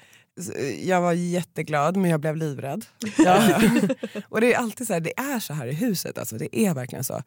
Jag 0.82 1.02
var 1.02 1.14
jätteglad 1.14 1.98
men 1.98 2.12
jag 2.12 2.20
blev 2.20 2.36
livrädd. 2.36 2.86
Ja. 3.18 3.62
och 4.30 4.42
det 4.42 4.54
är 4.54 4.58
alltid 4.58 4.88
så 4.88 4.94
här, 4.94 5.00
det 5.00 5.20
är 5.20 5.40
så 5.40 5.54
här 5.54 5.68
i 5.68 5.74
huset, 5.74 6.18
alltså, 6.18 6.38
det 6.38 6.60
är 6.60 6.74
verkligen 6.74 7.04
så. 7.04 7.22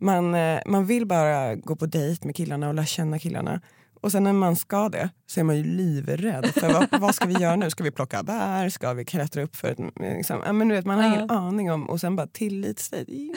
Man, 0.00 0.34
eh, 0.34 0.60
man 0.66 0.86
vill 0.86 1.06
bara 1.06 1.54
gå 1.54 1.76
på 1.76 1.86
dejt 1.86 2.26
med 2.26 2.36
killarna 2.36 2.68
och 2.68 2.74
lära 2.74 2.86
känna 2.86 3.18
killarna. 3.18 3.60
Och 4.00 4.12
sen 4.12 4.24
när 4.24 4.32
man 4.32 4.56
ska 4.56 4.88
det 4.88 5.10
så 5.26 5.40
är 5.40 5.44
man 5.44 5.56
ju 5.56 5.64
livrädd. 5.64 6.46
För 6.46 6.72
vad, 6.72 6.86
vad 7.00 7.14
ska 7.14 7.26
vi 7.26 7.34
göra 7.34 7.56
nu? 7.56 7.70
Ska 7.70 7.84
vi 7.84 7.90
plocka 7.90 8.22
bär? 8.22 8.68
Ska 8.68 8.92
vi 8.92 9.04
klättra 9.04 9.42
upp 9.42 9.56
för 9.56 9.68
ett... 9.68 9.78
Liksom, 10.00 10.42
ja, 10.46 10.52
men 10.52 10.68
du 10.68 10.74
vet, 10.74 10.86
man 10.86 10.98
har 10.98 11.06
ingen 11.06 11.30
aning 11.30 11.72
om 11.72 11.90
och 11.90 12.00
sen 12.00 12.16
bara 12.16 12.26
tillitsdejt. 12.26 13.34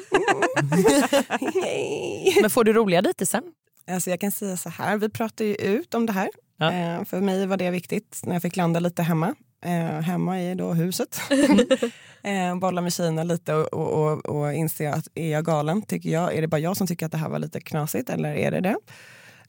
Men 2.41 2.49
får 2.49 2.63
du 2.63 2.73
roliga 2.73 3.01
dejter 3.01 3.25
sen? 3.25 3.43
Alltså 3.91 4.09
jag 4.09 4.19
kan 4.19 4.31
säga 4.31 4.57
så 4.57 4.69
här, 4.69 4.97
vi 4.97 5.09
pratade 5.09 5.49
ju 5.49 5.55
ut 5.55 5.93
om 5.93 6.05
det 6.05 6.13
här. 6.13 6.29
Ja. 6.57 6.71
Eh, 6.71 7.03
för 7.03 7.21
mig 7.21 7.45
var 7.45 7.57
det 7.57 7.71
viktigt 7.71 8.21
när 8.23 8.35
jag 8.35 8.41
fick 8.41 8.55
landa 8.55 8.79
lite 8.79 9.03
hemma. 9.03 9.35
Eh, 9.65 10.01
hemma 10.01 10.39
är 10.41 10.55
då 10.55 10.73
huset. 10.73 11.21
eh, 12.23 12.55
bolla 12.55 12.81
med 12.81 12.93
Kina 12.93 13.23
lite 13.23 13.53
och, 13.53 13.73
och, 13.73 14.11
och, 14.11 14.25
och 14.25 14.53
inse 14.53 14.93
att 14.93 15.07
är 15.15 15.31
jag 15.31 15.45
galen? 15.45 15.81
Tycker 15.81 16.09
jag, 16.09 16.35
är 16.35 16.41
det 16.41 16.47
bara 16.47 16.59
jag 16.59 16.77
som 16.77 16.87
tycker 16.87 17.05
att 17.05 17.11
det 17.11 17.17
här 17.17 17.29
var 17.29 17.39
lite 17.39 17.61
knasigt 17.61 18.09
eller 18.09 18.35
är 18.35 18.51
det 18.51 18.61
det? 18.61 18.75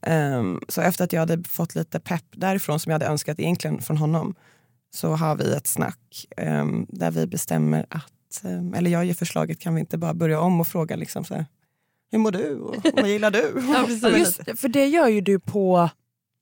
Ehm, 0.02 0.60
så 0.68 0.80
efter 0.80 1.04
att 1.04 1.12
jag 1.12 1.20
hade 1.20 1.48
fått 1.48 1.74
lite 1.74 2.00
pepp 2.00 2.24
därifrån 2.30 2.80
som 2.80 2.90
jag 2.90 2.94
hade 2.94 3.06
önskat 3.06 3.38
egentligen 3.40 3.82
från 3.82 3.96
honom 3.96 4.34
så 4.94 5.14
har 5.14 5.36
vi 5.36 5.52
ett 5.54 5.66
snack 5.66 6.26
ehm, 6.36 6.86
där 6.88 7.10
vi 7.10 7.26
bestämmer 7.26 7.86
att, 7.88 8.44
ehm, 8.44 8.74
eller 8.74 8.90
jag 8.90 9.04
ger 9.04 9.14
förslaget, 9.14 9.58
kan 9.58 9.74
vi 9.74 9.80
inte 9.80 9.98
bara 9.98 10.14
börja 10.14 10.40
om 10.40 10.60
och 10.60 10.66
fråga 10.66 10.96
liksom 10.96 11.24
så 11.24 11.34
här, 11.34 11.46
hur 12.10 12.18
mår 12.18 12.30
du? 12.30 12.56
Och, 12.58 12.76
vad 12.94 13.08
gillar 13.08 13.30
du? 13.30 13.62
Ja, 14.02 14.18
Just, 14.18 14.60
för 14.60 14.68
det 14.68 14.86
gör 14.86 15.08
ju 15.08 15.20
du 15.20 15.38
på 15.40 15.90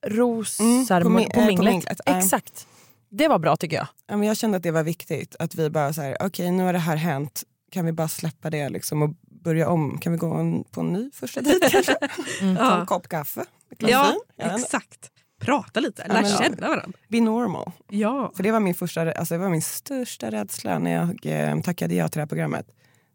rosar 0.07 1.01
Mm, 1.01 1.13
på 1.13 1.23
på, 1.23 1.31
på 1.33 1.39
eh, 1.39 1.45
på 1.45 1.47
minglet. 1.47 1.73
minglet, 1.73 2.01
ja. 2.05 2.17
Exakt. 2.17 2.67
Det 3.09 3.27
var 3.27 3.39
bra 3.39 3.55
tycker 3.55 3.75
jag. 3.77 3.87
Ja, 4.07 4.17
men 4.17 4.27
jag 4.27 4.37
kände 4.37 4.57
att 4.57 4.63
det 4.63 4.71
var 4.71 4.83
viktigt 4.83 5.35
att 5.39 5.55
vi 5.55 5.69
bara 5.69 5.93
så 5.93 6.01
här, 6.01 6.17
okej 6.19 6.51
nu 6.51 6.63
har 6.63 6.73
det 6.73 6.79
här 6.79 6.95
hänt, 6.95 7.43
kan 7.71 7.85
vi 7.85 7.91
bara 7.91 8.07
släppa 8.07 8.49
det 8.49 8.69
liksom 8.69 9.01
och 9.01 9.09
börja 9.43 9.69
om? 9.69 9.97
Kan 9.97 10.11
vi 10.11 10.17
gå 10.17 10.33
en, 10.33 10.63
på 10.63 10.81
en 10.81 10.93
ny 10.93 11.11
första 11.13 11.41
dejt 11.41 11.69
kanske? 11.69 11.93
Ta 12.39 12.45
en 12.45 12.55
Ja. 12.55 12.85
kopp 12.87 13.07
kaffe? 13.07 13.45
Ja, 13.77 14.15
exakt. 14.37 15.11
Prata 15.39 15.79
lite, 15.79 16.03
Ja, 16.07 16.13
lär 16.13 16.21
men- 16.21 16.31
känna 16.37 16.67
varandra. 16.67 16.97
Be 17.07 17.21
normal. 17.21 17.71
Ja. 17.89 18.31
För 18.35 18.43
det 18.43 18.51
var 18.51 18.59
min, 18.59 18.73
första, 18.75 19.11
alltså 19.11 19.33
det 19.33 19.37
var 19.37 19.49
min 19.49 19.61
största 19.61 20.31
rädsla 20.31 20.79
när 20.79 20.91
jag 20.91 21.25
eh, 21.49 21.61
tackade 21.61 21.95
ja 21.95 22.07
till 22.07 22.17
det 22.17 22.21
här 22.21 22.27
programmet. 22.27 22.65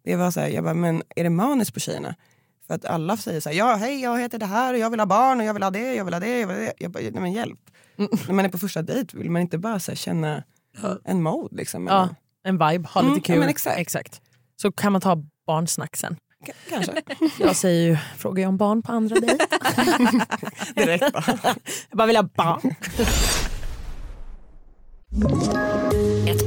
Det 0.05 0.17
var 0.17 0.31
så 0.31 0.41
här, 0.41 0.49
jag 0.49 0.65
bara, 0.65 0.75
men 0.75 1.03
är 1.17 1.25
det 1.25 1.31
manus 1.31 1.71
på 1.71 1.81
tjejerna? 1.81 2.15
För 2.67 2.75
att 2.75 2.85
alla 2.85 3.17
säger 3.17 3.41
så 3.41 3.49
här, 3.49 3.57
ja 3.57 3.75
hej 3.75 4.01
jag 4.03 4.21
heter 4.21 4.39
det 4.39 4.47
här 4.47 4.75
och 4.75 4.79
jag 4.81 4.91
vill 4.91 5.01
ha 5.01 5.07
barn 5.07 5.41
och 5.41 5.47
jag 5.47 5.55
vill 5.55 5.63
ha 5.63 5.71
det, 5.71 5.95
jag 5.95 6.05
vill 6.05 6.15
ha 6.15 6.21
det, 6.21 6.39
jag 6.41 6.47
vill 6.47 6.57
ha 6.57 6.63
det. 6.63 6.73
Jag 6.79 6.91
bara, 6.91 7.03
nej 7.03 7.21
men 7.21 7.33
hjälp. 7.33 7.59
När 7.97 8.33
man 8.33 8.45
är 8.45 8.49
på 8.49 8.59
första 8.59 8.83
dejt 8.83 9.19
vill 9.19 9.31
man 9.31 9.43
inte 9.43 9.59
bara 9.59 9.79
så 9.81 9.91
här, 9.91 9.97
känna 9.97 10.43
en 11.05 11.23
mode 11.23 11.57
liksom? 11.57 11.87
Ja, 11.87 12.09
en 12.45 12.55
vibe, 12.59 12.89
ha 12.89 13.01
Mm, 13.01 13.15
lite 13.15 13.33
ja, 13.33 13.35
kul. 13.37 13.41
men 13.67 13.79
exakt. 13.81 14.21
Så 14.63 14.73
kan 14.73 14.93
man 14.93 15.01
ta 15.01 15.17
barnsnack 15.47 15.97
sen. 15.97 16.17
K- 16.47 16.53
kanske. 16.69 17.03
Jag 17.39 17.57
säger 17.57 17.89
ju, 17.91 17.97
frågar 18.19 18.43
jag 18.43 18.49
om 18.49 18.57
barn 18.57 18.83
på 18.83 18.93
andra 18.93 19.17
dejt? 19.21 19.47
Direkt 20.75 21.13
bara. 21.13 21.25
jag 21.91 21.97
bara 21.99 22.07
vill 22.07 22.17
ha 22.17 22.23
barn. 22.23 22.75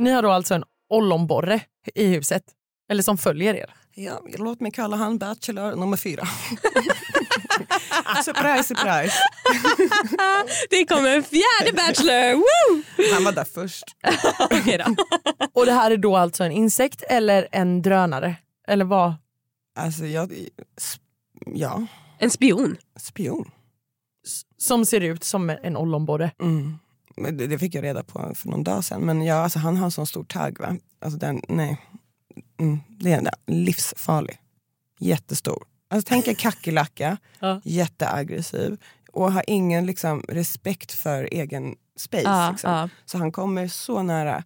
Ni 0.00 0.10
har 0.10 0.22
då 0.22 0.30
alltså 0.30 0.54
en 0.54 0.64
ollonborre 0.88 1.60
i 1.94 2.06
huset, 2.06 2.42
eller 2.90 3.02
som 3.02 3.18
följer 3.18 3.54
er. 3.54 3.74
Ja, 3.94 4.20
låt 4.38 4.60
mig 4.60 4.72
kalla 4.72 4.96
han 4.96 5.18
Bachelor 5.18 5.76
nummer 5.76 5.96
fyra. 5.96 6.22
surprise, 8.24 8.62
surprise. 8.64 9.14
Det 10.70 10.84
kommer 10.86 11.16
en 11.16 11.22
fjärde 11.22 11.72
Bachelor! 11.72 12.34
Woo! 12.34 12.82
Han 13.14 13.24
var 13.24 13.32
där 13.32 13.44
först. 13.44 13.84
Okej 14.50 14.78
då. 14.86 14.94
Och 15.52 15.66
det 15.66 15.72
här 15.72 15.90
är 15.90 15.96
då 15.96 16.16
alltså 16.16 16.44
en 16.44 16.52
insekt 16.52 17.02
eller 17.02 17.48
en 17.52 17.82
drönare? 17.82 18.36
Eller 18.68 18.84
vad? 18.84 19.14
Alltså, 19.78 20.06
jag, 20.06 20.48
ja, 21.46 21.86
En 22.18 22.30
spion. 22.30 22.76
spion. 23.00 23.50
Som 24.58 24.86
ser 24.86 25.00
ut 25.00 25.24
som 25.24 25.50
en 25.50 25.76
ollonborre. 25.76 26.30
Mm. 26.42 26.78
Det, 27.32 27.58
fick 27.58 27.74
jag 27.74 27.84
reda 27.84 28.02
på 28.02 28.32
för 28.34 28.48
någon 28.48 28.64
dag 28.64 28.84
sedan. 28.84 29.00
Men 29.00 29.22
ja, 29.22 29.34
alltså, 29.34 29.58
han 29.58 29.76
har 29.76 29.84
en 29.84 29.90
sån 29.90 30.06
stor 30.06 30.24
tagg. 30.24 30.60
Va? 30.60 30.76
Alltså, 31.00 31.18
den, 31.18 31.40
nej. 31.48 31.78
Mm, 32.60 32.78
det 32.88 33.12
är 33.12 33.18
en 33.18 33.28
livsfarlig. 33.46 34.38
Jättestor. 35.00 35.64
Alltså, 35.90 36.08
tänk 36.08 36.28
en 36.28 36.34
kackerlacka, 36.34 37.16
Ja. 37.40 37.60
jätteaggressiv 37.64 38.76
och 39.12 39.32
har 39.32 39.44
ingen 39.46 39.86
liksom, 39.86 40.24
respekt 40.28 40.92
för 40.92 41.28
egen 41.32 41.74
space. 41.96 42.22
Ja, 42.24 42.50
liksom. 42.50 42.70
ja. 42.72 42.88
Så 43.04 43.18
han 43.18 43.32
kommer 43.32 43.68
så 43.68 44.02
nära. 44.02 44.44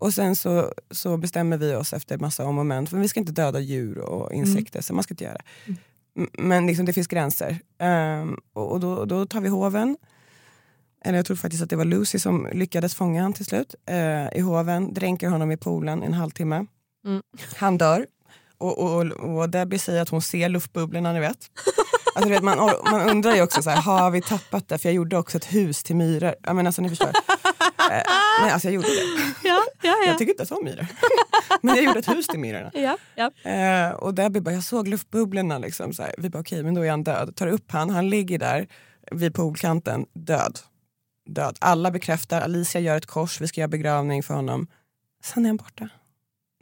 Och 0.00 0.14
sen 0.14 0.36
så, 0.36 0.72
så 0.90 1.16
bestämmer 1.16 1.56
vi 1.56 1.74
oss 1.74 1.92
efter 1.92 2.18
massa 2.18 2.44
om 2.44 2.58
och 2.58 2.66
men. 2.66 2.86
För 2.86 2.96
vi 2.98 3.08
ska 3.08 3.20
inte 3.20 3.32
döda 3.32 3.60
djur 3.60 3.98
och 3.98 4.32
insekter, 4.32 4.80
så 4.80 4.94
man 4.94 5.02
ska 5.02 5.12
inte 5.12 5.24
göra 5.24 5.34
det. 5.66 5.74
M- 6.16 6.28
Men 6.32 6.66
liksom, 6.66 6.86
det 6.86 6.92
finns 6.92 7.06
gränser. 7.06 7.58
Ehm, 7.78 8.36
och 8.52 8.72
och 8.72 8.80
då, 8.80 9.04
då 9.04 9.26
tar 9.26 9.40
vi 9.40 9.48
hoven. 9.48 9.96
Eller 11.04 11.18
jag 11.18 11.26
tror 11.26 11.36
faktiskt 11.36 11.62
att 11.62 11.70
det 11.70 11.76
var 11.76 11.84
Lucy 11.84 12.18
som 12.18 12.48
lyckades 12.52 12.94
fånga 12.94 13.20
honom 13.20 13.32
till 13.32 13.44
slut. 13.44 13.74
eh, 13.88 14.38
I 14.38 14.40
hoven, 14.40 14.94
dränker 14.94 15.28
honom 15.28 15.52
i 15.52 15.56
poolen 15.56 16.02
en 16.02 16.12
halvtimme. 16.14 16.66
Mm. 17.06 17.22
Han 17.56 17.78
dör. 17.78 18.06
Och, 18.58 18.78
och, 18.78 19.06
och 19.06 19.48
Debbie 19.50 19.78
säger 19.78 20.02
att 20.02 20.08
hon 20.08 20.22
ser 20.22 20.48
luftbubblorna, 20.48 21.12
ni 21.12 21.20
vet. 21.20 21.38
Alltså, 22.14 22.30
vet 22.30 22.42
man, 22.42 22.58
man 22.90 23.08
undrar 23.10 23.34
ju 23.34 23.42
också, 23.42 23.62
så 23.62 23.70
här, 23.70 23.82
har 23.82 24.10
vi 24.10 24.22
tappat 24.22 24.68
det? 24.68 24.78
För 24.78 24.88
jag 24.88 24.94
gjorde 24.94 25.16
också 25.18 25.36
ett 25.36 25.54
hus 25.54 25.82
till 25.82 25.96
myror. 25.96 26.34
Ja, 26.42 26.52
men 26.52 26.66
alltså, 26.66 26.82
ni 26.82 26.88
förstår. 26.88 27.08
Eh, 27.08 28.02
nej, 28.42 28.50
alltså 28.52 28.68
jag 28.68 28.74
gjorde 28.74 28.88
det. 28.88 29.02
Ja, 29.48 29.62
ja, 29.82 29.94
Jag 30.06 30.18
tycker 30.18 30.32
inte 30.32 30.40
ens 30.40 30.50
om 30.50 30.64
myror. 30.64 30.86
Men 31.62 31.74
jag 31.76 31.84
gjorde 31.84 31.98
ett 31.98 32.08
hus 32.08 32.26
till 32.26 32.38
myrorna. 32.40 32.70
ja, 32.74 32.96
ja. 33.14 33.50
Eh, 33.50 33.90
och 33.92 34.14
Debbie 34.14 34.40
bara, 34.40 34.54
jag 34.54 34.64
såg 34.64 34.88
luftbubblorna. 34.88 35.58
Liksom, 35.58 35.92
så 35.92 36.02
här. 36.02 36.14
Vi 36.18 36.30
bara, 36.30 36.38
okej, 36.40 36.62
men 36.62 36.74
då 36.74 36.82
är 36.84 36.90
han 36.90 37.04
död. 37.04 37.36
Tar 37.36 37.46
upp 37.46 37.72
han, 37.72 37.90
han 37.90 38.10
ligger 38.10 38.38
där 38.38 38.66
vid 39.12 39.34
poolkanten, 39.34 40.06
död. 40.14 40.58
Död. 41.32 41.56
Alla 41.60 41.90
bekräftar, 41.90 42.40
Alicia 42.40 42.80
gör 42.80 42.96
ett 42.96 43.06
kors, 43.06 43.40
vi 43.40 43.46
ska 43.48 43.60
göra 43.60 43.68
begravning 43.68 44.22
för 44.22 44.34
honom. 44.34 44.66
Sen 45.24 45.44
är 45.44 45.48
han 45.48 45.56
borta. 45.56 45.88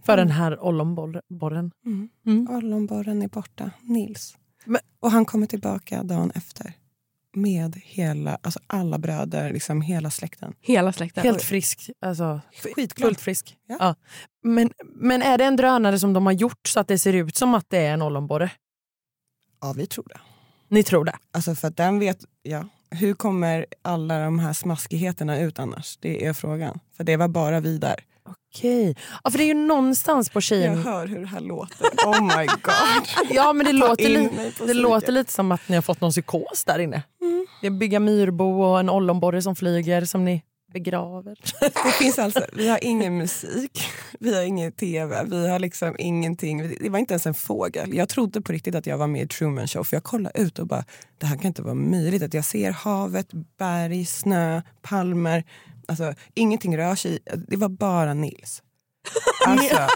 För 0.04 0.16
den 0.16 0.30
här 0.30 0.64
ollonborren. 0.64 1.70
Mm. 1.86 2.08
Mm. 2.26 2.50
Ollonborren 2.50 3.22
är 3.22 3.28
borta, 3.28 3.70
Nils. 3.80 4.36
Men- 4.64 4.80
Och 5.00 5.10
han 5.10 5.24
kommer 5.24 5.46
tillbaka 5.46 6.02
dagen 6.02 6.32
efter. 6.34 6.72
Med 7.34 7.76
hela, 7.84 8.38
alltså 8.42 8.60
alla 8.66 8.98
bröder, 8.98 9.52
liksom 9.52 9.80
hela 9.80 10.10
släkten. 10.10 10.54
Hela 10.60 10.92
släkten. 10.92 11.24
Helt 11.24 11.42
frisk. 11.42 11.90
Alltså, 12.00 12.40
Skitglad. 12.74 13.06
fullt 13.08 13.20
frisk. 13.20 13.56
Ja. 13.68 13.94
Men, 14.42 14.72
men 14.84 15.22
är 15.22 15.38
det 15.38 15.44
en 15.44 15.56
drönare 15.56 15.98
som 15.98 16.12
de 16.12 16.26
har 16.26 16.32
gjort 16.32 16.68
så 16.68 16.80
att 16.80 16.88
det 16.88 16.98
ser 16.98 17.12
ut 17.12 17.36
som 17.36 17.54
att 17.54 17.70
det 17.70 17.78
är 17.78 17.92
en 17.94 18.02
ollonborre? 18.02 18.50
Ja, 19.60 19.72
vi 19.76 19.86
tror 19.86 20.06
det. 20.08 20.20
Ni 20.68 20.82
tror 20.82 21.04
det? 21.04 21.16
Alltså 21.32 21.54
för 21.54 21.68
att 21.68 21.76
den 21.76 21.98
vet, 21.98 22.24
ja. 22.42 22.64
Hur 22.91 23.14
kommer 23.14 23.66
alla 23.82 24.18
de 24.18 24.38
här 24.38 24.53
smaskigheterna 24.53 25.41
ut 25.41 25.59
annars? 25.59 25.97
Det 26.01 26.26
är 26.26 26.32
frågan. 26.32 26.78
För 26.97 27.05
det 27.05 27.16
var 27.16 27.28
bara 27.28 27.61
vi 27.61 27.78
där. 27.78 28.05
Okej. 28.28 28.97
Ja, 29.24 29.30
för 29.30 29.38
det 29.38 29.45
är 29.45 29.49
ju 29.49 29.55
någonstans 29.55 30.28
på 30.30 30.36
Jag 30.36 30.43
tjejen... 30.43 30.82
hör 30.82 31.07
hur 31.07 31.20
det 31.20 31.26
här 31.26 31.41
låter. 31.41 31.86
Oh 32.07 32.22
my 32.22 32.47
god. 32.47 33.30
Ja 33.30 33.53
men 33.53 33.66
det, 33.66 33.72
låter, 33.72 34.09
li... 34.09 34.28
det 34.66 34.74
låter 34.74 35.12
lite 35.12 35.32
som 35.32 35.53
att 35.53 35.68
ni 35.68 35.74
har 35.74 35.82
fått 35.82 36.01
någon 36.01 36.11
psykos 36.11 36.64
där 36.64 36.78
inne. 36.78 37.03
Det 37.61 37.66
är 37.66 37.70
bygga 37.70 38.01
myrbo 38.01 38.62
och 38.62 38.80
en 38.80 38.91
ollonborre 38.91 39.43
som 39.43 39.57
flyger 39.57 40.05
som 40.05 40.24
ni 40.24 40.43
begraver. 40.72 41.36
Det 41.60 41.92
finns 41.98 42.18
alltså, 42.18 42.46
vi 42.52 42.68
har 42.68 42.84
ingen 42.84 43.18
musik, 43.18 43.82
vi 44.20 44.34
har 44.34 44.42
ingen 44.42 44.72
tv, 44.72 45.24
vi 45.24 45.48
har 45.48 45.58
liksom 45.58 45.96
ingenting. 45.98 46.76
Det 46.80 46.88
var 46.88 46.98
inte 46.98 47.14
ens 47.14 47.26
en 47.26 47.34
fågel. 47.34 47.94
Jag 47.94 48.08
trodde 48.08 48.40
på 48.40 48.52
riktigt 48.52 48.74
att 48.74 48.86
jag 48.86 48.98
var 48.98 49.06
med 49.06 49.22
i 49.22 49.28
Truman 49.28 49.68
Show 49.68 49.84
för 49.84 49.96
jag 49.96 50.04
kollade 50.04 50.40
ut 50.40 50.58
och 50.58 50.66
bara, 50.66 50.84
det 51.18 51.26
här 51.26 51.36
kan 51.36 51.46
inte 51.46 51.62
vara 51.62 51.74
möjligt. 51.74 52.22
Att 52.22 52.34
jag 52.34 52.44
ser 52.44 52.70
havet, 52.70 53.28
berg, 53.58 54.04
snö, 54.04 54.62
palmer. 54.82 55.44
Alltså, 55.88 56.14
ingenting 56.34 56.78
rör 56.78 56.94
sig. 56.94 57.18
Det 57.48 57.56
var 57.56 57.68
bara 57.68 58.14
Nils. 58.14 58.62
Alltså, 59.46 59.88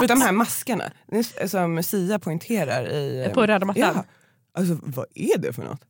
och 0.00 0.08
de 0.08 0.20
här 0.20 0.32
maskerna 0.32 0.92
som 1.46 1.82
Sia 1.82 2.18
poängterar 2.18 2.88
i... 2.92 3.30
På 3.34 3.46
röda 3.46 3.66
mattan? 3.66 3.92
Ja. 3.94 4.04
Alltså 4.52 4.78
vad 4.82 5.06
är 5.14 5.38
det 5.38 5.52
för 5.52 5.62
något? 5.62 5.80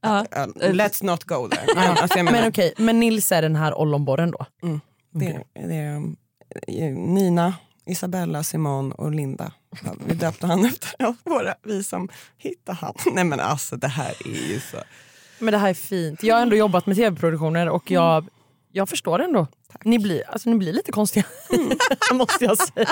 Ja. 0.00 0.26
Uh, 0.36 0.46
let's 0.72 1.04
not 1.04 1.24
go 1.24 1.48
there. 1.48 1.66
Men, 1.74 1.98
alltså, 1.98 2.22
Men 2.22 2.48
okej, 2.48 2.74
men 2.76 3.00
Nils 3.00 3.32
är 3.32 3.42
den 3.42 3.56
här 3.56 3.78
ollonborren 3.78 4.30
då? 4.30 4.46
Mm. 4.62 4.80
Det, 5.10 5.44
det 5.54 5.74
är 5.74 5.96
um, 5.96 6.16
Nina, 7.14 7.54
Isabella, 7.86 8.42
Simon 8.42 8.92
och 8.92 9.10
Linda. 9.10 9.52
Vi 10.06 10.14
döpte 10.14 10.46
han 10.46 10.64
efter 10.64 11.14
våra, 11.24 11.54
vi 11.62 11.82
som 11.82 12.08
hittade 12.38 12.78
han. 12.80 12.94
Nej 13.12 13.24
men 13.24 13.40
alltså 13.40 13.76
det 13.76 13.88
här 13.88 14.14
är 14.24 14.48
ju 14.52 14.60
så. 14.60 14.76
Men 15.38 15.52
det 15.52 15.58
här 15.58 15.70
är 15.70 15.74
fint. 15.74 16.22
Jag 16.22 16.34
har 16.34 16.42
ändå 16.42 16.56
jobbat 16.56 16.86
med 16.86 16.96
tv-produktioner 16.96 17.68
och 17.68 17.90
jag, 17.90 18.26
jag 18.72 18.88
förstår 18.88 19.18
ändå. 19.18 19.46
Ni 19.84 19.98
blir, 19.98 20.22
alltså, 20.30 20.50
ni 20.50 20.56
blir 20.56 20.72
lite 20.72 20.92
konstiga, 20.92 21.24
måste 22.12 22.44
jag 22.44 22.58
säga. 22.58 22.88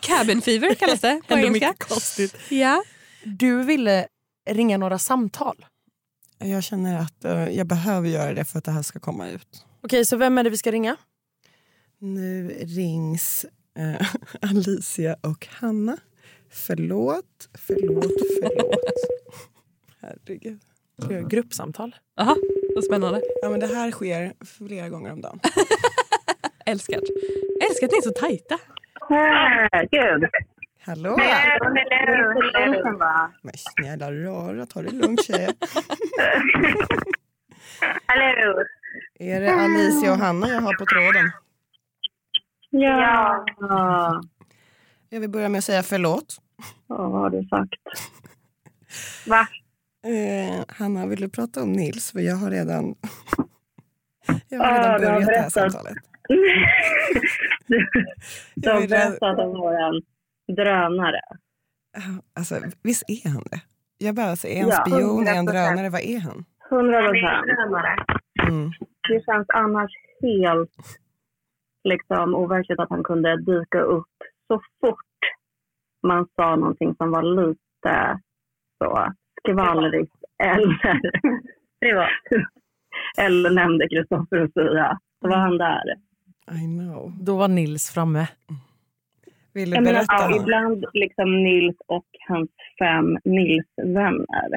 Cabin 0.00 0.42
fever 0.42 0.74
kallas 0.74 1.00
det 1.00 1.20
på 1.28 1.34
engelska. 1.34 1.74
konstigt. 1.78 2.36
Ja. 2.48 2.82
Du 3.24 3.62
ville 3.62 4.06
ringa 4.50 4.78
några 4.78 4.98
samtal. 4.98 5.64
Jag 6.38 6.64
känner 6.64 6.98
att 7.00 7.24
eh, 7.24 7.48
jag 7.48 7.66
behöver 7.66 8.08
göra 8.08 8.34
det 8.34 8.44
för 8.44 8.58
att 8.58 8.64
det 8.64 8.70
här 8.70 8.82
ska 8.82 8.98
komma 8.98 9.28
ut. 9.28 9.64
Okej, 9.82 10.04
så 10.04 10.16
vem 10.16 10.38
är 10.38 10.44
det 10.44 10.50
vi 10.50 10.56
ska 10.56 10.70
ringa? 10.70 10.96
Nu 11.98 12.48
rings 12.48 13.46
eh, 13.78 14.06
Alicia 14.50 15.16
och 15.20 15.46
Hanna. 15.50 15.96
Förlåt, 16.50 17.48
förlåt, 17.54 18.12
förlåt. 18.40 18.80
Herregud. 20.00 20.60
Ska 21.02 21.14
jag 21.14 21.30
Gruppsamtal. 21.30 21.94
Aha, 22.20 22.36
vad 22.74 22.84
spännande. 22.84 23.22
Ja, 23.42 23.50
men 23.50 23.60
det 23.60 23.66
här 23.66 23.90
sker 23.90 24.32
flera 24.44 24.88
gånger 24.88 25.12
om 25.12 25.20
dagen. 25.20 25.40
Älskar. 26.66 27.00
Älskar 27.68 27.86
att 27.86 27.92
ni 27.92 27.98
är 27.98 28.02
så 28.02 28.10
tajta. 28.10 28.58
Herregud. 29.08 30.30
Hallå! 30.88 31.16
Hallå! 32.54 33.00
Men 33.42 33.52
snälla 33.56 34.12
rara, 34.12 34.66
ta 34.66 34.82
det 34.82 34.90
lugnt 34.90 35.24
tjejer. 35.24 35.50
Hallå! 38.06 38.64
Är 39.18 39.40
det 39.40 39.52
Alicia 39.52 40.12
och 40.12 40.18
Hanna 40.18 40.48
jag 40.48 40.60
har 40.60 40.74
på 40.74 40.86
tråden? 40.86 41.30
Ja. 42.70 43.44
Jag 45.08 45.20
vill 45.20 45.30
börja 45.30 45.48
med 45.48 45.58
att 45.58 45.64
säga 45.64 45.82
förlåt. 45.82 46.36
Vad 46.86 47.10
har 47.12 47.30
du 47.30 47.48
sagt? 47.48 47.74
Va? 49.26 49.48
Eh, 50.04 50.64
Hanna, 50.68 51.06
vill 51.06 51.20
du 51.20 51.28
prata 51.28 51.62
om 51.62 51.72
Nils? 51.72 52.12
För 52.12 52.20
jag 52.20 52.36
har 52.36 52.50
redan, 52.50 52.84
jag 54.48 54.58
har 54.58 54.66
Ja, 54.66 54.74
redan 54.74 54.90
har 54.90 54.98
börjat 54.98 55.26
det 55.26 55.38
här 55.38 55.50
samtalet. 55.50 55.96
Du, 58.54 58.70
har 58.70 58.88
berättat 58.88 59.38
om 59.38 59.50
våran 59.50 60.02
drönare. 60.56 61.20
Alltså, 62.34 62.54
visst 62.82 63.04
är 63.08 63.30
han 63.30 63.42
det? 63.50 63.60
Jag 63.98 64.14
bara, 64.14 64.26
alltså, 64.26 64.46
är 64.46 64.60
han 64.60 64.68
Ja, 64.68 64.84
spion? 64.86 65.26
Är 65.28 65.34
han 65.36 65.48
100%. 65.48 65.52
drönare? 65.52 65.88
Vad 65.90 66.00
är 66.00 66.20
han? 66.20 66.44
Hundra 66.70 67.02
procent. 67.02 67.46
Mm. 68.48 68.70
Det 69.08 69.24
känns 69.24 69.46
annars 69.54 69.90
helt 70.22 70.70
liksom, 71.84 72.34
overkligt 72.34 72.80
att 72.80 72.90
han 72.90 73.04
kunde 73.04 73.36
dyka 73.36 73.80
upp 73.80 74.16
så 74.48 74.60
fort 74.80 75.20
man 76.06 76.26
sa 76.36 76.56
någonting 76.56 76.94
som 76.94 77.10
var 77.10 77.22
lite 77.22 78.20
så 78.78 79.12
skvallrigt 79.40 80.14
eller 80.42 81.00
privat. 81.80 82.10
Eller 83.18 83.50
nämnde 83.50 83.88
Kristoffer 83.88 84.42
och 84.44 84.50
Sia. 84.52 84.98
Så 85.20 85.28
var 85.28 85.36
han 85.36 85.58
där. 85.58 85.82
I 86.52 86.66
know. 86.78 87.12
Då 87.20 87.36
var 87.36 87.48
Nils 87.48 87.90
framme. 87.90 88.26
Vill 89.58 89.72
Jag 89.72 89.84
menar, 89.84 90.04
ja, 90.08 90.36
ibland 90.40 90.84
liksom 90.92 91.42
Nils 91.42 91.76
och 91.86 92.06
hans 92.28 92.50
fem 92.78 93.06
Nils-vänner. 93.24 94.50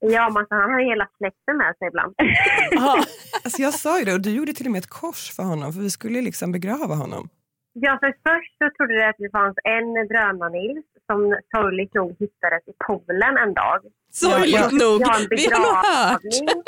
Ja, 0.00 0.24
men 0.34 0.46
så 0.46 0.54
han 0.54 0.70
har 0.72 0.80
hela 0.90 1.06
släkten 1.18 1.56
med 1.56 1.72
sig 1.78 1.88
ibland. 1.88 2.14
Alltså, 3.44 3.62
jag 3.62 3.74
sa 3.74 3.98
ju 3.98 4.04
det 4.04 4.12
och 4.12 4.20
du 4.20 4.30
gjorde 4.30 4.52
till 4.52 4.66
och 4.66 4.72
med 4.72 4.78
ett 4.78 4.90
kors 5.02 5.22
för 5.36 5.42
honom 5.42 5.72
för 5.72 5.80
vi 5.80 5.90
skulle 5.90 6.20
liksom 6.22 6.52
begrava 6.52 6.94
honom. 6.94 7.28
Ja, 7.72 7.98
för 8.02 8.10
först 8.28 8.54
så 8.58 8.66
trodde 8.76 8.94
jag 8.94 9.08
att 9.08 9.16
det 9.18 9.30
fanns 9.38 9.56
en 9.76 9.88
drönarnils 10.10 10.84
som 11.06 11.18
sorgligt 11.54 11.94
nog 11.94 12.10
hittades 12.10 12.62
i 12.72 12.72
poolen 12.86 13.34
en 13.44 13.54
dag. 13.54 13.80
Sorgligt 14.12 14.72
nog. 14.82 14.96
Jag 15.00 15.08
har 15.08 15.20
en 15.20 15.26
Vi 15.30 15.46
har 15.52 15.60
nog 15.66 15.76
hört. 15.76 16.22
begravning. 16.22 16.62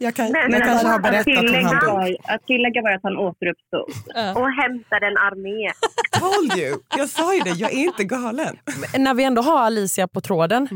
Jag, 0.00 0.14
kan, 0.14 0.32
Men- 0.32 0.40
jag 0.42 0.50
men 0.50 0.60
kanske 0.60 0.86
har 0.86 0.98
berättat 0.98 1.32
att 1.32 1.38
om 1.38 1.46
tillägga, 1.46 1.68
han 1.68 2.04
dog. 2.06 2.16
att 2.28 2.46
tillägga 2.46 2.82
var 2.82 2.92
att 2.92 3.02
han 3.02 3.16
återuppstod. 3.16 3.88
Och 4.36 4.50
hämtade 4.52 5.06
en 5.06 5.16
armé. 5.16 5.70
Told 6.20 6.58
you! 6.58 6.78
Jag 6.96 7.08
sa 7.08 7.34
ju 7.34 7.40
det, 7.40 7.50
jag 7.50 7.72
är 7.72 7.76
inte 7.84 8.04
galen. 8.04 8.56
Men 8.92 9.04
när 9.04 9.14
vi 9.14 9.24
ändå 9.24 9.42
har 9.42 9.58
Alicia 9.60 10.08
på 10.08 10.20
tråden. 10.20 10.68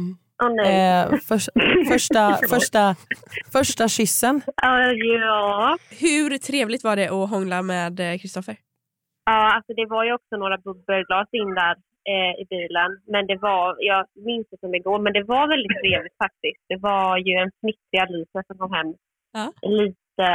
Åh 0.43 0.51
nej. 0.55 1.01
Eh, 1.03 1.19
förs- 1.29 1.49
första, 1.93 2.39
första, 2.51 2.97
första 3.53 3.89
kyssen. 3.89 4.43
ja. 4.57 5.77
Hur 6.01 6.39
trevligt 6.39 6.85
var 6.85 6.97
det 6.97 7.09
att 7.09 7.31
hångla 7.31 7.63
med 7.63 8.01
eh, 8.01 8.19
Kristoffer? 8.19 8.57
Ja, 9.25 9.55
alltså 9.57 9.73
det 9.75 9.87
var 9.87 10.05
ju 10.05 10.13
också 10.15 10.37
några 10.37 10.59
bubbelglas 10.59 11.29
in 11.33 11.55
där 11.55 11.75
eh, 12.11 12.33
i 12.43 12.45
bilen. 12.51 12.91
Men 13.07 13.27
det 13.27 13.37
var, 13.37 13.77
jag 13.79 14.07
minns 14.15 14.47
det 14.51 14.61
som 14.61 14.75
igår, 14.75 14.99
men 14.99 15.13
det 15.13 15.23
var 15.23 15.49
väldigt 15.49 15.79
trevligt 15.83 16.17
faktiskt. 16.25 16.65
Det 16.69 16.77
var 16.77 17.19
ju 17.19 17.33
en 17.43 17.51
fnittrig 17.61 18.01
Alicia 18.01 18.43
som 18.47 18.59
kom 18.59 18.73
hem. 18.73 18.95
Ja. 19.33 19.53
Lite 19.63 20.29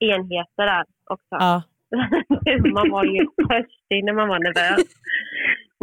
enheter 0.00 0.64
där 0.72 0.84
också. 1.10 1.34
Ja. 1.46 1.62
man 2.76 2.90
var 2.90 3.04
ju 3.04 3.18
törstig 3.48 4.04
när 4.04 4.12
man 4.12 4.28
var 4.28 4.38
nervös. 4.38 4.88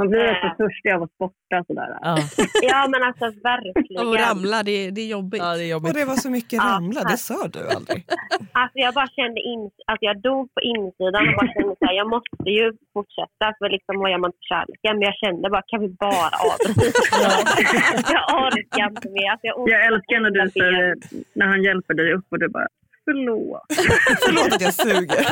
Man 0.01 0.09
blir 0.11 0.25
Eh. 0.25 0.31
också 0.35 0.49
törstig 0.61 0.91
av 0.95 1.01
att 1.05 1.13
sporta 1.17 1.57
sådär. 1.67 1.89
Ja. 2.07 2.13
Ja, 2.71 2.79
men 2.91 2.99
alltså 3.07 3.25
verkligen. 3.53 4.07
Och 4.07 4.15
ramla, 4.25 4.57
det, 4.69 4.77
det 4.95 5.01
är 5.07 5.11
jobbigt. 5.17 5.41
Ja, 5.45 5.49
det 5.59 5.63
är 5.63 5.65
Och 5.65 5.75
jobbigt. 5.75 5.93
det 5.99 6.05
var 6.13 6.19
så 6.25 6.29
mycket 6.37 6.53
Ja, 6.63 6.63
ramla, 6.75 7.01
det 7.11 7.17
sa 7.29 7.39
du 7.55 7.61
aldrig. 7.75 7.99
Alltså 8.61 8.77
jag 8.85 8.93
bara 8.99 9.07
kände 9.19 9.39
in, 9.51 9.61
att 9.91 10.01
jag 10.07 10.15
dog 10.29 10.43
på 10.55 10.61
insidan 10.73 11.21
och 11.29 11.35
bara 11.39 11.49
kände 11.55 11.73
så 11.79 11.85
här, 11.87 11.95
jag 12.01 12.09
måste 12.15 12.49
ju 12.59 12.65
fortsätta 12.95 13.45
för 13.59 13.67
liksom 13.75 13.93
vad 14.01 14.11
gör 14.11 14.21
man 14.25 14.31
till 14.37 14.47
kärleken? 14.51 14.91
Men 14.97 15.05
jag 15.09 15.15
kände 15.23 15.45
bara, 15.55 15.63
kan 15.71 15.79
vi 15.85 15.89
bara 16.05 16.29
avbryta? 16.49 17.15
jag 18.15 18.23
orkar 18.45 18.85
inte 18.93 19.09
mer. 19.17 19.27
Alltså 19.33 19.45
jag, 19.49 19.55
orkar 19.59 19.73
Jag 19.77 19.83
älskar 19.91 20.17
när 20.25 20.31
du 20.37 20.39
säger, 20.57 20.85
när 21.39 21.47
han 21.53 21.59
hjälper 21.67 21.93
dig 21.99 22.07
upp 22.17 22.27
och 22.33 22.39
du 22.43 22.47
bara 22.57 22.67
förlåt. 23.05 23.61
Förlåt 24.25 24.53
att 24.53 24.61
jag 24.61 24.73
suger. 24.73 25.27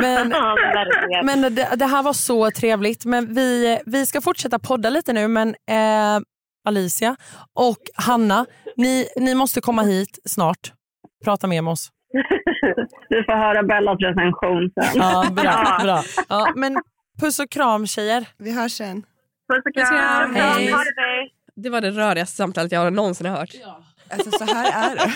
Men, 0.00 0.30
Ja, 0.30 1.22
men 1.24 1.54
det, 1.54 1.68
det 1.76 1.86
här 1.86 2.02
var 2.02 2.12
så 2.12 2.50
trevligt. 2.50 3.04
Men 3.04 3.34
vi, 3.34 3.78
vi 3.86 4.06
ska 4.06 4.20
fortsätta 4.20 4.58
podda 4.58 4.90
lite 4.90 5.12
nu. 5.12 5.28
Men 5.28 5.48
eh, 5.48 6.20
Alicia 6.68 7.16
och 7.54 7.78
Hanna, 7.94 8.46
ni, 8.76 9.06
ni 9.16 9.34
måste 9.34 9.60
komma 9.60 9.82
hit 9.82 10.18
snart. 10.24 10.72
Prata 11.24 11.46
med 11.46 11.68
oss. 11.68 11.88
Vi 13.08 13.22
får 13.24 13.32
höra 13.36 13.62
Bellas 13.62 13.98
recension 14.00 14.70
sen. 14.74 15.00
Ja, 15.02 15.26
bra, 15.30 15.78
bra. 15.82 16.02
Ja, 16.28 16.52
men 16.56 16.76
puss 17.20 17.38
och 17.38 17.50
kram 17.50 17.86
tjejer. 17.86 18.26
Vi 18.38 18.52
hörs 18.52 18.72
sen. 18.72 19.02
Puss 19.02 19.06
och 19.66 19.74
Puss 19.74 19.82
och 19.90 19.96
kram. 19.96 20.34
kram. 20.34 20.54
Hej. 20.56 20.72
Det 21.56 21.70
var 21.70 21.80
det 21.80 21.90
rörigaste 21.90 22.36
samtalet 22.36 22.72
jag 22.72 22.92
någonsin 22.92 23.26
har 23.26 23.36
hört. 23.36 23.50
Alltså 24.12 24.30
så 24.30 24.44
här 24.44 24.90
är 24.90 24.96
det. 24.96 25.12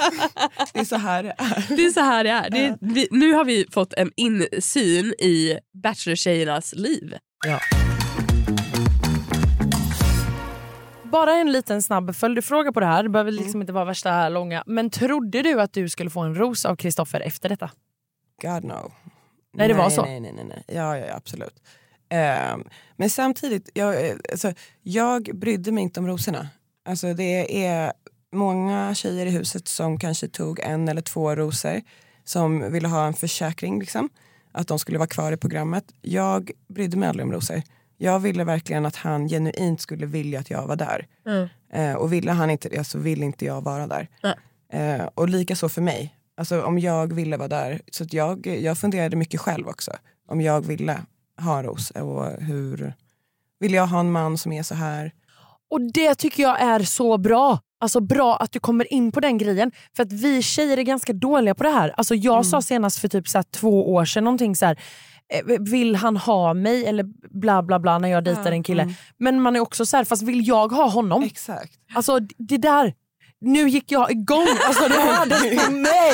Det 0.72 0.80
är 0.80 0.84
så 0.84 0.96
här 0.96 1.22
det 1.22 1.34
är. 1.38 1.76
Det 1.76 1.84
är 1.84 1.90
så 1.90 2.00
här 2.00 2.24
det 2.24 2.30
är. 2.30 2.50
Det 2.50 2.66
är 2.66 2.78
vi, 2.80 3.08
nu 3.10 3.32
har 3.32 3.44
vi 3.44 3.66
fått 3.70 3.92
en 3.92 4.12
insyn 4.16 5.06
i 5.06 5.58
Bachelor-tjejernas 5.72 6.74
liv. 6.74 7.16
Bara 11.02 11.34
en 11.34 11.52
liten 11.52 11.82
snabb 11.82 12.14
följdfråga 12.14 12.72
på 12.72 12.80
det 12.80 12.86
här. 12.86 13.02
Det 13.02 13.08
behöver 13.08 13.32
liksom 13.32 13.60
inte 13.60 13.72
vara 13.72 13.84
värsta 13.84 14.28
långa. 14.28 14.62
Men 14.66 14.90
trodde 14.90 15.42
du 15.42 15.60
att 15.60 15.72
du 15.72 15.88
skulle 15.88 16.10
få 16.10 16.20
en 16.20 16.34
ros 16.34 16.64
av 16.64 16.76
Kristoffer 16.76 17.20
efter 17.20 17.48
detta? 17.48 17.70
God 18.42 18.64
no. 18.64 18.92
Nej, 19.56 19.68
det 19.68 19.74
var 19.74 19.90
så? 19.90 20.02
Nej, 20.02 20.20
nej, 20.20 20.32
nej. 20.32 20.44
nej. 20.44 20.64
Ja, 20.66 20.98
ja, 20.98 21.06
ja, 21.06 21.14
absolut. 21.16 21.62
Ehm, 22.08 22.64
men 22.96 23.10
samtidigt, 23.10 23.70
jag, 23.74 24.06
eh, 24.06 24.16
alltså, 24.32 24.52
jag 24.82 25.22
brydde 25.34 25.72
mig 25.72 25.82
inte 25.82 26.00
om 26.00 26.06
rosorna. 26.06 26.48
Alltså, 26.88 27.14
det 27.14 27.64
är 27.66 27.92
många 28.32 28.94
tjejer 28.94 29.26
i 29.26 29.30
huset 29.30 29.68
som 29.68 29.98
kanske 29.98 30.28
tog 30.28 30.60
en 30.60 30.88
eller 30.88 31.02
två 31.02 31.34
rosor 31.34 31.80
som 32.24 32.72
ville 32.72 32.88
ha 32.88 33.06
en 33.06 33.14
försäkring, 33.14 33.80
liksom, 33.80 34.08
att 34.52 34.68
de 34.68 34.78
skulle 34.78 34.98
vara 34.98 35.08
kvar 35.08 35.32
i 35.32 35.36
programmet. 35.36 35.84
Jag 36.02 36.50
brydde 36.68 36.96
mig 36.96 37.08
aldrig 37.08 37.26
om 37.26 37.32
rosor. 37.32 37.62
Jag 37.98 38.20
ville 38.20 38.44
verkligen 38.44 38.86
att 38.86 38.96
han 38.96 39.28
genuint 39.28 39.80
skulle 39.80 40.06
vilja 40.06 40.40
att 40.40 40.50
jag 40.50 40.66
var 40.66 40.76
där. 40.76 41.06
Eh, 41.72 41.94
och 41.94 42.12
ville 42.12 42.32
han 42.32 42.50
inte 42.50 42.68
det 42.68 42.84
så 42.84 42.98
ville 42.98 43.24
inte 43.24 43.44
jag 43.44 43.60
vara 43.60 43.86
där. 43.86 44.08
Eh, 44.72 45.06
och 45.14 45.28
lika 45.28 45.56
så 45.56 45.68
för 45.68 45.82
mig. 45.82 46.14
Alltså 46.36 46.62
om 46.62 46.78
jag 46.78 47.12
ville 47.12 47.36
vara 47.36 47.48
där. 47.48 47.80
Så 47.92 48.04
jag, 48.10 48.46
jag 48.46 48.78
funderade 48.78 49.16
mycket 49.16 49.40
själv 49.40 49.68
också. 49.68 49.92
Om 50.28 50.40
jag 50.40 50.60
ville 50.66 51.00
ha 51.40 51.58
en 51.58 51.64
ros 51.64 51.90
och 51.90 52.42
hur... 52.42 52.94
Vill 53.58 53.74
jag 53.74 53.86
ha 53.86 54.00
en 54.00 54.12
man 54.12 54.38
som 54.38 54.52
är 54.52 54.62
så 54.62 54.74
här? 54.74 55.12
Och 55.70 55.80
det 55.92 56.14
tycker 56.14 56.42
jag 56.42 56.60
är 56.60 56.80
så 56.80 57.18
bra. 57.18 57.58
Alltså 57.80 58.00
bra 58.00 58.36
att 58.36 58.52
du 58.52 58.60
kommer 58.60 58.92
in 58.92 59.12
på 59.12 59.20
den 59.20 59.38
grejen. 59.38 59.72
För 59.96 60.02
att 60.02 60.12
vi 60.12 60.42
tjejer 60.42 60.76
är 60.78 60.82
ganska 60.82 61.12
dåliga 61.12 61.54
på 61.54 61.62
det 61.64 61.70
här. 61.70 61.94
Alltså 61.96 62.14
jag 62.14 62.46
sa 62.46 62.62
senast 62.62 62.98
för 62.98 63.08
typ 63.08 63.28
så 63.28 63.42
två 63.42 63.92
år 63.94 64.04
sedan 64.04 64.24
någonting 64.24 64.56
så 64.56 64.66
här. 64.66 64.78
eh, 65.32 65.56
Vill 65.60 65.96
han 65.96 66.16
ha 66.16 66.54
mig 66.54 66.86
eller 66.86 67.04
bla 67.40 67.62
bla 67.62 67.78
bla 67.78 67.98
när 67.98 68.08
jag 68.08 68.24
dejtar 68.24 68.52
en 68.52 68.62
kille. 68.62 68.82
Men 69.18 69.40
man 69.42 69.56
är 69.56 69.60
också 69.60 69.86
så 69.86 69.96
här, 69.96 70.04
fast 70.04 70.22
vill 70.22 70.48
jag 70.48 70.72
ha 70.72 70.88
honom? 70.88 71.22
Exakt. 71.22 71.72
Alltså 71.94 72.18
det 72.38 72.56
där. 72.58 72.94
Nu 73.40 73.68
gick 73.68 73.92
jag 73.92 74.10
igång. 74.10 74.46
Alltså 74.66 74.88
det 74.88 75.00
hördes 75.00 75.66
på 75.66 75.72
mig. 75.72 76.12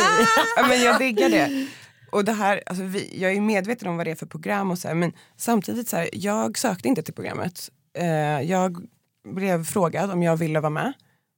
Ja, 0.57 0.67
men 0.69 0.81
jag 0.83 0.99
diggar 0.99 1.29
det. 1.31 1.67
Och 2.13 2.25
det 2.25 2.33
här, 2.33 2.63
alltså 2.67 2.85
vi, 2.85 3.21
jag 3.23 3.33
är 3.33 3.41
medveten 3.41 3.89
om 3.89 3.97
vad 3.97 4.07
det 4.07 4.11
är 4.11 4.15
för 4.15 4.27
program 4.27 4.71
och 4.71 4.79
så 4.79 4.89
här, 4.89 4.95
men 4.95 5.13
samtidigt 5.37 5.89
så 5.89 5.97
här, 5.97 6.09
jag 6.13 6.59
sökte 6.59 6.89
inte 6.89 7.03
till 7.03 7.15
programmet. 7.15 7.69
Eh, 7.99 8.41
jag 8.51 8.77
blev 9.25 9.65
frågad 9.65 10.11
om 10.11 10.23
jag 10.23 10.37
ville 10.37 10.61
vara 10.61 10.71
med 10.71 10.93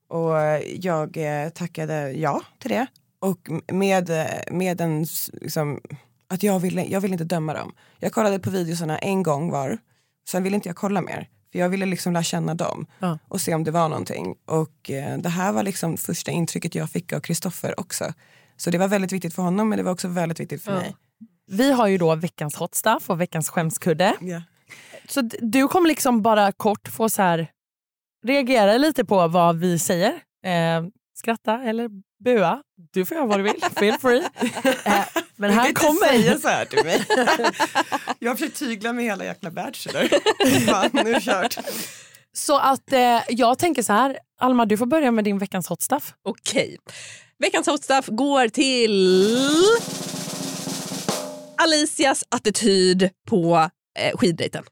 och 0.08 0.32
jag 0.76 1.16
eh, 1.16 1.48
tackade 1.48 2.12
ja 2.12 2.40
till 2.58 2.70
det. 2.70 2.86
Och 3.18 3.48
med, 3.72 4.10
eh, 4.10 4.26
med 4.50 4.80
en, 4.80 5.06
liksom, 5.32 5.80
att 6.28 6.42
jag 6.42 6.58
ville, 6.60 6.84
jag 6.84 7.00
ville 7.00 7.14
inte 7.14 7.24
döma 7.24 7.54
dem. 7.54 7.72
Jag 7.98 8.12
kollade 8.12 8.38
på 8.38 8.50
videosarna 8.50 8.98
en 8.98 9.22
gång 9.22 9.50
var, 9.50 9.78
sen 10.28 10.42
ville 10.42 10.56
inte 10.56 10.68
jag 10.68 10.76
kolla 10.76 11.00
mer. 11.00 11.28
För 11.52 11.58
jag 11.58 11.68
ville 11.68 11.86
liksom 11.86 12.12
lära 12.12 12.22
känna 12.22 12.54
dem 12.54 12.86
Ja. 12.98 13.18
och 13.28 13.40
se 13.40 13.54
om 13.54 13.64
det 13.64 13.70
var 13.70 13.88
någonting. 13.88 14.34
Och 14.46 14.90
eh, 14.90 15.18
det 15.18 15.28
här 15.28 15.52
var 15.52 15.62
liksom 15.62 15.96
första 15.96 16.30
intrycket 16.30 16.74
jag 16.74 16.90
fick 16.90 17.12
av 17.12 17.20
Kristoffer 17.20 17.80
också. 17.80 18.12
Så 18.56 18.70
det 18.70 18.78
var 18.78 18.88
väldigt 18.88 19.12
viktigt 19.12 19.34
för 19.34 19.42
honom 19.42 19.68
men 19.68 19.78
det 19.78 19.82
var 19.84 19.92
också 19.92 20.08
väldigt 20.08 20.40
viktigt 20.40 20.62
för 20.62 20.72
Ja. 20.72 20.78
mig. 20.78 20.96
Vi 21.46 21.72
har 21.72 21.86
ju 21.86 21.98
då 21.98 22.14
veckans 22.14 22.56
hot 22.56 22.74
stuff 22.74 23.10
och 23.10 23.20
veckans 23.20 23.48
skämskudde. 23.48 24.14
Ja. 24.20 24.42
Så 25.08 25.20
du 25.40 25.68
kommer 25.68 25.88
liksom 25.88 26.22
bara 26.22 26.52
kort 26.52 26.88
få 26.88 27.08
så 27.08 27.22
här 27.22 27.48
reagera 28.24 28.78
lite 28.78 29.04
på 29.04 29.28
vad 29.28 29.56
vi 29.56 29.78
säger. 29.78 30.12
Eh, 30.46 30.84
skratta 31.18 31.62
eller 31.62 31.88
bua. 32.24 32.62
Du 32.92 33.04
får 33.06 33.16
göra 33.16 33.26
vad 33.26 33.38
du 33.38 33.42
vill. 33.42 33.62
Feel 33.76 33.98
free. 33.98 34.22
Eh, 34.84 35.04
Men 35.36 35.50
här 35.50 35.68
inte 35.68 35.80
kommer... 35.80 36.06
säga 36.06 36.38
så 36.38 36.48
här 36.48 36.64
till 36.64 36.84
mig. 36.84 37.04
jag 38.18 38.30
har 38.30 38.36
försökt 38.36 38.58
tygla 38.58 38.92
med 38.92 39.04
hela 39.04 39.24
jäkla 39.24 39.50
Bachelor. 39.50 40.08
Fan, 40.66 40.90
nu 40.92 41.20
kört. 41.20 41.58
Så 42.32 42.58
att 42.58 42.92
eh, 42.92 43.20
jag 43.28 43.58
tänker 43.58 43.82
så 43.82 43.92
här, 43.92 44.18
Alma 44.40 44.66
du 44.66 44.76
får 44.76 44.86
börja 44.86 45.10
med 45.10 45.24
din 45.24 45.38
veckans 45.38 45.68
hot 45.68 45.82
stuff. 45.82 46.14
Okej. 46.24 46.76
Veckans 47.38 47.66
hot 47.66 47.84
stuff 47.84 48.06
går 48.06 48.48
till 48.48 49.36
Alicias 51.56 52.24
attityd 52.28 53.10
på 53.28 53.70
eh, 53.98 54.16
skiddejten. 54.18 54.64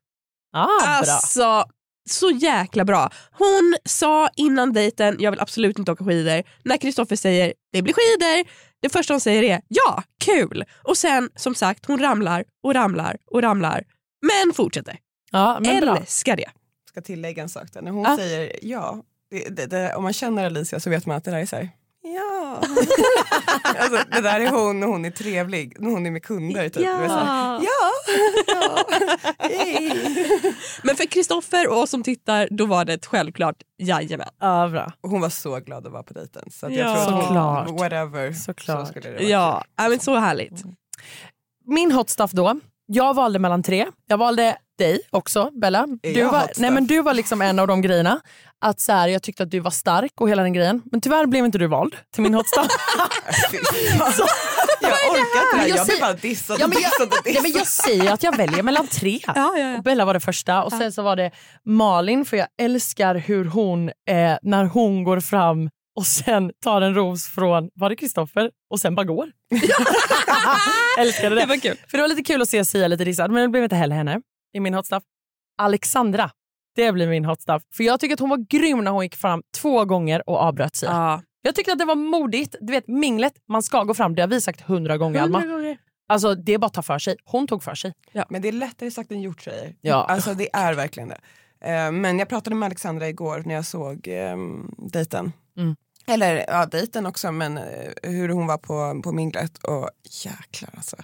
Ah, 0.52 0.66
bra. 0.66 0.86
Alltså, 0.86 1.64
så 2.10 2.30
jäkla 2.30 2.84
bra. 2.84 3.10
Hon 3.32 3.76
sa 3.84 4.28
innan 4.36 4.72
dejten, 4.72 5.16
jag 5.18 5.30
vill 5.30 5.40
absolut 5.40 5.78
inte 5.78 5.92
åka 5.92 6.04
skidor. 6.04 6.42
När 6.62 6.76
Kristoffer 6.76 7.16
säger 7.16 7.54
det 7.72 7.82
blir 7.82 7.94
skidor, 7.94 8.50
det 8.80 8.88
första 8.88 9.14
hon 9.14 9.20
säger 9.20 9.42
är 9.42 9.60
ja, 9.68 10.02
kul. 10.24 10.64
Och 10.82 10.96
sen 10.96 11.30
som 11.36 11.54
sagt, 11.54 11.86
hon 11.86 11.98
ramlar 11.98 12.44
och 12.62 12.74
ramlar 12.74 13.16
och 13.30 13.42
ramlar. 13.42 13.84
Men 14.22 14.54
fortsätter. 14.54 14.98
Ja, 15.30 15.58
men 15.60 15.80
bra. 15.80 15.96
Älskar 15.96 16.36
det. 16.36 16.50
ska 16.88 17.00
tillägga 17.00 17.42
en 17.42 17.48
sak 17.48 17.72
där. 17.72 17.82
När 17.82 17.90
hon 17.90 18.06
Ah. 18.06 18.16
säger 18.16 18.52
ja, 18.62 19.02
det, 19.30 19.56
det, 19.56 19.66
det, 19.66 19.94
om 19.94 20.02
man 20.02 20.12
känner 20.12 20.44
Alicia 20.46 20.80
så 20.80 20.90
vet 20.90 21.06
man 21.06 21.16
att 21.16 21.24
det 21.24 21.30
där 21.30 21.38
är 21.38 21.46
så 21.46 21.56
här, 21.56 21.68
ja. 22.02 22.58
alltså, 23.78 24.04
det 24.12 24.20
där 24.20 24.40
är 24.40 24.50
hon 24.50 24.80
när 24.80 24.86
hon 24.86 25.04
är 25.04 25.10
trevlig, 25.10 25.76
när 25.80 25.90
hon 25.90 26.06
är 26.06 26.10
med 26.10 26.22
kunder. 26.24 26.68
Typ. 26.68 26.84
Ja. 26.84 26.92
Här, 26.96 27.60
ja. 27.62 27.90
ja. 28.46 28.84
Men 30.82 30.96
för 30.96 31.04
Kristoffer 31.06 31.68
och 31.68 31.78
oss 31.78 31.90
som 31.90 32.02
tittar, 32.02 32.48
då 32.50 32.66
var 32.66 32.84
det 32.84 32.92
ett 32.92 33.06
självklart 33.06 33.56
jajamän. 33.78 34.28
Ja, 34.40 34.68
bra. 34.68 34.92
Och 35.00 35.10
Hon 35.10 35.20
var 35.20 35.28
så 35.28 35.58
glad 35.60 35.86
att 35.86 35.92
vara 35.92 36.02
på 36.02 36.14
dejten. 36.14 36.50
Så 36.50 36.66
att 36.66 36.72
Ja. 36.72 36.78
jag 36.78 37.06
tror 37.08 37.18
att 37.18 37.24
Såklart. 37.24 37.68
hon, 37.68 37.76
whatever, 37.76 38.32
Såklart. 38.32 38.80
så 38.80 38.86
skulle 38.86 39.08
det 39.08 39.14
vara. 39.14 39.24
Ja, 39.24 39.64
ja 39.76 39.88
men 39.88 40.00
så 40.00 40.14
härligt. 40.16 40.62
Min 41.66 41.92
hot 41.92 42.10
stuff 42.10 42.30
då. 42.30 42.60
Jag 42.86 43.14
valde 43.14 43.38
mellan 43.38 43.62
tre. 43.62 43.86
Jag 44.06 44.18
valde 44.18 44.56
dig 44.78 45.00
också, 45.10 45.50
Bella. 45.52 45.86
Du 46.02 46.24
var, 46.24 46.50
nej, 46.56 46.70
men 46.70 46.86
du 46.86 47.02
var 47.02 47.14
liksom 47.14 47.42
en 47.42 47.58
av 47.58 47.66
de 47.66 47.82
grejerna. 47.82 48.20
Att 48.64 48.80
så 48.80 48.92
här, 48.92 49.08
jag 49.08 49.22
tyckte 49.22 49.42
att 49.42 49.50
du 49.50 49.60
var 49.60 49.70
stark 49.70 50.20
och 50.20 50.30
hela 50.30 50.42
den 50.42 50.52
grejen. 50.52 50.82
Men 50.92 51.00
tyvärr 51.00 51.26
blev 51.26 51.44
inte 51.44 51.58
du 51.58 51.66
vald 51.66 51.96
till 52.14 52.22
min 52.22 52.34
hot 52.34 52.46
jag 52.56 52.64
orkar 55.10 55.20
inte 55.20 55.56
det 55.56 55.58
här. 55.58 55.68
Jag 55.68 55.78
Jag 55.78 55.86
blir 55.86 56.00
bara 56.00 56.12
dissad 56.12 56.56
Ja, 56.60 56.66
men 56.66 56.78
jag- 56.82 56.90
dissad 56.90 57.08
och 57.08 57.18
Ja, 57.24 57.32
men 57.34 57.42
dissad. 57.42 57.60
jag 57.60 57.66
säger 57.66 58.12
att 58.12 58.22
jag 58.22 58.36
väljer 58.36 58.62
mellan 58.62 58.86
tre. 58.86 59.20
Ja, 59.26 59.32
ja, 59.36 59.58
ja. 59.58 59.76
Och 59.76 59.82
Bella 59.84 60.04
var 60.04 60.14
det 60.14 60.20
första 60.20 60.62
och 60.64 60.72
sen 60.72 60.92
så 60.92 61.02
var 61.02 61.16
det 61.16 61.30
Malin 61.64 62.24
för 62.24 62.36
jag 62.36 62.46
älskar 62.62 63.14
hur 63.14 63.44
hon, 63.44 63.88
eh, 63.88 63.92
när 64.42 64.64
hon 64.64 65.04
går 65.04 65.20
fram 65.20 65.70
och 65.96 66.06
sen 66.06 66.52
tar 66.64 66.80
en 66.80 66.94
ros 66.94 67.26
från, 67.26 67.68
var 67.74 67.90
det 67.90 67.96
Kristoffer? 67.96 68.50
Och 68.70 68.80
sen 68.80 68.94
bara 68.94 69.04
går. 69.06 69.26
Älskade 70.98 71.34
det. 71.34 71.40
Det 71.40 71.46
var 71.46 71.56
kul. 71.56 71.76
För 71.88 71.98
det 71.98 72.02
var 72.02 72.08
lite 72.08 72.22
kul 72.22 72.42
att 72.42 72.48
se 72.48 72.64
Sia 72.64 72.88
lite 72.88 73.04
dissad 73.04 73.30
men 73.30 73.42
det 73.42 73.48
blev 73.48 73.62
inte 73.64 73.76
heller 73.76 73.96
henne 73.96 74.20
i 74.54 74.60
min 74.60 74.74
hot 74.74 74.86
stuff. 74.86 75.02
Alexandra, 75.62 76.30
det 76.74 76.92
blir 76.92 77.08
min 77.08 77.24
hot 77.24 77.42
stuff. 77.42 77.62
För 77.74 77.84
jag 77.84 78.00
tycker 78.00 78.14
att 78.14 78.20
hon 78.20 78.30
var 78.30 78.46
grym 78.48 78.84
när 78.84 78.90
hon 78.90 79.02
gick 79.02 79.16
fram 79.16 79.42
två 79.56 79.84
gånger 79.84 80.28
och 80.30 80.36
avbröt 80.36 80.76
Sia. 80.76 80.90
Ja. 80.90 81.22
Jag 81.42 81.54
tyckte 81.54 81.72
att 81.72 81.78
det 81.78 81.84
var 81.84 81.94
modigt. 81.94 82.56
Du 82.60 82.72
vet 82.72 82.88
minglet, 82.88 83.32
man 83.48 83.62
ska 83.62 83.84
gå 83.84 83.94
fram. 83.94 84.14
Det 84.14 84.22
har 84.22 84.28
vi 84.28 84.40
sagt 84.40 84.60
hundra 84.60 84.96
gånger 84.96 85.20
Alma. 85.20 85.40
Gånger. 85.46 85.78
Alltså 86.08 86.34
det 86.34 86.54
är 86.54 86.58
bara 86.58 86.66
att 86.66 86.74
ta 86.74 86.82
för 86.82 86.98
sig. 86.98 87.16
Hon 87.24 87.46
tog 87.46 87.62
för 87.62 87.74
sig. 87.74 87.92
Men 88.28 88.42
det 88.42 88.48
är 88.48 88.52
lättare 88.52 88.90
sagt 88.90 89.10
än 89.12 89.20
gjort 89.20 89.42
tjejer. 89.42 89.74
Ja. 89.80 90.04
Alltså 90.08 90.34
det 90.34 90.48
är 90.52 90.74
verkligen 90.74 91.08
det. 91.08 91.20
Eh, 91.64 91.92
Men 91.92 92.18
jag 92.18 92.28
pratade 92.28 92.56
med 92.56 92.66
Alexandra 92.66 93.08
igår 93.08 93.42
när 93.46 93.54
jag 93.54 93.64
såg 93.64 94.08
eh, 94.08 94.36
dejten. 94.78 95.32
Mm. 95.56 95.76
Eller 96.06 96.44
ja, 96.48 96.66
dejten 96.66 97.06
också 97.06 97.32
men 97.32 97.58
eh, 97.58 97.64
hur 98.02 98.28
hon 98.28 98.46
var 98.46 98.58
på, 98.58 99.02
på 99.02 99.12
minglet 99.12 99.58
och 99.58 99.90
jäklar 100.24 100.70
alltså. 100.76 100.96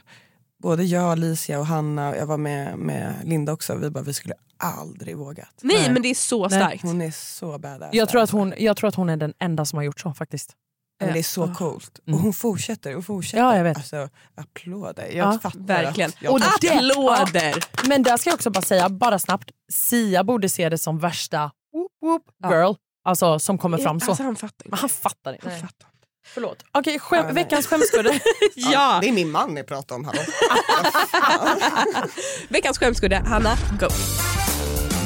Både 0.62 0.84
jag, 0.84 1.04
Alicia 1.04 1.58
och 1.58 1.66
Hanna, 1.66 2.16
jag 2.16 2.26
var 2.26 2.36
med, 2.36 2.78
med 2.78 3.14
Linda 3.24 3.52
också, 3.52 3.74
vi 3.74 3.90
bara 3.90 4.04
vi 4.04 4.12
skulle 4.14 4.34
aldrig 4.56 5.16
vågat. 5.16 5.54
Nej, 5.62 5.76
Nej. 5.76 5.92
men 5.92 6.02
det 6.02 6.08
är 6.08 6.14
så 6.14 6.48
Nej, 6.48 6.60
starkt. 6.60 6.82
Hon 6.82 7.02
är 7.02 7.10
så 7.10 7.58
badass. 7.58 7.90
Jag 7.92 8.08
tror, 8.08 8.22
att 8.22 8.30
hon, 8.30 8.54
jag 8.58 8.76
tror 8.76 8.88
att 8.88 8.94
hon 8.94 9.08
är 9.08 9.16
den 9.16 9.34
enda 9.38 9.64
som 9.64 9.76
har 9.76 9.84
gjort 9.84 10.00
så 10.00 10.14
faktiskt. 10.14 10.52
Men 11.00 11.12
det 11.12 11.18
är 11.18 11.22
så 11.22 11.54
coolt. 11.54 11.98
Mm. 12.06 12.16
Och 12.18 12.22
hon 12.24 12.32
fortsätter 12.32 12.96
och 12.96 13.04
fortsätter. 13.06 13.38
Ja, 13.44 13.56
jag 13.56 13.64
vet. 13.64 13.76
Alltså, 13.76 14.08
applåder. 14.34 15.06
Jag 15.06 15.34
Ja, 15.34 15.38
fattar 15.38 15.58
verkligen. 15.60 16.10
Att 16.10 16.22
jag 16.22 16.32
Och 16.32 16.40
Applåder! 16.40 17.64
Men 17.88 18.02
där 18.02 18.16
ska 18.16 18.30
jag 18.30 18.34
också 18.34 18.50
bara 18.50 18.62
säga, 18.62 18.88
bara 18.88 19.18
snabbt, 19.18 19.50
Sia 19.72 20.24
borde 20.24 20.48
se 20.48 20.68
det 20.68 20.78
som 20.78 20.98
värsta 20.98 21.50
whoop, 21.72 21.92
whoop, 22.02 22.22
Ja. 22.42 22.50
girl. 22.54 22.74
Alltså 23.04 23.38
som 23.38 23.58
kommer 23.58 23.78
fram 23.78 24.00
så. 24.00 24.10
Alltså, 24.10 24.22
han 24.24 24.36
fattar 24.36 24.64
Men 24.64 24.72
inte. 24.72 24.80
han 24.80 24.88
fattar 24.88 25.32
inte. 25.32 25.50
Han 25.50 25.60
fattar. 25.60 25.87
Förlåt. 26.34 26.64
Okej, 26.72 26.98
skäm, 26.98 27.26
Ja, 27.26 27.32
veckans 27.32 27.66
skämskudde. 27.66 28.20
Ja! 28.54 28.98
Det 29.02 29.08
är 29.08 29.12
min 29.12 29.30
man 29.30 29.54
ni 29.54 29.62
pratar 29.64 29.94
om. 29.96 30.04
Hallå. 30.04 30.18
Veckans 32.48 32.78
skämskudde, 32.78 33.16
Hanna, 33.26 33.56
go! 33.80 33.86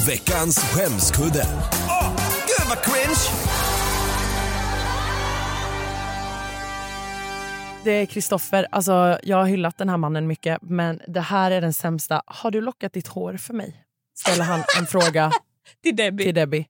Veckans 0.06 0.58
skämskudde. 0.58 1.46
Åh, 1.88 2.10
gud 2.46 2.68
vad 2.68 2.82
cringe! 2.84 3.16
Det 7.84 7.90
är 7.90 8.06
Kristoffer. 8.06 8.66
Alltså, 8.70 9.18
jag 9.22 9.36
har 9.36 9.46
hyllat 9.46 9.78
den 9.78 9.88
här 9.88 9.96
mannen 9.96 10.26
mycket, 10.26 10.58
men 10.62 11.00
det 11.08 11.20
här 11.20 11.50
är 11.50 11.60
den 11.60 11.72
sämsta. 11.72 12.22
Har 12.26 12.50
du 12.50 12.60
lockat 12.60 12.92
ditt 12.92 13.08
hår 13.08 13.36
för 13.36 13.54
mig? 13.54 13.84
Ställer 14.18 14.44
han 14.44 14.62
en 14.78 14.86
fråga 14.86 15.32
Till 15.82 15.96
Debbie. 15.96 16.24
till 16.24 16.34
Debbie. 16.34 16.66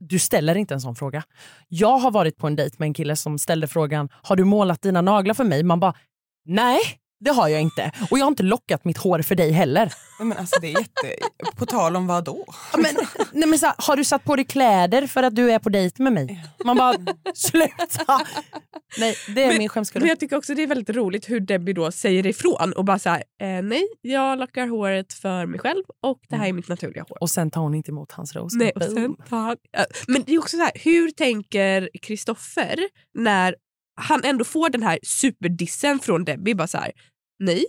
Du 0.00 0.18
ställer 0.18 0.54
inte 0.54 0.74
en 0.74 0.80
sån 0.80 0.94
fråga. 0.94 1.22
Jag 1.68 1.98
har 1.98 2.10
varit 2.10 2.36
på 2.36 2.46
en 2.46 2.56
dejt 2.56 2.76
med 2.78 2.86
en 2.86 2.94
kille 2.94 3.16
som 3.16 3.38
ställde 3.38 3.66
frågan 3.66 4.08
Har 4.12 4.36
du 4.36 4.44
målat 4.44 4.82
dina 4.82 5.00
naglar 5.00 5.34
för 5.34 5.44
mig? 5.44 5.62
Man 5.62 5.80
bara 5.80 5.94
Nej, 6.44 6.80
det 7.20 7.30
har 7.30 7.48
jag 7.48 7.60
inte. 7.60 7.92
Och 8.10 8.18
jag 8.18 8.24
har 8.24 8.28
inte 8.30 8.42
lockat 8.42 8.84
mitt 8.84 8.98
hår 8.98 9.22
för 9.22 9.34
dig 9.34 9.50
heller. 9.50 9.92
Nej, 10.18 10.28
men 10.28 10.38
alltså, 10.38 10.60
det 10.60 10.66
är 10.66 10.78
jätte... 10.80 11.26
På 11.56 11.66
tal 11.66 11.96
om 11.96 12.06
vad 12.06 12.24
då? 12.24 12.44
Men, 12.76 12.94
nej, 13.32 13.48
men 13.48 13.58
så 13.58 13.66
här, 13.66 13.74
har 13.78 13.96
du 13.96 14.04
satt 14.04 14.24
på 14.24 14.36
dig 14.36 14.44
kläder 14.44 15.06
för 15.06 15.22
att 15.22 15.36
du 15.36 15.52
är 15.52 15.58
på 15.58 15.68
dejt 15.68 16.02
med 16.02 16.12
mig? 16.12 16.44
Man 16.64 16.76
bara 16.76 16.94
sluta. 17.34 18.20
Nej, 18.98 19.14
det 19.34 19.42
är 19.42 19.48
Men- 19.48 19.58
min 19.58 19.68
skämskudde. 19.68 20.02
Men 20.02 20.08
jag 20.08 20.20
tycker 20.20 20.36
också 20.36 20.54
det 20.54 20.62
är 20.62 20.66
väldigt 20.66 20.96
roligt 20.96 21.30
hur 21.30 21.40
Debbie 21.40 21.72
då 21.72 21.92
säger 21.92 22.26
ifrån 22.26 22.72
och 22.72 22.84
bara 22.84 22.98
så 22.98 23.08
här, 23.10 23.22
eh, 23.42 23.62
nej, 23.62 23.84
jag 24.00 24.38
lockar 24.38 24.66
håret 24.66 25.12
för 25.12 25.46
mig 25.46 25.60
själv 25.60 25.82
och 26.02 26.18
det 26.28 26.36
här 26.36 26.48
är 26.48 26.52
mitt 26.52 26.68
naturliga 26.68 27.04
hår. 27.08 27.18
Och 27.22 27.30
sen 27.30 27.50
tar 27.50 27.60
hon 27.60 27.74
inte 27.74 27.90
emot 27.90 28.12
hans 28.12 28.34
ros. 28.36 28.52
Nej, 28.54 28.72
och 28.74 28.82
sen 28.82 29.16
tar 29.28 29.36
han, 29.38 29.56
men 30.08 30.22
det 30.26 30.32
är 30.34 30.38
också 30.38 30.56
så 30.56 30.62
här, 30.62 30.72
hur 30.74 31.10
tänker 31.10 31.88
Kristoffer 32.02 32.78
när 33.14 33.54
han 34.00 34.24
ändå 34.24 34.44
får 34.44 34.68
den 34.70 34.82
här 34.82 34.98
superdissen 35.02 35.98
från 35.98 36.24
Debbie? 36.24 36.54
Bara 36.54 36.66
så 36.66 36.78
här, 36.78 36.92
nej. 37.38 37.64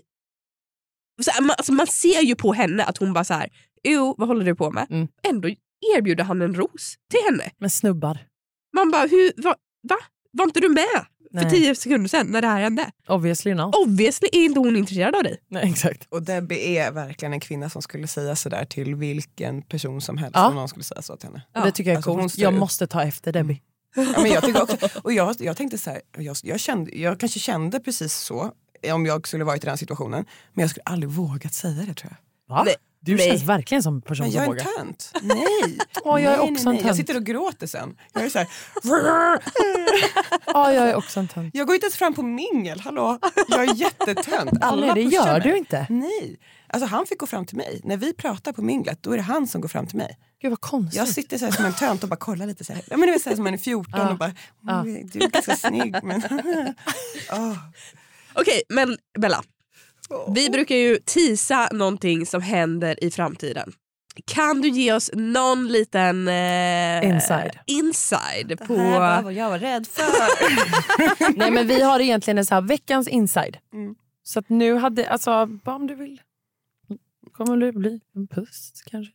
Så 1.21 1.31
här, 1.31 1.41
man, 1.41 1.55
alltså 1.57 1.73
man 1.73 1.87
ser 1.87 2.21
ju 2.21 2.35
på 2.35 2.53
henne 2.53 2.83
att 2.83 2.97
hon 2.97 3.13
bara 3.13 3.23
så 3.23 3.33
här, 3.33 3.49
jo 3.83 4.15
vad 4.17 4.27
håller 4.27 4.45
du 4.45 4.55
på 4.55 4.71
med? 4.71 4.87
Mm. 4.89 5.07
Ändå 5.23 5.49
erbjuder 5.97 6.23
han 6.23 6.41
en 6.41 6.55
ros 6.55 6.95
till 7.11 7.19
henne. 7.31 7.51
Med 7.57 7.71
snubbar. 7.73 8.17
Man 8.75 8.91
bara, 8.91 9.07
hur, 9.07 9.41
va, 9.43 9.55
va? 9.89 9.97
Var 10.31 10.45
inte 10.45 10.59
du 10.59 10.69
med 10.69 11.05
för 11.33 11.41
Nej. 11.41 11.49
tio 11.51 11.75
sekunder 11.75 12.09
sedan 12.09 12.27
när 12.27 12.41
det 12.41 12.47
här 12.47 12.61
hände? 12.61 12.91
Obviously 13.07 13.53
not. 13.53 13.75
Obviously 13.75 14.29
är 14.31 14.45
inte 14.45 14.59
hon 14.59 14.75
intresserad 14.75 15.15
av 15.15 15.23
dig. 15.23 15.37
Nej, 15.49 15.69
exakt. 15.71 16.07
Och 16.09 16.23
Debbie 16.23 16.77
är 16.77 16.91
verkligen 16.91 17.33
en 17.33 17.39
kvinna 17.39 17.69
som 17.69 17.81
skulle 17.81 18.07
säga 18.07 18.35
sådär 18.35 18.65
till 18.65 18.95
vilken 18.95 19.61
person 19.61 20.01
som 20.01 20.17
helst 20.17 20.35
Ja. 20.35 20.47
om 20.47 20.55
någon 20.55 20.67
skulle 20.69 20.83
säga 20.83 21.01
så 21.01 21.17
till 21.17 21.27
henne. 21.29 21.41
Det 21.65 21.71
tycker 21.71 21.89
jag 21.91 21.93
är 21.93 21.97
Alltså, 21.97 22.15
coolt. 22.15 22.37
Jag 22.37 22.53
måste 22.53 22.87
ta 22.87 23.03
efter 23.03 23.33
Debbie. 23.33 23.61
Ja, 23.95 24.21
men 24.21 24.31
jag, 24.31 24.43
tycker 24.43 24.61
också, 24.61 24.77
och 25.03 25.13
jag, 25.13 25.35
jag 25.39 25.57
tänkte 25.57 25.77
så 25.77 25.89
här, 25.89 26.01
jag, 26.17 26.37
jag, 26.43 26.59
kände, 26.59 26.97
jag 26.97 27.19
kanske 27.19 27.39
kände 27.39 27.79
precis 27.79 28.13
så 28.13 28.51
om 28.93 29.05
jag 29.05 29.27
skulle 29.27 29.43
varit 29.43 29.63
i 29.63 29.67
den 29.67 29.77
situationen. 29.77 30.25
Men 30.53 30.61
jag 30.63 30.69
skulle 30.69 30.83
aldrig 30.85 31.09
vågat 31.11 31.53
säga 31.53 31.83
det 31.87 31.93
tror 31.93 32.11
jag. 32.47 32.55
Va? 32.55 32.63
Nej. 32.63 32.75
Du 33.03 33.15
Nej. 33.15 33.29
känns 33.29 33.43
verkligen 33.43 33.83
som 33.83 34.01
person 34.01 34.23
Men 34.23 34.31
som 34.31 34.37
jag 34.41 34.43
är 34.43 34.49
vågar. 34.49 34.65
en 34.79 34.85
tönt. 34.87 35.11
Nej. 35.21 35.77
Åh, 36.03 36.21
jag 36.23 36.33
är 36.33 36.37
nej, 36.37 36.51
också 36.51 36.51
nej, 36.51 36.59
en 36.59 36.65
nej. 36.65 36.75
Jag 36.75 36.83
tönt. 36.83 36.95
sitter 36.97 37.15
och 37.15 37.23
gråter 37.25 37.67
sen. 37.67 37.97
Jag 38.13 38.23
är 38.23 38.29
så 38.29 38.37
här, 38.39 38.47
Ja, 40.45 40.73
jag 40.73 40.89
är 40.89 40.95
också 40.95 41.19
en 41.19 41.27
tönt. 41.27 41.55
jag 41.55 41.67
går 41.67 41.73
inte 41.75 41.85
ens 41.85 41.95
fram 41.95 42.13
på 42.13 42.23
mingel, 42.23 42.79
hallå. 42.79 43.19
Jag 43.47 43.63
är 43.63 43.73
jättetönt. 43.73 44.51
Ja, 44.61 44.75
nej, 44.79 44.91
det 44.95 45.01
gör 45.01 45.31
mig. 45.31 45.41
du 45.41 45.57
inte. 45.57 45.85
Nej. 45.89 46.39
Alltså, 46.67 46.87
han 46.87 47.05
fick 47.05 47.19
gå 47.19 47.27
fram 47.27 47.45
till 47.45 47.57
mig. 47.57 47.81
När 47.83 47.97
vi 47.97 48.13
pratar 48.13 48.53
på 48.53 48.61
minglet 48.61 49.03
då 49.03 49.11
är 49.11 49.17
det 49.17 49.23
han 49.23 49.47
som 49.47 49.61
går 49.61 49.69
fram 49.69 49.87
till 49.87 49.97
mig. 49.97 50.17
Gud 50.41 50.49
vad 50.49 50.61
konstigt. 50.61 50.97
Jag 50.97 51.07
sitter 51.07 51.37
så 51.37 51.45
här 51.45 51.51
som 51.51 51.65
en 51.65 51.73
tönt 51.73 52.03
och 52.03 52.09
bara 52.09 52.15
kollar 52.15 52.45
lite 52.47 52.63
så 52.65 52.73
här. 52.73 52.81
Ja, 52.89 52.97
men 52.97 53.09
det 53.09 53.15
är 53.15 53.19
så 53.19 53.29
här 53.29 53.35
som 53.35 53.47
är 53.47 53.57
14 53.57 53.85
Ja. 53.99 54.09
och 54.11 54.17
bara, 54.17 54.33
Ja. 54.67 54.79
"Mm, 54.81 55.07
du 55.07 55.19
är 55.23 55.27
ganska 55.29 55.55
snygg 55.55 55.95
men... 56.03 56.21
Åh. 57.31 57.53
Okej, 58.33 58.61
men 58.69 58.97
Bella. 59.19 59.43
Vi 60.35 60.49
brukar 60.49 60.75
ju 60.75 60.97
tisa 61.05 61.69
någonting 61.71 62.25
som 62.25 62.41
händer 62.41 63.03
i 63.03 63.11
framtiden. 63.11 63.73
Kan 64.25 64.61
du 64.61 64.69
ge 64.69 64.93
oss 64.93 65.11
någon 65.13 65.67
liten 65.67 66.27
eh, 66.27 67.09
Inside. 67.09 67.59
inside 67.65 68.59
på... 68.67 68.75
vad 69.23 69.33
jag 69.33 69.49
var 69.49 69.59
rädd 69.59 69.87
för. 69.87 70.03
Nej 71.37 71.51
men 71.51 71.67
vi 71.67 71.81
har 71.81 71.99
egentligen 71.99 72.37
en 72.37 72.45
så 72.45 72.53
här 72.55 72.61
veckans 72.61 73.07
inside. 73.07 73.57
Mm. 73.73 73.95
Så 74.23 74.39
att 74.39 74.49
nu 74.49 74.75
hade, 74.75 75.09
alltså 75.09 75.45
bara 75.45 75.75
om 75.75 75.87
du 75.87 75.95
vill. 75.95 76.21
Kommer 77.33 77.57
det 77.57 77.71
bli 77.71 77.99
en 78.15 78.27
puss 78.27 78.71
kanske? 78.85 79.13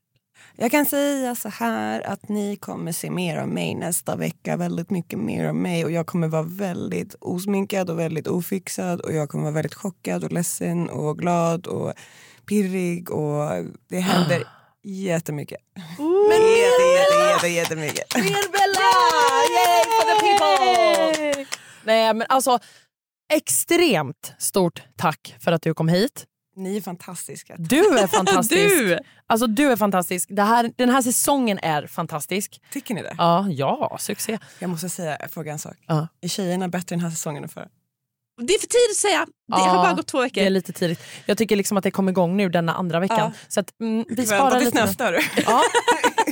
Jag 0.56 0.70
kan 0.70 0.86
säga 0.86 1.34
så 1.34 1.48
här 1.48 2.00
att 2.00 2.28
ni 2.28 2.56
kommer 2.56 2.92
se 2.92 3.10
mer 3.10 3.36
av 3.36 3.48
mig 3.48 3.74
nästa 3.74 4.16
vecka. 4.16 4.56
Väldigt 4.56 4.90
mycket 4.90 5.18
mer 5.18 5.44
av 5.44 5.54
mig. 5.54 5.84
Och 5.84 5.90
jag 5.90 6.06
kommer 6.06 6.28
vara 6.28 6.42
väldigt 6.42 7.14
osminkad 7.20 7.90
och 7.90 7.98
väldigt 7.98 8.26
ofixad. 8.26 9.00
Och 9.00 9.12
jag 9.12 9.28
kommer 9.28 9.44
vara 9.44 9.54
väldigt 9.54 9.74
chockad 9.74 10.24
och 10.24 10.32
ledsen 10.32 10.90
och 10.90 11.18
glad 11.18 11.66
och 11.66 11.92
pirrig. 12.46 13.10
Och 13.10 13.64
det 13.88 13.98
händer 13.98 14.44
jättemycket. 14.82 15.58
Men 15.98 16.40
jätte, 16.40 16.82
jätte, 16.96 17.18
jätte, 17.32 17.48
jättemycket. 17.48 18.14
Mer 18.16 18.52
Bella! 18.52 18.92
Yay 19.56 19.84
for 19.84 20.04
the 20.10 20.20
people! 20.20 21.46
Nej 21.84 22.14
men 22.14 22.26
alltså 22.28 22.58
extremt 23.32 24.32
stort 24.38 24.82
tack 24.96 25.36
för 25.40 25.52
att 25.52 25.62
du 25.62 25.74
kom 25.74 25.88
hit. 25.88 26.26
Ni 26.56 26.76
är 26.76 26.80
fantastiska. 26.80 27.54
Du 27.58 27.98
är 27.98 28.06
fantastisk. 28.06 28.74
Du! 28.76 28.98
Alltså 29.26 29.46
du 29.46 29.72
är 29.72 29.76
fantastisk. 29.76 30.28
Det 30.32 30.42
här, 30.42 30.72
den 30.76 30.90
här 30.90 31.02
säsongen 31.02 31.58
är 31.62 31.86
fantastisk. 31.86 32.60
Tycker 32.72 32.94
ni 32.94 33.02
det? 33.02 33.14
Ja, 33.18 33.46
ja 33.50 33.96
succé. 34.00 34.38
Jag 34.58 34.70
måste 34.70 34.88
säga, 34.88 35.18
fråga 35.32 35.52
en 35.52 35.58
sak. 35.58 35.76
Ja. 35.86 36.08
Är 36.20 36.28
tjejerna 36.28 36.68
bättre 36.68 36.96
den 36.96 37.00
här 37.00 37.10
säsongen 37.10 37.42
än 37.42 37.48
förra? 37.48 37.68
Det 38.42 38.54
är 38.54 38.58
för 38.58 38.66
tidigt 38.66 38.90
att 38.90 38.96
säga. 38.96 39.26
Det 39.48 39.54
har 39.54 39.66
Ja, 39.76 39.82
bara 39.82 39.92
gått 39.92 40.06
två 40.06 40.20
veckor. 40.20 40.40
Det 40.40 40.46
är 40.46 40.50
lite 40.50 40.72
tidigt. 40.72 41.00
Jag 41.26 41.38
tycker 41.38 41.56
liksom 41.56 41.76
att 41.76 41.84
det 41.84 41.90
kom 41.90 42.08
igång 42.08 42.36
nu 42.36 42.48
denna 42.48 42.74
andra 42.74 43.00
veckan. 43.00 43.18
Ja. 43.18 43.32
Så 43.48 43.60
att, 43.60 43.80
mm, 43.80 44.04
vi 44.08 44.14
Vänta 44.14 44.36
sparar 44.36 44.58
tills 44.60 44.74
lite. 44.74 44.84
nästa. 44.86 45.10
du. 45.10 45.18
Ja, 45.46 45.62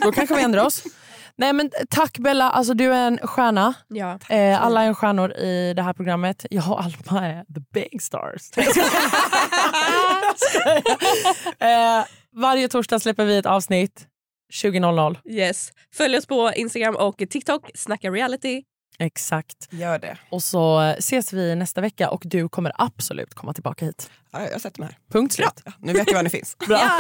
då 0.02 0.12
kanske 0.12 0.36
vi 0.36 0.42
ändrar 0.42 0.64
oss. 0.64 0.84
Nej 1.36 1.52
men 1.52 1.70
tack 1.90 2.18
Bella, 2.18 2.50
alltså 2.50 2.74
du 2.74 2.92
är 2.92 3.06
en 3.06 3.18
stjärna. 3.18 3.74
Ja. 3.88 4.18
Eh, 4.28 4.64
alla 4.64 4.82
är 4.82 4.94
stjärnor 4.94 5.32
i 5.32 5.72
det 5.76 5.82
här 5.82 5.92
programmet. 5.92 6.46
Jag 6.50 6.70
och 6.70 6.80
Alma 6.80 7.26
är 7.26 7.44
the 7.54 7.60
big 7.72 8.02
stars. 8.02 8.50
eh, 11.58 12.04
varje 12.36 12.68
torsdag 12.68 12.98
släpper 12.98 13.24
vi 13.24 13.36
ett 13.36 13.46
avsnitt 13.46 14.06
20.00. 14.52 15.16
Yes. 15.24 15.72
Följ 15.94 16.16
oss 16.16 16.26
på 16.26 16.52
Instagram 16.56 16.96
och 16.96 17.22
TikTok. 17.30 17.70
Snacka 17.74 18.10
reality. 18.10 18.62
Exakt. 18.98 19.68
Gör 19.70 19.98
det. 19.98 20.16
Och 20.30 20.42
så 20.42 20.80
ses 20.80 21.32
vi 21.32 21.54
nästa 21.54 21.80
vecka 21.80 22.10
och 22.10 22.22
du 22.24 22.48
kommer 22.48 22.72
absolut 22.74 23.34
komma 23.34 23.52
tillbaka 23.52 23.84
hit. 23.84 24.10
Ja, 24.32 24.48
jag 24.52 24.60
sätter 24.60 24.80
mig 24.80 24.88
här. 24.88 24.98
Punkt 25.12 25.34
slut. 25.34 25.62
Ja, 25.64 25.72
nu 25.78 25.92
vet 25.92 26.08
jag 26.08 26.14
var 26.14 26.22
ni 26.22 26.30
finns. 26.30 26.58
Bra. 26.58 26.78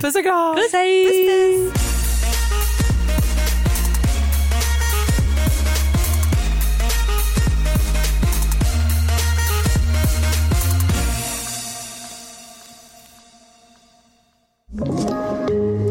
Puss 0.00 0.16
och 0.16 0.22
kram. 0.22 0.56
Puss 0.56 0.72
hej! 0.72 2.03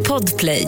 Podplay. 0.04 0.68